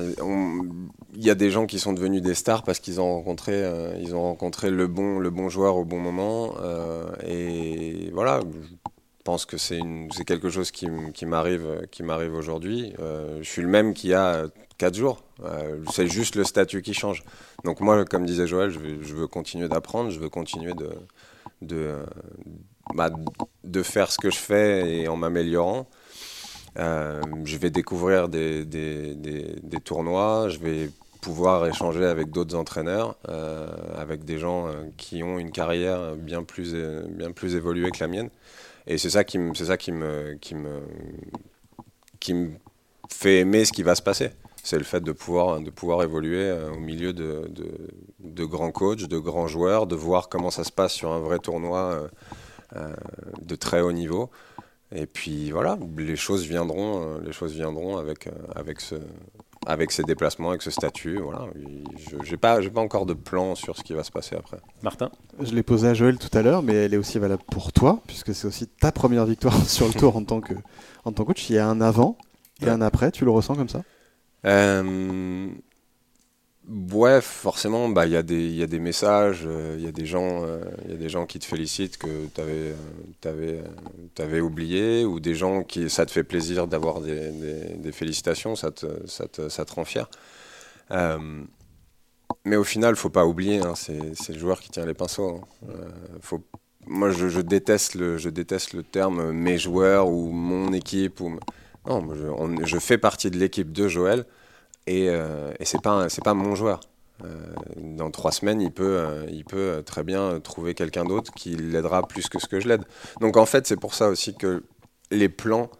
il 1.15 1.23
y 1.23 1.29
a 1.29 1.36
des 1.36 1.51
gens 1.51 1.67
qui 1.67 1.77
sont 1.77 1.93
devenus 1.93 2.23
des 2.23 2.34
stars 2.34 2.63
parce 2.63 2.79
qu'ils 2.79 2.99
ont 2.99 3.13
rencontré, 3.13 3.53
euh, 3.53 3.93
ils 4.01 4.15
ont 4.15 4.23
rencontré 4.23 4.71
le 4.71 4.88
bon, 4.88 5.19
le 5.19 5.29
bon 5.29 5.49
joueur 5.49 5.75
au 5.75 5.86
bon 5.86 5.99
moment. 5.99 6.55
Euh, 6.62 7.05
et 7.27 8.10
voilà, 8.12 8.39
je 8.41 9.23
pense 9.23 9.45
que 9.45 9.58
c'est 9.58 9.82
quelque 10.25 10.49
chose 10.49 10.71
qui, 10.71 10.88
qui 11.13 11.27
m'arrive, 11.27 11.88
qui 11.91 12.01
m'arrive 12.01 12.34
aujourd'hui. 12.34 12.93
je 12.97 13.47
suis 13.47 13.62
le 13.62 13.67
même 13.67 13.93
qu'il 13.93 14.10
y 14.10 14.15
a 14.15 14.45
4 14.79 14.95
jours. 14.95 15.21
C'est 15.91 16.08
juste 16.08 16.36
le 16.36 16.43
statut 16.43 16.82
qui 16.82 16.93
change. 16.93 17.23
Donc 17.63 17.80
moi, 17.80 18.04
comme 18.06 18.25
disait 18.25 18.47
Joël, 18.47 18.71
je 18.71 18.80
veux, 18.80 19.28
continuer 19.28 19.67
d'apprendre, 19.67 20.10
je 20.10 20.19
veux 20.19 20.30
continuer 20.30 20.73
bah, 22.93 23.10
de 23.63 23.84
faire 23.84 24.12
ce 24.12 24.17
que 24.17 24.30
je 24.30 24.38
fais 24.38 25.02
et 25.02 25.08
en 25.08 25.15
m'améliorant. 25.15 25.88
Euh, 26.78 27.21
je 27.45 27.58
vais 27.58 27.69
découvrir 27.69 28.30
des, 28.30 28.65
tournois, 29.84 30.49
je 30.49 30.60
vais 30.60 30.89
pouvoir 31.21 31.67
échanger 31.67 32.06
avec 32.06 32.32
d'autres 32.32 32.56
entraîneurs, 32.56 33.17
euh, 33.28 33.67
avec 33.97 34.23
des 34.23 34.38
gens 34.38 34.67
euh, 34.67 34.86
qui 34.97 35.23
ont 35.23 35.39
une 35.39 35.52
carrière 35.52 36.15
bien 36.15 36.43
plus, 36.43 36.75
bien 37.10 37.32
plus 37.32 37.56
évoluée 37.56 37.91
que 37.91 37.99
la 37.99 38.08
mienne. 38.08 38.30
Et 38.88 38.97
c'est 38.97 39.10
ça 39.10 39.23
qui 39.23 39.38
me, 39.38 39.54
c'est 39.54 39.65
ça 39.65 39.78
qui 39.78 39.91
me, 39.91 40.38
qui 40.39 40.56
me, 40.56 40.82
qui 42.19 42.34
me 42.34 42.52
fait 43.12 43.39
aimer 43.39 43.65
ce 43.65 43.71
qui 43.71 43.84
va 43.84 43.95
se 43.95 44.02
passer 44.02 44.32
c'est 44.63 44.78
le 44.78 44.84
fait 44.84 45.02
de 45.02 45.12
pouvoir, 45.12 45.62
de 45.62 45.69
pouvoir 45.69 46.04
évoluer 46.04 46.43
euh, 46.43 46.72
au 46.72 46.80
milieu 46.80 47.13
de, 47.13 47.50
de, 48.19 48.45
grands 48.45 48.72
coachs, 48.72 49.08
de 49.08 49.17
grands 49.17 49.48
joueurs, 49.48 49.88
de 49.88 49.95
voir 49.95 50.30
comment 50.30 50.52
ça 50.52 50.63
se 50.63 50.72
passe 50.72 50.93
sur 50.93 51.12
un 51.12 51.19
vrai 51.19 51.39
tournoi 51.39 51.80
euh, 51.80 52.08
euh, 52.76 52.93
de 53.41 53.56
très 53.56 53.82
haut 53.82 53.91
niveau. 53.91 54.30
Et 54.91 55.06
puis 55.06 55.52
voilà, 55.52 55.78
les 55.98 56.15
choses 56.15 56.45
viendront, 56.48 57.19
les 57.19 57.32
choses 57.32 57.54
viendront 57.54 57.98
avec, 57.98 58.28
avec, 58.56 58.82
ce, 58.82 58.95
avec 59.67 59.91
ces 59.91 60.02
déplacements, 60.02 60.50
avec 60.50 60.63
ce 60.63 60.72
statut. 60.72 61.19
Voilà. 61.19 61.45
Je 62.08 62.32
n'ai 62.32 62.38
pas, 62.38 62.60
pas 62.60 62.82
encore 62.82 63.06
de 63.06 63.13
plan 63.13 63.54
sur 63.54 63.78
ce 63.78 63.84
qui 63.84 63.93
va 63.93 64.04
se 64.04 64.10
passer 64.10 64.36
après. 64.36 64.58
Martin? 64.82 65.12
Je 65.39 65.54
l'ai 65.54 65.62
posé 65.62 65.88
à 65.89 65.93
Joël 65.93 66.17
tout 66.17 66.36
à 66.36 66.41
l'heure, 66.41 66.63
mais 66.63 66.74
elle 66.74 66.95
est 66.95 66.98
aussi 66.98 67.19
valable 67.19 67.43
pour 67.52 67.72
toi, 67.72 68.02
puisque 68.08 68.34
c'est 68.34 68.48
aussi 68.48 68.65
ta 68.65 68.91
première 68.91 69.28
victoire 69.28 69.56
sur 69.67 69.86
le 69.86 69.93
tour 69.93 70.15
en 70.15 70.24
tant 70.24 70.41
que, 70.41 70.56
en 71.06 71.12
tant 71.12 71.22
que 71.24 71.28
coach. 71.28 71.52
Il 71.52 71.56
y 71.56 71.60
a 71.60 71.67
un 71.67 71.82
avant 71.82 72.17
et 72.62 72.69
un 72.69 72.82
après, 72.82 73.12
tu 73.12 73.26
le 73.26 73.32
ressens 73.32 73.54
comme 73.54 73.69
ça? 73.69 73.84
Euh, 74.45 75.49
ouais, 76.91 77.21
forcément, 77.21 77.89
bah, 77.89 78.06
il 78.06 78.13
y, 78.13 78.17
a 78.17 78.23
des, 78.23 78.80
messages, 78.80 79.43
euh, 79.45 79.75
il 79.78 79.84
y, 79.84 79.88
a 79.88 79.91
des 79.91 80.06
gens, 80.06 80.43
euh, 80.45 80.63
des 80.88 81.10
gens 81.10 81.25
qui 81.25 81.39
te 81.39 81.45
félicitent 81.45 81.97
que 81.97 82.28
tu 82.34 82.41
avais, 83.28 83.63
avais, 84.17 84.39
oublié, 84.39 85.06
ou 85.06 85.19
des 85.19 85.36
gens 85.36 85.63
qui, 85.63 85.89
ça 85.89 86.06
te 86.06 86.12
fait 86.12 86.23
plaisir 86.23 86.67
d'avoir 86.67 87.02
des, 87.02 87.91
félicitations, 87.91 88.56
ça 88.56 88.71
te, 88.71 88.88
ça 89.08 89.28
te, 89.28 89.49
ça 89.49 89.65
te 89.65 89.73
rend 89.73 89.86
fier. 89.86 90.10
mais 92.45 92.56
au 92.56 92.63
final, 92.63 92.95
faut 92.95 93.10
pas 93.10 93.25
oublier, 93.25 93.60
hein, 93.60 93.73
c'est 93.75 94.30
le 94.30 94.39
joueur 94.39 94.60
qui 94.62 94.69
tient 94.69 94.86
les 94.86 94.93
pinceaux. 94.93 95.41
Hein. 95.67 96.38
moi, 96.88 97.12
je, 97.12 97.28
je, 97.28 97.41
déteste 97.41 97.95
le, 97.95 98.17
je 98.17 98.30
déteste 98.30 98.73
le 98.73 98.84
terme 98.84 99.32
mes 99.32 99.58
joueurs 99.58 100.08
ou 100.08 100.32
mon 100.32 100.71
équipe. 100.73 101.19
Ou, 101.21 101.38
non, 101.89 102.08
je, 102.63 102.78
fais 102.78 102.99
partie 102.99 103.32
de 103.32 103.38
l'équipe 103.38 103.71
de 103.71 103.88
Joël 103.88 104.25
et, 104.86 105.10
euh, 105.10 105.52
et 105.60 105.65
c'est 105.65 105.82
pas 105.82 106.08
pas 106.23 106.34
mon 106.36 106.54
joueur. 106.54 106.82
Euh, 107.25 107.28
dans 107.78 108.12
trois 108.12 108.32
semaines, 108.32 108.62
il 108.62 108.71
peut, 108.71 108.97
euh, 108.99 109.25
il 109.30 109.43
peut 109.43 109.84
très 109.86 110.04
bien 110.04 110.39
trouver 110.39 110.75
quelqu'un 110.75 111.04
d'autre 111.04 111.34
qui 111.34 111.56
l'aidera 111.56 112.08
plus 112.08 112.30
que 112.30 112.39
ce 112.39 112.45
que 112.47 112.60
je 112.60 112.67
l'aide. 112.67 112.84
Donc 113.21 113.38
en 113.38 113.45
fait, 113.47 113.65
c'est 113.65 113.75
pour 113.75 113.95
ça 113.95 114.08
aussi 114.08 114.36
que 114.36 114.63
les 115.10 115.30
plans, 115.30 115.71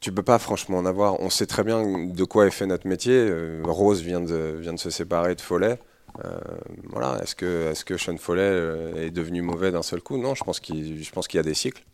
tu 0.00 0.10
peux 0.10 0.22
pas 0.22 0.38
franchement 0.38 0.78
en 0.78 0.86
avoir. 0.86 1.20
On 1.20 1.28
sait 1.28 1.46
très 1.46 1.64
bien 1.64 2.08
de 2.08 2.24
quoi 2.24 2.46
est 2.46 2.50
fait 2.50 2.66
notre 2.66 2.88
métier. 2.88 3.30
Rose 3.62 4.00
vient 4.00 4.22
de, 4.22 4.56
vient 4.58 4.72
de 4.72 4.78
se 4.78 4.90
séparer 4.90 5.34
de 5.34 5.42
Follet. 5.42 5.78
voilà. 6.88 7.20
Est-ce 7.22 7.34
que, 7.34 7.70
est-ce 7.70 7.84
que 7.84 7.98
Sean 7.98 8.16
Follet 8.16 9.06
est 9.06 9.10
devenu 9.10 9.42
mauvais 9.42 9.70
d'un 9.70 9.82
seul 9.82 10.00
coup? 10.00 10.16
Non, 10.16 10.34
je 10.34 10.44
pense 10.44 10.60
qu'il, 10.60 10.98
qu'il 10.98 11.36
y 11.36 11.38
a 11.38 11.42
des 11.42 11.54
cycles. 11.54 11.84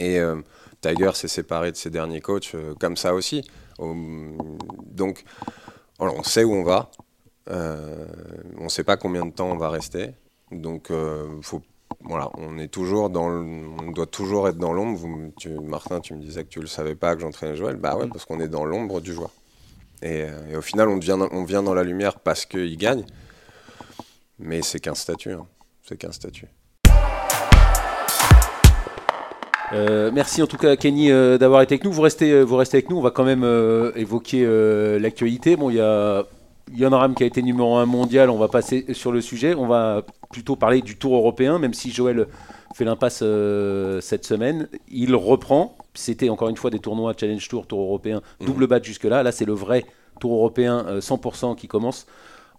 Et 0.00 0.20
Tiger 0.80 1.10
s'est 1.14 1.28
séparé 1.28 1.72
de 1.72 1.76
ses 1.76 1.90
derniers 1.90 2.20
coachs 2.20 2.54
euh, 2.54 2.74
comme 2.78 2.96
ça 2.96 3.14
aussi. 3.14 3.48
donc, 3.78 5.24
on 5.98 6.22
sait 6.22 6.44
où 6.44 6.52
on 6.52 6.64
va. 6.64 6.90
Euh, 7.50 8.06
on 8.58 8.64
ne 8.64 8.68
sait 8.68 8.84
pas 8.84 8.96
combien 8.96 9.24
de 9.24 9.32
temps 9.32 9.50
on 9.50 9.56
va 9.56 9.70
rester. 9.70 10.10
Donc, 10.52 10.90
euh, 10.90 11.40
faut, 11.42 11.62
voilà, 12.02 12.30
on 12.36 12.58
est 12.58 12.68
toujours 12.68 13.10
dans, 13.10 13.28
on 13.28 13.90
doit 13.90 14.06
toujours 14.06 14.48
être 14.48 14.58
dans 14.58 14.72
l'ombre. 14.72 15.00
Martin, 15.62 16.00
tu 16.00 16.14
me 16.14 16.20
disais 16.20 16.44
que 16.44 16.48
tu 16.48 16.60
le 16.60 16.66
savais 16.66 16.94
pas 16.94 17.14
que 17.14 17.20
j'entraînais 17.20 17.56
Joël. 17.56 17.76
Bah 17.76 17.96
ouais, 17.96 18.06
parce 18.08 18.24
qu'on 18.24 18.40
est 18.40 18.48
dans 18.48 18.64
l'ombre 18.64 19.00
du 19.00 19.12
joueur. 19.12 19.30
Et, 20.02 20.26
au 20.56 20.62
final, 20.62 20.88
on, 20.88 20.96
devient, 20.98 21.18
on 21.32 21.44
vient 21.44 21.62
dans 21.62 21.74
la 21.74 21.82
lumière 21.82 22.20
parce 22.20 22.46
qu'il 22.46 22.76
gagne. 22.76 23.04
Mais 24.38 24.62
c'est 24.62 24.78
qu'un 24.78 24.94
statut. 24.94 25.32
Hein. 25.32 25.46
C'est 25.82 25.96
qu'un 25.96 26.12
statut. 26.12 26.46
Euh, 29.72 30.10
merci 30.12 30.42
en 30.42 30.46
tout 30.46 30.56
cas 30.56 30.76
Kenny 30.76 31.10
euh, 31.10 31.38
d'avoir 31.38 31.62
été 31.62 31.74
avec 31.74 31.84
nous. 31.84 31.92
Vous 31.92 32.02
restez, 32.02 32.30
euh, 32.30 32.42
vous 32.42 32.56
restez 32.56 32.78
avec 32.78 32.90
nous. 32.90 32.96
On 32.96 33.02
va 33.02 33.10
quand 33.10 33.24
même 33.24 33.44
évoquer 33.96 34.46
l'actualité. 34.98 35.56
Bon, 35.56 35.70
il 35.70 35.76
y 35.76 35.80
a 35.80 36.24
Yann 36.74 36.94
Ram 36.94 37.14
qui 37.14 37.22
a 37.24 37.26
été 37.26 37.42
numéro 37.42 37.76
1 37.76 37.86
mondial. 37.86 38.30
On 38.30 38.38
va 38.38 38.48
passer 38.48 38.86
sur 38.92 39.12
le 39.12 39.20
sujet. 39.20 39.54
On 39.54 39.66
va 39.66 40.02
plutôt 40.30 40.56
parler 40.56 40.82
du 40.82 40.96
Tour 40.96 41.16
européen, 41.16 41.58
même 41.58 41.74
si 41.74 41.90
Joël 41.90 42.26
fait 42.74 42.84
l'impasse 42.84 43.24
cette 44.00 44.26
semaine. 44.26 44.68
Il 44.90 45.14
reprend. 45.14 45.76
C'était 45.94 46.28
encore 46.28 46.48
une 46.48 46.56
fois 46.56 46.70
des 46.70 46.78
tournois 46.78 47.12
Challenge 47.18 47.48
Tour, 47.48 47.66
Tour 47.66 47.80
européen, 47.80 48.20
mhm. 48.40 48.46
double 48.46 48.66
bat 48.68 48.80
jusque-là. 48.80 49.22
Là, 49.22 49.32
c'est 49.32 49.46
le 49.46 49.54
vrai 49.54 49.84
Tour 50.20 50.34
européen 50.34 50.84
100% 50.98 51.56
qui 51.56 51.68
commence 51.68 52.06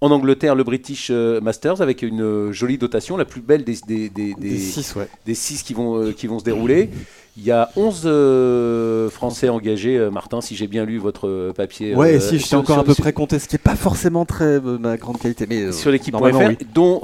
en 0.02 0.12
Angleterre 0.12 0.56
le 0.56 0.64
British 0.64 1.10
euh, 1.12 1.42
Masters 1.42 1.82
avec 1.82 2.02
une 2.02 2.22
euh, 2.22 2.54
jolie 2.54 2.78
dotation, 2.78 3.18
la 3.18 3.26
plus 3.26 3.42
belle 3.42 3.64
des, 3.66 3.78
des, 3.86 4.10
des, 4.10 4.34
des, 4.34 4.58
six, 4.58 4.96
ouais. 4.96 5.10
des 5.26 5.36
six 5.36 5.62
qui 5.62 5.74
vont, 5.74 6.02
euh, 6.02 6.12
qui 6.14 6.28
vont 6.28 6.40
se 6.40 6.46
dérouler. 6.46 6.90
Il 7.38 7.46
y 7.46 7.52
a 7.52 7.70
11 7.78 9.12
Français 9.12 9.48
engagés, 9.48 10.10
Martin, 10.12 10.42
si 10.42 10.58
j'ai 10.58 10.68
bien 10.68 10.84
lu 10.84 10.98
votre 10.98 11.54
papier. 11.56 11.96
Ouais, 11.96 12.20
si 12.20 12.38
je 12.38 12.46
suis 12.46 12.56
encore 12.56 12.80
à 12.80 12.84
peu 12.84 12.96
près 12.96 13.14
compté, 13.14 13.40
ce 13.40 13.48
qui 13.48 13.56
n'est 13.56 13.60
pas 13.60 13.78
forcément 13.78 14.26
très 14.26 14.60
ma 14.60 14.98
grande 14.98 15.20
qualité. 15.20 15.46
Mais, 15.48 15.72
sur 15.72 15.90
l'équipe.fr, 15.90 16.22
oui. 16.22 16.58
dont 16.74 17.00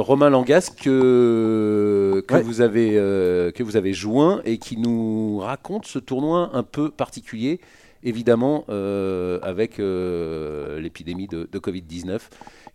Romain 0.00 0.30
Langas 0.30 0.72
que, 0.82 2.24
que, 2.26 2.36
vous 2.38 2.60
avez, 2.60 2.94
que 3.54 3.62
vous 3.62 3.76
avez 3.76 3.92
joint 3.92 4.40
et 4.44 4.58
qui 4.58 4.78
nous 4.78 5.38
raconte 5.38 5.86
ce 5.86 6.00
tournoi 6.00 6.50
un 6.54 6.64
peu 6.64 6.90
particulier 6.90 7.60
évidemment 8.02 8.64
euh, 8.68 9.38
avec 9.42 9.78
euh, 9.78 10.80
l'épidémie 10.80 11.26
de, 11.26 11.46
Covid-19 11.52 12.20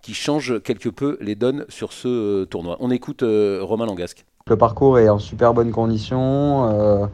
qui 0.02 0.14
change 0.14 0.62
quelque 0.62 0.90
peu 0.90 1.18
les 1.22 1.36
donnes 1.36 1.66
sur 1.70 1.94
ce 1.94 2.08
euh, 2.08 2.46
tournoi. 2.46 2.78
On 2.80 2.92
écoute 2.92 3.24
Romain 3.24 3.86
Langasque. 3.86 4.26
Le 4.48 4.58
parcours 4.58 5.00
est 5.00 5.10
en 5.10 5.20
super 5.20 5.54
bonne 5.54 5.72
condition. 5.72 7.10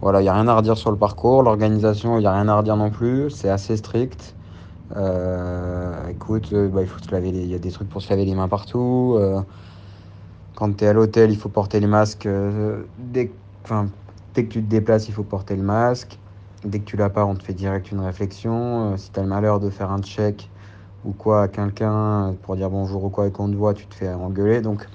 voilà, 0.00 0.20
il 0.20 0.24
n'y 0.24 0.28
a 0.28 0.34
rien 0.34 0.46
à 0.46 0.56
redire 0.56 0.76
sur 0.76 0.92
le 0.92 0.96
parcours. 0.96 1.42
L'organisation, 1.42 2.18
il 2.18 2.20
n'y 2.20 2.26
a 2.26 2.32
rien 2.32 2.48
à 2.48 2.56
redire 2.56 2.76
non 2.76 2.90
plus. 2.90 3.30
C'est 3.30 3.48
assez 3.48 3.76
strict. 3.76 4.36
écoute, 6.08 6.54
bah, 6.54 6.82
il 6.82 6.86
faut 6.86 7.00
se 7.00 7.10
laver 7.10 7.30
il 7.30 7.46
y 7.46 7.54
a 7.54 7.58
des 7.58 7.72
trucs 7.72 7.88
pour 7.88 8.00
se 8.00 8.10
laver 8.10 8.24
les 8.24 8.34
mains 8.34 8.48
partout. 8.48 9.18
quand 10.54 10.76
tu 10.76 10.84
es 10.84 10.88
à 10.88 10.92
l'hôtel, 10.92 11.32
il 11.32 11.36
faut 11.36 11.48
porter 11.48 11.80
le 11.80 11.88
masque. 11.88 12.28
dès, 12.98 13.32
dès 14.34 14.44
que 14.44 14.48
tu 14.48 14.62
te 14.62 14.70
déplaces, 14.70 15.08
il 15.08 15.14
faut 15.14 15.24
porter 15.24 15.56
le 15.56 15.64
masque. 15.64 16.16
Dès 16.64 16.80
que 16.80 16.84
tu 16.84 16.96
l'as 16.96 17.10
pas, 17.10 17.24
on 17.24 17.34
te 17.34 17.44
fait 17.44 17.54
direct 17.54 17.92
une 17.92 18.00
réflexion. 18.00 18.96
si 18.96 19.12
tu 19.12 19.20
as 19.20 19.22
le 19.22 19.28
malheur 19.28 19.60
de 19.60 19.70
faire 19.70 19.90
un 19.92 20.02
check 20.02 20.50
ou 21.04 21.12
quoi 21.12 21.42
à 21.42 21.48
quelqu'un 21.48 22.34
pour 22.42 22.56
dire 22.56 22.70
bonjour 22.70 23.04
ou 23.04 23.10
quoi 23.10 23.26
et 23.26 23.30
qu'on 23.30 23.48
te 23.48 23.56
voit, 23.56 23.74
tu 23.74 23.86
te 23.86 23.94
fais 23.94 24.12
engueuler. 24.12 24.60
Donc, 24.60 24.86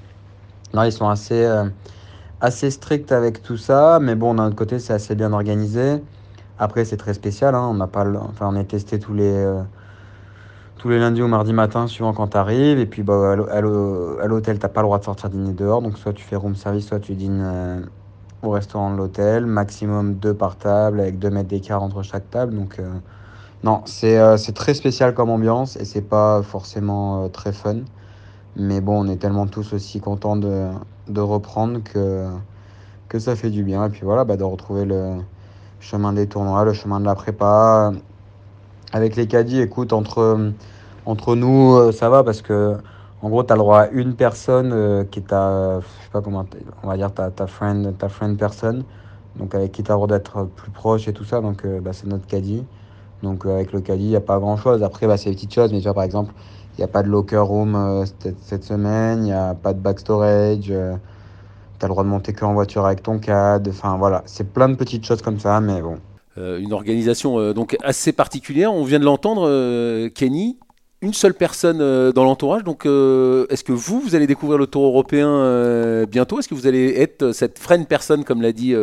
non, 0.73 0.83
ils 0.83 0.91
sont 0.91 1.07
assez, 1.07 1.45
euh, 1.45 1.65
assez 2.41 2.71
stricts 2.71 3.11
avec 3.11 3.41
tout 3.41 3.57
ça, 3.57 3.99
mais 4.01 4.15
bon, 4.15 4.35
d'un 4.35 4.47
autre 4.47 4.55
côté, 4.55 4.79
c'est 4.79 4.93
assez 4.93 5.15
bien 5.15 5.31
organisé. 5.33 6.01
Après, 6.59 6.85
c'est 6.85 6.97
très 6.97 7.13
spécial. 7.13 7.55
Hein. 7.55 7.77
On, 7.79 7.87
pas, 7.87 8.05
enfin, 8.05 8.49
on 8.51 8.55
est 8.55 8.65
testé 8.65 8.99
tous 8.99 9.13
les, 9.13 9.31
euh, 9.31 9.63
lundis 10.85 11.21
ou 11.21 11.27
mardi 11.27 11.53
matin, 11.53 11.87
suivant 11.87 12.13
quand 12.13 12.29
tu 12.29 12.37
arrives. 12.37 12.79
Et 12.79 12.85
puis, 12.85 13.03
bah, 13.03 13.33
à 13.33 13.61
l'hôtel, 13.61 14.59
tu 14.59 14.65
n'as 14.65 14.69
pas 14.69 14.81
le 14.81 14.87
droit 14.87 14.99
de 14.99 15.03
sortir 15.05 15.29
dîner 15.29 15.53
dehors. 15.53 15.81
Donc, 15.81 15.97
soit 15.97 16.13
tu 16.13 16.23
fais 16.23 16.35
room 16.35 16.55
service, 16.55 16.87
soit 16.87 16.99
tu 16.99 17.15
dînes 17.15 17.41
euh, 17.43 17.81
au 18.43 18.51
restaurant 18.51 18.91
de 18.91 18.97
l'hôtel. 18.97 19.45
Maximum 19.45 20.15
deux 20.15 20.33
par 20.33 20.57
table, 20.57 20.99
avec 20.99 21.19
deux 21.19 21.29
mètres 21.29 21.49
d'écart 21.49 21.81
entre 21.81 22.03
chaque 22.03 22.29
table. 22.29 22.53
Donc, 22.53 22.79
non, 23.63 23.81
euh, 24.03 24.35
c'est 24.35 24.51
très 24.51 24.73
spécial 24.73 25.13
comme 25.13 25.29
ambiance 25.29 25.77
et 25.77 25.85
c'est 25.85 26.01
pas 26.01 26.41
forcément 26.43 27.23
euh, 27.23 27.27
très 27.29 27.53
fun. 27.53 27.77
Mais 28.57 28.81
bon, 28.81 29.05
on 29.05 29.07
est 29.07 29.15
tellement 29.15 29.47
tous 29.47 29.71
aussi 29.73 30.01
contents 30.01 30.35
de, 30.35 30.67
de 31.07 31.21
reprendre 31.21 31.81
que, 31.81 32.27
que 33.07 33.19
ça 33.19 33.37
fait 33.37 33.49
du 33.49 33.63
bien. 33.63 33.85
Et 33.85 33.89
puis 33.89 34.01
voilà, 34.03 34.25
bah, 34.25 34.35
de 34.35 34.43
retrouver 34.43 34.83
le 34.83 35.15
chemin 35.79 36.11
des 36.11 36.27
tournois, 36.27 36.65
le 36.65 36.73
chemin 36.73 36.99
de 36.99 37.05
la 37.05 37.15
prépa. 37.15 37.93
Avec 38.91 39.15
les 39.15 39.27
caddies, 39.27 39.61
écoute, 39.61 39.93
entre, 39.93 40.51
entre 41.05 41.35
nous, 41.37 41.73
euh, 41.75 41.93
ça 41.93 42.09
va 42.09 42.23
parce 42.23 42.41
que 42.41 42.75
en 43.23 43.29
gros, 43.29 43.43
tu 43.43 43.51
as 43.51 43.55
le 43.55 43.59
droit 43.59 43.79
à 43.79 43.89
une 43.89 44.15
personne 44.15 45.07
qui 45.09 45.19
est 45.19 45.23
ta, 45.23 45.79
je 45.79 45.85
sais 45.85 46.11
pas 46.11 46.21
comment, 46.21 46.45
on 46.83 46.87
va 46.87 46.97
dire 46.97 47.11
ta, 47.11 47.31
ta 47.31 47.47
friend, 47.47 47.97
ta 47.97 48.09
friend 48.09 48.37
personne, 48.37 48.83
donc 49.37 49.55
avec 49.55 49.71
qui 49.71 49.81
tu 49.81 49.89
as 49.89 49.95
le 49.95 49.97
droit 49.97 50.07
d'être 50.07 50.43
plus 50.43 50.69
proche 50.69 51.07
et 51.07 51.13
tout 51.13 51.23
ça, 51.23 51.41
donc 51.41 51.65
bah, 51.65 51.93
c'est 51.93 52.07
notre 52.07 52.27
caddie. 52.27 52.63
Donc 53.23 53.45
euh, 53.45 53.55
avec 53.55 53.71
le 53.71 53.81
caddie, 53.81 54.03
il 54.03 54.09
n'y 54.09 54.15
a 54.15 54.21
pas 54.21 54.37
grand-chose. 54.37 54.83
Après, 54.83 55.07
bah, 55.07 55.17
c'est 55.17 55.29
des 55.29 55.35
petites 55.35 55.53
choses, 55.53 55.71
mais 55.71 55.79
tu 55.79 55.85
vois, 55.85 55.93
par 55.93 56.03
exemple, 56.03 56.33
il 56.77 56.81
n'y 56.81 56.83
a 56.83 56.87
pas 56.87 57.01
de 57.01 57.07
locker 57.07 57.37
room 57.37 57.75
euh, 57.75 58.05
cette, 58.41 58.63
semaine, 58.63 59.19
il 59.19 59.25
n'y 59.25 59.33
a 59.33 59.55
pas 59.55 59.73
de 59.73 59.79
back 59.79 59.99
storage, 59.99 60.69
euh, 60.69 60.93
tu 61.79 61.85
as 61.85 61.87
le 61.87 61.93
droit 61.93 62.03
de 62.03 62.09
monter 62.09 62.33
que 62.33 62.43
en 62.43 62.53
voiture 62.53 62.85
avec 62.85 63.01
ton 63.01 63.19
CAD. 63.19 63.69
Enfin 63.69 63.97
voilà, 63.97 64.21
c'est 64.25 64.51
plein 64.51 64.67
de 64.69 64.75
petites 64.75 65.05
choses 65.05 65.21
comme 65.21 65.39
ça, 65.39 65.61
mais 65.61 65.81
bon. 65.81 65.97
une 66.37 66.73
organisation 66.73 67.53
donc 67.53 67.77
assez 67.83 68.11
particulière. 68.11 68.73
On 68.73 68.83
vient 68.83 68.99
de 68.99 69.05
l'entendre, 69.05 70.09
Kenny. 70.09 70.57
Une 71.03 71.13
seule 71.13 71.33
personne 71.35 71.77
dans 72.11 72.23
l'entourage. 72.23 72.63
Donc, 72.63 72.85
est-ce 72.85 73.63
que 73.63 73.73
vous, 73.73 73.99
vous 73.99 74.15
allez 74.15 74.25
découvrir 74.25 74.57
le 74.57 74.67
Tour 74.67 74.85
européen 74.85 76.05
bientôt? 76.05 76.39
Est-ce 76.39 76.47
que 76.47 76.55
vous 76.55 76.65
allez 76.65 76.95
être 76.97 77.33
cette 77.33 77.59
friend 77.59 77.87
personne, 77.87 78.23
comme 78.23 78.41
l'a 78.41 78.53
dit 78.53 78.73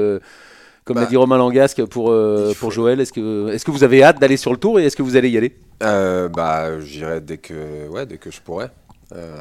comme 0.84 0.96
l'a 0.96 1.04
bah, 1.04 1.10
dit 1.10 1.16
Romain 1.16 1.38
Langasque 1.38 1.84
pour, 1.84 2.10
euh, 2.10 2.52
pour 2.58 2.72
Joël. 2.72 3.00
Est-ce 3.00 3.12
que, 3.12 3.48
est 3.52 3.62
que 3.62 3.70
vous 3.70 3.84
avez 3.84 4.02
hâte 4.02 4.20
d'aller 4.20 4.36
sur 4.36 4.50
le 4.50 4.56
tour 4.56 4.80
et 4.80 4.86
est-ce 4.86 4.96
que 4.96 5.02
vous 5.02 5.16
allez 5.16 5.28
y 5.28 5.36
aller? 5.36 5.54
Euh, 5.82 6.28
bah, 6.28 6.80
J'irai 6.80 7.20
dès 7.20 7.38
que, 7.38 7.88
ouais, 7.88 8.06
dès 8.06 8.18
que 8.18 8.30
je 8.30 8.40
pourrai. 8.40 8.66
Euh, 9.14 9.40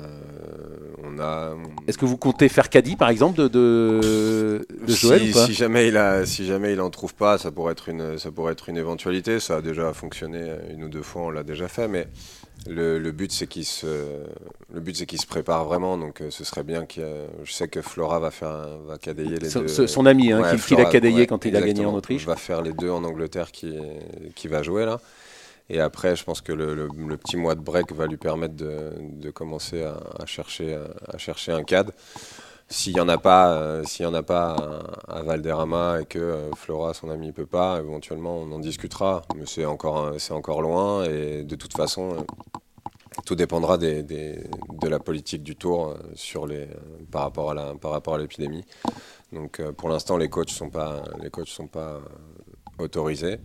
on 1.03 1.19
a... 1.19 1.55
Est-ce 1.87 1.97
que 1.97 2.05
vous 2.05 2.17
comptez 2.17 2.49
faire 2.49 2.69
caddie 2.69 2.95
par 2.95 3.09
exemple 3.09 3.37
de, 3.37 3.47
de, 3.47 4.65
Joël 4.87 5.21
si, 5.21 5.33
si, 5.33 5.53
jamais 5.53 5.87
il 5.87 5.97
a, 5.97 6.25
si 6.25 6.45
jamais 6.45 6.73
il 6.73 6.81
en 6.81 6.89
trouve 6.89 7.13
pas, 7.13 7.37
ça 7.37 7.51
pourrait 7.51 7.73
être 7.73 7.89
une, 7.89 8.17
ça 8.17 8.31
pourrait 8.31 8.53
être 8.53 8.69
une 8.69 8.77
éventualité. 8.77 9.39
Ça 9.39 9.57
a 9.57 9.61
déjà 9.61 9.93
fonctionné 9.93 10.51
une 10.71 10.83
ou 10.83 10.89
deux 10.89 11.03
fois, 11.03 11.23
on 11.23 11.29
l'a 11.29 11.43
déjà 11.43 11.67
fait, 11.67 11.87
mais 11.87 12.07
le, 12.67 13.11
but, 13.11 13.31
c'est 13.31 13.47
qu'il 13.47 13.65
se, 13.65 14.23
le 14.73 14.79
but, 14.79 14.95
c'est 14.95 15.05
qu'il 15.05 15.19
se 15.19 15.27
prépare 15.27 15.65
vraiment. 15.65 15.97
Donc, 15.97 16.21
euh, 16.21 16.29
ce 16.29 16.43
serait 16.43 16.63
bien 16.63 16.85
que 16.85 17.27
je 17.43 17.51
sais 17.51 17.67
que 17.67 17.81
Flora 17.81 18.19
va 18.19 18.31
faire, 18.31 18.77
va 18.85 18.97
cadayer 18.97 19.37
les 19.37 19.49
deux. 19.49 19.67
Son 19.67 20.05
ami, 20.05 20.31
hein, 20.31 20.55
qui, 20.57 20.75
l'a 20.75 20.85
cadayé 20.85 21.27
quand 21.27 21.45
il 21.45 21.55
a 21.55 21.61
gagné 21.61 21.85
en 21.85 21.93
Autriche. 21.93 22.25
Va 22.25 22.35
faire 22.35 22.61
les 22.61 22.73
deux 22.73 22.89
en 22.89 23.03
Angleterre 23.03 23.51
qui, 23.51 23.77
qui 24.35 24.47
va 24.47 24.63
jouer 24.63 24.85
là. 24.85 24.99
Et 25.71 25.79
après, 25.79 26.15
je 26.15 26.23
pense 26.23 26.41
que 26.41 26.51
le, 26.51 26.87
petit 27.17 27.37
mois 27.37 27.55
de 27.55 27.61
break 27.61 27.91
va 27.93 28.07
lui 28.07 28.17
permettre 28.17 28.55
de, 28.55 29.29
commencer 29.31 29.83
à, 29.83 30.25
chercher, 30.25 30.77
à 31.07 31.17
chercher 31.17 31.51
un 31.51 31.63
cadre. 31.63 31.93
S'il 32.71 32.93
n'y 32.93 32.99
en 32.99 33.09
a 33.09 33.17
pas, 33.17 33.51
euh, 33.53 33.83
en 34.01 34.13
a 34.13 34.21
pas 34.21 34.55
à, 35.07 35.23
Valderrama 35.23 36.01
et 36.01 36.05
que 36.05 36.19
euh, 36.19 36.51
Flora, 36.55 36.93
son 36.93 37.09
ami, 37.09 37.27
ne 37.27 37.31
peut 37.31 37.47
pas, 37.47 37.79
éventuellement 37.79 38.37
on 38.37 38.51
en 38.51 38.59
discutera. 38.59 39.23
Mais 39.35 39.45
c'est 39.47 39.65
encore, 39.65 40.13
encore 40.29 40.61
loin 40.61 41.03
et 41.03 41.43
de 41.43 41.55
toute 41.55 41.75
façon, 41.75 42.13
euh, 42.13 42.21
tout 43.25 43.33
dépendra 43.33 43.79
de 43.79 44.87
la 44.87 44.99
politique 44.99 45.41
du 45.41 45.55
tour 45.55 45.97
par 47.11 47.23
rapport 47.23 47.51
à 47.51 48.17
l'épidémie. 48.19 48.63
Donc 49.33 49.61
pour 49.71 49.89
l'instant, 49.89 50.17
les 50.17 50.29
coachs 50.29 50.51
sont 50.51 50.69
sont 51.45 51.67
pas 51.67 51.99
autorisés. 52.77 53.39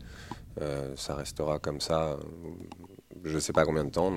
ça 0.96 1.14
restera 1.14 1.58
comme 1.58 1.80
ça. 1.80 2.18
Je 3.24 3.34
ne 3.34 3.40
sais 3.40 3.52
pas 3.52 3.64
combien 3.64 3.84
de 3.84 3.90
temps. 3.90 4.12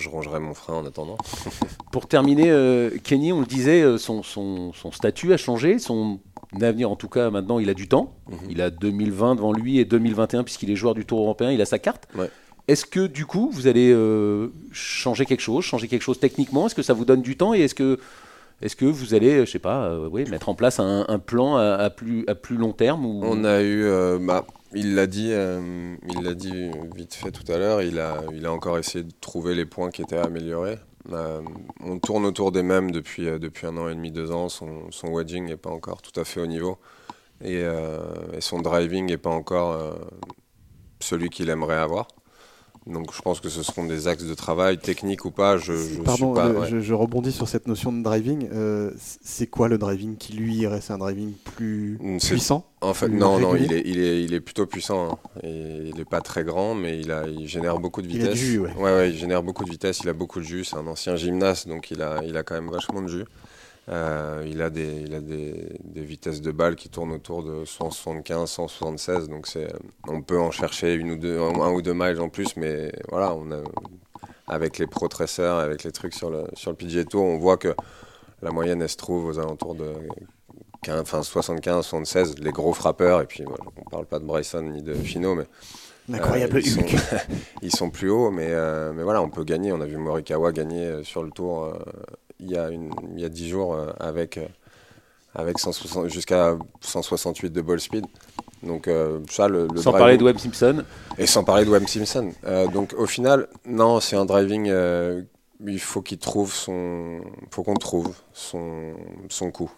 Je 0.00 0.08
rangerai 0.08 0.40
mon 0.40 0.54
frein 0.54 0.74
en 0.74 0.86
attendant. 0.86 1.16
Pour 1.92 2.06
terminer, 2.06 2.50
euh, 2.50 2.90
Kenny, 3.02 3.32
on 3.32 3.40
le 3.40 3.46
disait, 3.46 3.82
euh, 3.82 3.98
son, 3.98 4.22
son, 4.22 4.72
son, 4.72 4.90
statut 4.92 5.32
a 5.32 5.36
changé, 5.36 5.78
son 5.78 6.20
avenir 6.60 6.90
en 6.90 6.96
tout 6.96 7.08
cas 7.08 7.30
maintenant 7.30 7.58
il 7.58 7.70
a 7.70 7.74
du 7.74 7.88
temps. 7.88 8.14
Mhm. 8.28 8.38
Il 8.50 8.62
a 8.62 8.70
2020 8.70 9.36
devant 9.36 9.52
lui 9.52 9.78
et 9.78 9.84
2021 9.84 10.42
puisqu'il 10.42 10.70
est 10.70 10.76
joueur 10.76 10.94
du 10.94 11.04
Tour 11.04 11.20
européen, 11.20 11.52
il 11.52 11.60
a 11.60 11.66
sa 11.66 11.78
carte. 11.78 12.08
Est-ce 12.68 12.84
que 12.84 13.06
du 13.06 13.26
coup 13.26 13.50
vous 13.52 13.66
allez 13.66 13.90
euh, 13.92 14.48
changer 14.72 15.26
quelque 15.26 15.40
chose, 15.40 15.64
changer 15.64 15.88
quelque 15.88 16.02
chose 16.02 16.18
techniquement? 16.18 16.66
Est-ce 16.66 16.74
que 16.74 16.82
ça 16.82 16.92
vous 16.92 17.04
donne 17.04 17.22
du 17.22 17.36
temps 17.36 17.54
et 17.54 17.60
est-ce 17.60 17.74
que 17.74 17.98
est-ce 18.62 18.76
que 18.76 18.84
vous 18.84 19.14
allez, 19.14 19.44
je 19.46 19.50
sais 19.50 19.58
pas, 19.58 19.98
oui, 20.10 20.24
mettre 20.30 20.48
en 20.48 20.54
place 20.54 20.80
un, 20.80 21.18
plan 21.18 21.56
à, 21.56 21.90
plus, 21.90 22.24
à 22.26 22.34
plus 22.34 22.56
long 22.56 22.72
terme. 22.72 23.04
On 23.06 23.44
a 23.44 23.62
eu, 23.62 23.88
bah, 24.20 24.44
il 24.72 24.94
l'a 24.94 25.06
dit, 25.06 25.32
euh, 25.32 25.96
il 26.08 26.22
l'a 26.22 26.34
dit 26.34 26.70
vite 26.94 27.14
fait 27.14 27.32
tout 27.32 27.50
à 27.50 27.58
l'heure. 27.58 27.82
Il 27.82 27.98
a, 27.98 28.22
il 28.32 28.46
a 28.46 28.52
encore 28.52 28.78
essayé 28.78 29.04
de 29.04 29.12
trouver 29.20 29.54
les 29.54 29.66
points 29.66 29.90
qui 29.90 30.02
étaient 30.02 30.16
améliorés. 30.16 30.78
Euh, 31.12 31.42
on 31.82 31.98
tourne 31.98 32.24
autour 32.24 32.52
des 32.52 32.62
mêmes 32.62 32.90
depuis, 32.92 33.26
euh, 33.26 33.38
depuis 33.38 33.66
un 33.66 33.76
an 33.76 33.88
et 33.88 33.94
demi, 33.94 34.12
deux 34.12 34.30
ans. 34.30 34.48
Son, 34.48 34.90
son 34.90 35.08
wedging 35.08 35.46
n'est 35.46 35.56
pas 35.56 35.70
encore 35.70 36.02
tout 36.02 36.18
à 36.20 36.24
fait 36.24 36.40
au 36.40 36.46
niveau. 36.46 36.78
Et 37.42 37.64
son 38.40 38.60
driving 38.60 39.06
n'est 39.06 39.16
pas 39.16 39.30
encore 39.30 39.96
celui 41.00 41.30
qu'il 41.30 41.48
aimerait 41.48 41.78
avoir. 41.78 42.06
Donc 42.86 43.12
je 43.14 43.20
pense 43.20 43.40
que 43.40 43.48
ce 43.48 43.62
seront 43.62 43.84
des 43.84 44.08
axes 44.08 44.24
de 44.24 44.34
travail, 44.34 44.78
techniques 44.78 45.24
ou 45.24 45.30
pas. 45.30 45.58
Je, 45.58 46.00
Pardon, 46.02 46.32
pas, 46.32 46.64
je, 46.66 46.94
rebondis 46.94 47.30
sur 47.30 47.46
cette 47.46 47.68
notion 47.68 47.92
de 47.92 48.02
driving. 48.02 48.48
Euh, 48.52 48.90
c'est 48.98 49.46
quoi 49.46 49.68
le 49.68 49.76
driving 49.76 50.16
qui 50.16 50.32
lui 50.32 50.56
irait 50.56 50.80
C'est 50.80 50.94
un 50.94 50.98
driving 50.98 51.32
plus 51.56 51.98
puissant 52.20 52.64
En 52.80 52.94
fait, 52.94 53.08
non, 53.08 53.38
non, 53.38 53.54
il 53.54 53.72
est, 53.72 53.82
il, 53.84 54.00
est, 54.00 54.24
il 54.24 54.32
est 54.32 54.40
plutôt 54.40 54.66
puissant. 54.66 55.12
Hein. 55.12 55.18
Et 55.42 55.88
il 55.88 55.96
n'est 55.96 56.06
pas 56.06 56.22
très 56.22 56.42
grand, 56.42 56.74
mais 56.74 56.98
il, 56.98 57.12
a, 57.12 57.26
il 57.28 57.46
génère 57.46 57.78
beaucoup 57.78 58.00
de 58.00 58.06
vitesse. 58.06 58.24
Il 58.24 58.30
a 58.30 58.32
du 58.32 58.38
jus, 58.38 58.58
ouais. 58.58 58.72
Ouais, 58.76 58.82
ouais. 58.96 59.10
il 59.10 59.16
génère 59.16 59.42
beaucoup 59.42 59.64
de 59.64 59.70
vitesse, 59.70 60.00
il 60.00 60.08
a 60.08 60.14
beaucoup 60.14 60.40
de 60.40 60.44
jus. 60.44 60.64
C'est 60.64 60.76
un 60.76 60.86
ancien 60.86 61.16
gymnaste, 61.16 61.68
donc 61.68 61.90
il 61.90 62.00
a, 62.00 62.22
il 62.24 62.36
a 62.36 62.42
quand 62.42 62.54
même 62.54 62.70
vachement 62.70 63.02
de 63.02 63.08
jus. 63.08 63.24
Euh, 63.90 64.46
il 64.46 64.62
a, 64.62 64.70
des, 64.70 65.02
il 65.04 65.14
a 65.14 65.20
des, 65.20 65.68
des, 65.82 66.02
vitesses 66.02 66.40
de 66.40 66.52
balle 66.52 66.76
qui 66.76 66.88
tournent 66.88 67.10
autour 67.10 67.42
de 67.42 67.64
175, 67.64 68.48
176, 68.48 69.28
donc 69.28 69.48
c'est, 69.48 69.66
on 70.06 70.22
peut 70.22 70.38
en 70.38 70.52
chercher 70.52 70.94
une 70.94 71.10
ou 71.10 71.16
deux, 71.16 71.40
un, 71.40 71.72
ou 71.72 71.82
deux 71.82 71.94
miles 71.94 72.20
en 72.20 72.28
plus, 72.28 72.56
mais 72.56 72.92
voilà, 73.08 73.34
on 73.34 73.50
a, 73.50 73.62
avec 74.46 74.78
les 74.78 74.86
pro 74.86 75.08
avec 75.08 75.82
les 75.82 75.90
trucs 75.90 76.14
sur 76.14 76.30
le, 76.30 76.44
sur 76.54 76.70
le 76.70 76.76
PGA 76.76 77.04
Tour, 77.04 77.24
on 77.24 77.38
voit 77.38 77.56
que 77.56 77.74
la 78.42 78.52
moyenne 78.52 78.80
elle 78.80 78.88
se 78.88 78.96
trouve 78.96 79.26
aux 79.26 79.40
alentours 79.40 79.74
de 79.74 79.92
15, 80.82 81.00
enfin 81.00 81.22
75, 81.24 81.84
76, 81.84 82.38
les 82.38 82.52
gros 82.52 82.72
frappeurs, 82.72 83.20
et 83.20 83.26
puis 83.26 83.44
on 83.76 83.90
parle 83.90 84.06
pas 84.06 84.20
de 84.20 84.24
Bryson 84.24 84.62
ni 84.62 84.82
de 84.82 84.94
Fino, 84.94 85.34
mais 85.34 85.46
Incroyable 86.12 86.56
euh, 86.56 86.60
ils, 86.60 86.70
sont, 86.70 86.80
ils, 87.62 87.74
sont, 87.74 87.90
plus 87.90 88.10
hauts, 88.10 88.30
mais, 88.30 88.48
euh, 88.50 88.92
mais 88.92 89.02
voilà, 89.02 89.22
on 89.22 89.28
peut 89.28 89.44
gagner. 89.44 89.70
On 89.72 89.80
a 89.80 89.86
vu 89.86 89.96
Morikawa 89.96 90.50
gagner 90.50 91.04
sur 91.04 91.22
le 91.22 91.30
tour 91.30 91.72
il 92.40 92.50
y 92.50 92.56
a, 92.56 92.70
une, 92.70 92.92
il 93.14 93.20
y 93.20 93.24
a 93.24 93.28
10 93.28 93.48
jours 93.48 93.74
euh, 93.74 93.90
avec, 93.98 94.38
euh, 94.38 94.46
avec 95.34 95.58
jusqu'à 96.06 96.56
168 96.80 97.52
de 97.52 97.60
ball 97.60 97.80
speed. 97.80 98.06
Donc 98.62 98.88
euh, 98.88 99.20
ça, 99.30 99.48
le, 99.48 99.68
sans 99.76 99.92
parler 99.92 100.16
de 100.16 100.24
Webb 100.24 100.38
Simpson. 100.38 100.84
Et 101.18 101.26
sans 101.26 101.44
parler 101.44 101.64
de 101.64 101.70
Webb 101.70 101.86
Simpson. 101.86 102.32
donc 102.72 102.94
au 102.96 103.06
final, 103.06 103.48
non, 103.64 104.00
c'est 104.00 104.16
un 104.16 104.26
driving. 104.26 104.72
il 105.66 105.80
faut 105.80 106.02
qu'il 106.02 106.18
trouve 106.18 106.52
son, 106.52 107.20
faut 107.50 107.62
qu'on 107.62 107.74
trouve 107.74 108.14
son 108.34 108.94
son 109.30 109.50
coup. 109.50 109.70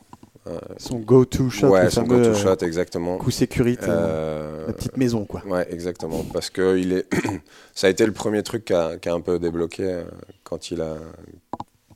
son 0.79 0.99
go-to 0.99 1.49
shot. 1.49 1.69
Ouais, 1.69 1.91
son 1.91 2.03
go-to 2.03 2.35
shot, 2.35 2.57
exactement. 2.63 3.19
Coup 3.19 3.31
sécurité, 3.31 3.87
la 3.87 4.73
petite 4.73 4.97
maison, 4.97 5.25
quoi. 5.27 5.45
Ouais, 5.47 5.67
exactement. 5.71 6.25
Parce 6.33 6.51
que 6.51 6.77
il 6.77 6.93
est, 6.93 7.07
ça 7.75 7.87
a 7.87 7.91
été 7.91 8.05
le 8.05 8.13
premier 8.13 8.43
truc 8.43 8.65
qui 8.65 8.75
a, 8.75 8.97
qui 8.97 9.09
a 9.09 9.15
un 9.15 9.21
peu 9.21 9.39
débloqué 9.39 10.03
quand 10.43 10.73
il 10.73 10.81
a 10.81 10.97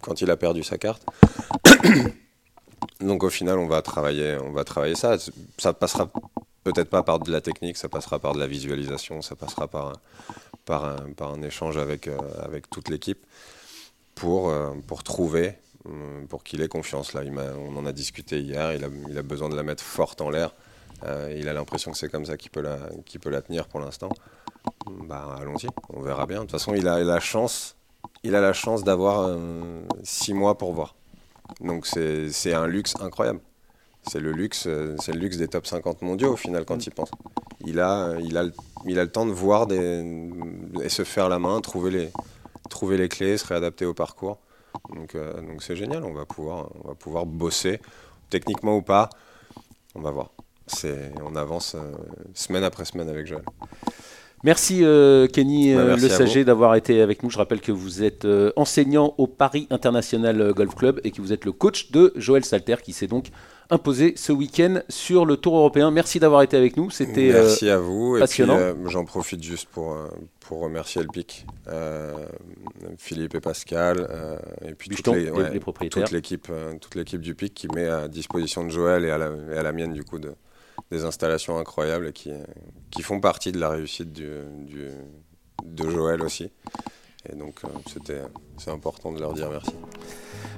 quand 0.07 0.21
il 0.21 0.31
a 0.31 0.37
perdu 0.37 0.63
sa 0.63 0.79
carte. 0.79 1.05
Donc 3.01 3.25
au 3.25 3.31
final, 3.31 3.59
on 3.59 3.67
va 3.67 3.83
travailler, 3.83 4.39
on 4.41 4.53
va 4.53 4.65
travailler 4.65 4.95
ça. 4.95 5.17
Ça 5.59 5.73
passera 5.73 6.09
peut-être 6.63 6.89
pas 6.89 7.03
par 7.03 7.19
de 7.19 7.31
la 7.31 7.41
technique, 7.41 7.77
ça 7.77 7.89
passera 7.89 8.19
par 8.19 8.33
de 8.33 8.39
la 8.39 8.47
visualisation, 8.47 9.21
ça 9.21 9.35
passera 9.35 9.67
par, 9.69 9.93
par, 10.65 10.85
un, 10.85 11.43
échange 11.43 11.77
avec, 11.77 12.09
avec 12.41 12.71
toute 12.71 12.89
l'équipe 12.89 13.25
pour, 14.15 14.53
pour 14.87 15.03
trouver, 15.03 15.55
pour 16.29 16.43
qu'il 16.45 16.63
ait 16.63 16.69
confiance. 16.69 17.13
Là, 17.13 17.23
on 17.59 17.77
en 17.77 17.87
a 17.87 17.93
discuté 17.93 18.41
hier, 18.41 18.73
il 18.73 18.85
a, 18.85 18.89
il 19.09 19.19
a 19.19 19.23
besoin 19.23 19.49
de 19.49 19.57
la 19.57 19.63
mettre 19.63 19.83
forte 19.83 20.21
en 20.21 20.31
l'air. 20.31 20.55
il 21.37 21.49
a 21.49 21.53
l'impression 21.53 21.91
que 21.91 21.99
c'est 21.99 22.09
comme 22.09 22.27
ça 22.27 22.37
qu'il 22.37 22.51
peut, 22.51 22.63
la, 22.63 22.79
peut 23.21 23.31
la 23.31 23.43
tenir 23.43 23.67
pour 23.67 23.81
l'instant. 23.81 24.11
Bah, 24.87 25.37
allons-y, 25.41 25.69
on 25.91 26.01
verra 26.01 26.27
bien. 26.27 26.39
De 26.39 26.43
toute 26.43 26.53
façon, 26.53 26.75
il 26.75 26.89
a 26.89 27.03
la 27.03 27.21
chance, 27.21 27.77
il 28.23 28.35
a 28.35 28.41
la 28.41 28.53
chance 28.53 28.85
d'avoir 28.85 29.37
six 30.03 30.35
mois 30.35 30.59
pour 30.59 30.73
voir. 30.73 30.95
Donc 31.61 31.87
c'est 31.87 32.53
un 32.53 32.67
luxe 32.67 32.95
incroyable. 33.01 33.41
C'est 34.09 34.21
le 34.21 34.33
luxe, 34.33 34.69
c'est 35.01 35.13
le 35.13 35.19
luxe 35.19 35.37
des 35.37 35.49
top 35.49 35.67
50 35.67 36.03
mondiaux 36.03 36.33
au 36.33 36.37
final 36.37 36.65
quand 36.65 36.87
il 36.87 36.93
pense. 36.93 37.11
Il 37.65 37.81
a, 37.81 38.15
le 38.15 39.07
temps 39.07 39.27
de 39.27 39.33
voir 39.33 39.67
et 39.71 40.89
se 40.89 41.05
faire 41.05 41.29
la 41.29 41.39
main, 41.39 41.61
trouver 41.61 42.11
les, 42.97 43.09
clés, 43.09 43.37
se 43.39 43.47
réadapter 43.47 43.85
au 43.85 43.95
parcours. 43.95 44.39
Donc 44.95 45.15
euh, 45.15 45.33
c'est 45.59 45.77
génial. 45.77 46.05
On 46.05 46.13
va 46.13 46.25
pouvoir, 46.25 47.27
bosser 47.27 47.81
techniquement 48.31 48.77
ou 48.77 48.83
pas. 48.83 49.09
On 49.95 50.01
va 50.01 50.11
voir. 50.11 50.31
On 51.25 51.37
avance 51.37 51.75
euh, 51.75 51.93
semaine 52.35 52.65
après 52.65 52.85
semaine 52.85 53.09
avec 53.09 53.27
Joël. 53.27 53.45
Merci 54.47 54.85
euh, 54.85 55.27
Kenny 55.27 55.75
bah, 55.75 55.97
Le 55.97 56.09
Sager 56.09 56.45
d'avoir 56.45 56.77
été 56.77 57.01
avec 57.01 57.25
nous. 57.25 57.31
Je 57.31 57.37
rappelle 57.37 57.61
que 57.61 57.73
vous 57.73 58.05
êtes 58.05 58.25
enseignant 58.55 59.13
au 59.19 59.27
Paris 59.27 59.67
International 59.71 60.53
Golf 60.53 60.77
Club 60.77 61.01
et 61.03 61.11
que 61.11 61.21
vous 61.21 61.33
êtes 61.33 61.45
le 61.45 61.51
coach 61.51 61.91
de 61.91 62.13
Joël 62.15 62.45
Salter 62.45 62.77
qui 62.81 62.93
s'est 62.93 63.09
donc 63.09 63.31
imposé 63.71 64.15
ce 64.15 64.31
week-end 64.31 64.83
sur 64.89 65.27
le 65.27 65.37
Tour 65.37 65.57
européen. 65.57 65.91
Merci 65.91 66.21
d'avoir 66.21 66.43
été 66.43 66.57
avec 66.57 66.77
nous. 66.77 66.91
C'était 66.91 67.33
Merci 67.33 67.69
à 67.69 67.79
vous. 67.79 68.21
Passionnant. 68.21 68.57
Et 68.57 68.75
j'en 68.87 69.05
profite 69.05 69.43
juste 69.43 69.69
pour, 69.69 69.97
pour 70.39 70.61
remercier 70.61 71.03
le 71.03 71.09
PIC, 71.09 71.45
Philippe 72.99 73.35
et 73.35 73.41
Pascal, 73.41 74.09
et 74.65 74.75
puis 74.75 74.91
toutes 74.91 75.09
les, 75.09 75.27
toute 75.91 76.13
l'équipe, 76.13 76.53
toute 76.81 76.95
l'équipe 76.95 77.21
du 77.21 77.35
PIC 77.35 77.53
qui 77.53 77.67
met 77.75 77.89
à 77.89 78.07
disposition 78.07 78.63
de 78.63 78.71
Joël 78.71 79.05
et 79.05 79.11
à 79.11 79.19
la, 79.19 79.33
et 79.53 79.59
à 79.59 79.65
la 79.65 79.73
mienne 79.73 79.93
du 79.93 80.05
coup 80.05 80.21
de, 80.21 80.31
des 80.91 81.05
installations 81.05 81.59
incroyables 81.59 82.13
qui, 82.13 82.31
qui 82.91 83.03
font 83.03 83.21
partie 83.21 83.53
de 83.53 83.59
la 83.59 83.71
réussite 83.71 84.13
du, 84.13 84.31
du 84.67 84.91
de 85.65 85.91
Joël 85.91 86.23
aussi. 86.23 86.51
Et 87.31 87.35
donc 87.35 87.57
euh, 87.65 87.69
c'était 87.93 88.21
c'est 88.57 88.71
important 88.71 89.13
de 89.13 89.21
leur 89.21 89.33
dire 89.33 89.49
merci. 89.51 89.73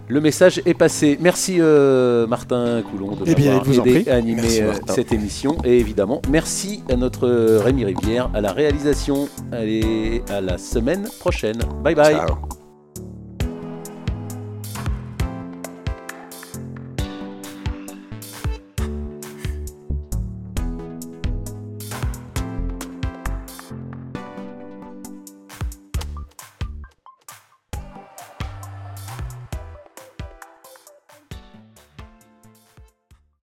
Le 0.06 0.20
message 0.20 0.62
est 0.64 0.74
passé. 0.74 1.18
Merci 1.20 1.58
euh, 1.60 2.26
Martin 2.26 2.82
Coulon 2.82 3.14
de 3.14 3.24
eh 3.26 3.34
m'avoir 3.34 3.86
aidé 3.86 4.08
à 4.08 4.14
animer 4.14 4.62
euh, 4.62 4.72
cette 4.88 5.12
émission. 5.12 5.56
Et 5.64 5.78
évidemment, 5.78 6.22
merci 6.30 6.82
à 6.90 6.96
notre 6.96 7.28
Rémi 7.58 7.84
Rivière 7.84 8.30
à 8.34 8.40
la 8.40 8.52
réalisation. 8.52 9.28
Allez, 9.52 10.22
à 10.28 10.40
la 10.40 10.58
semaine 10.58 11.08
prochaine. 11.20 11.58
Bye 11.82 11.94
bye. 11.94 12.16
Ciao. 12.16 12.57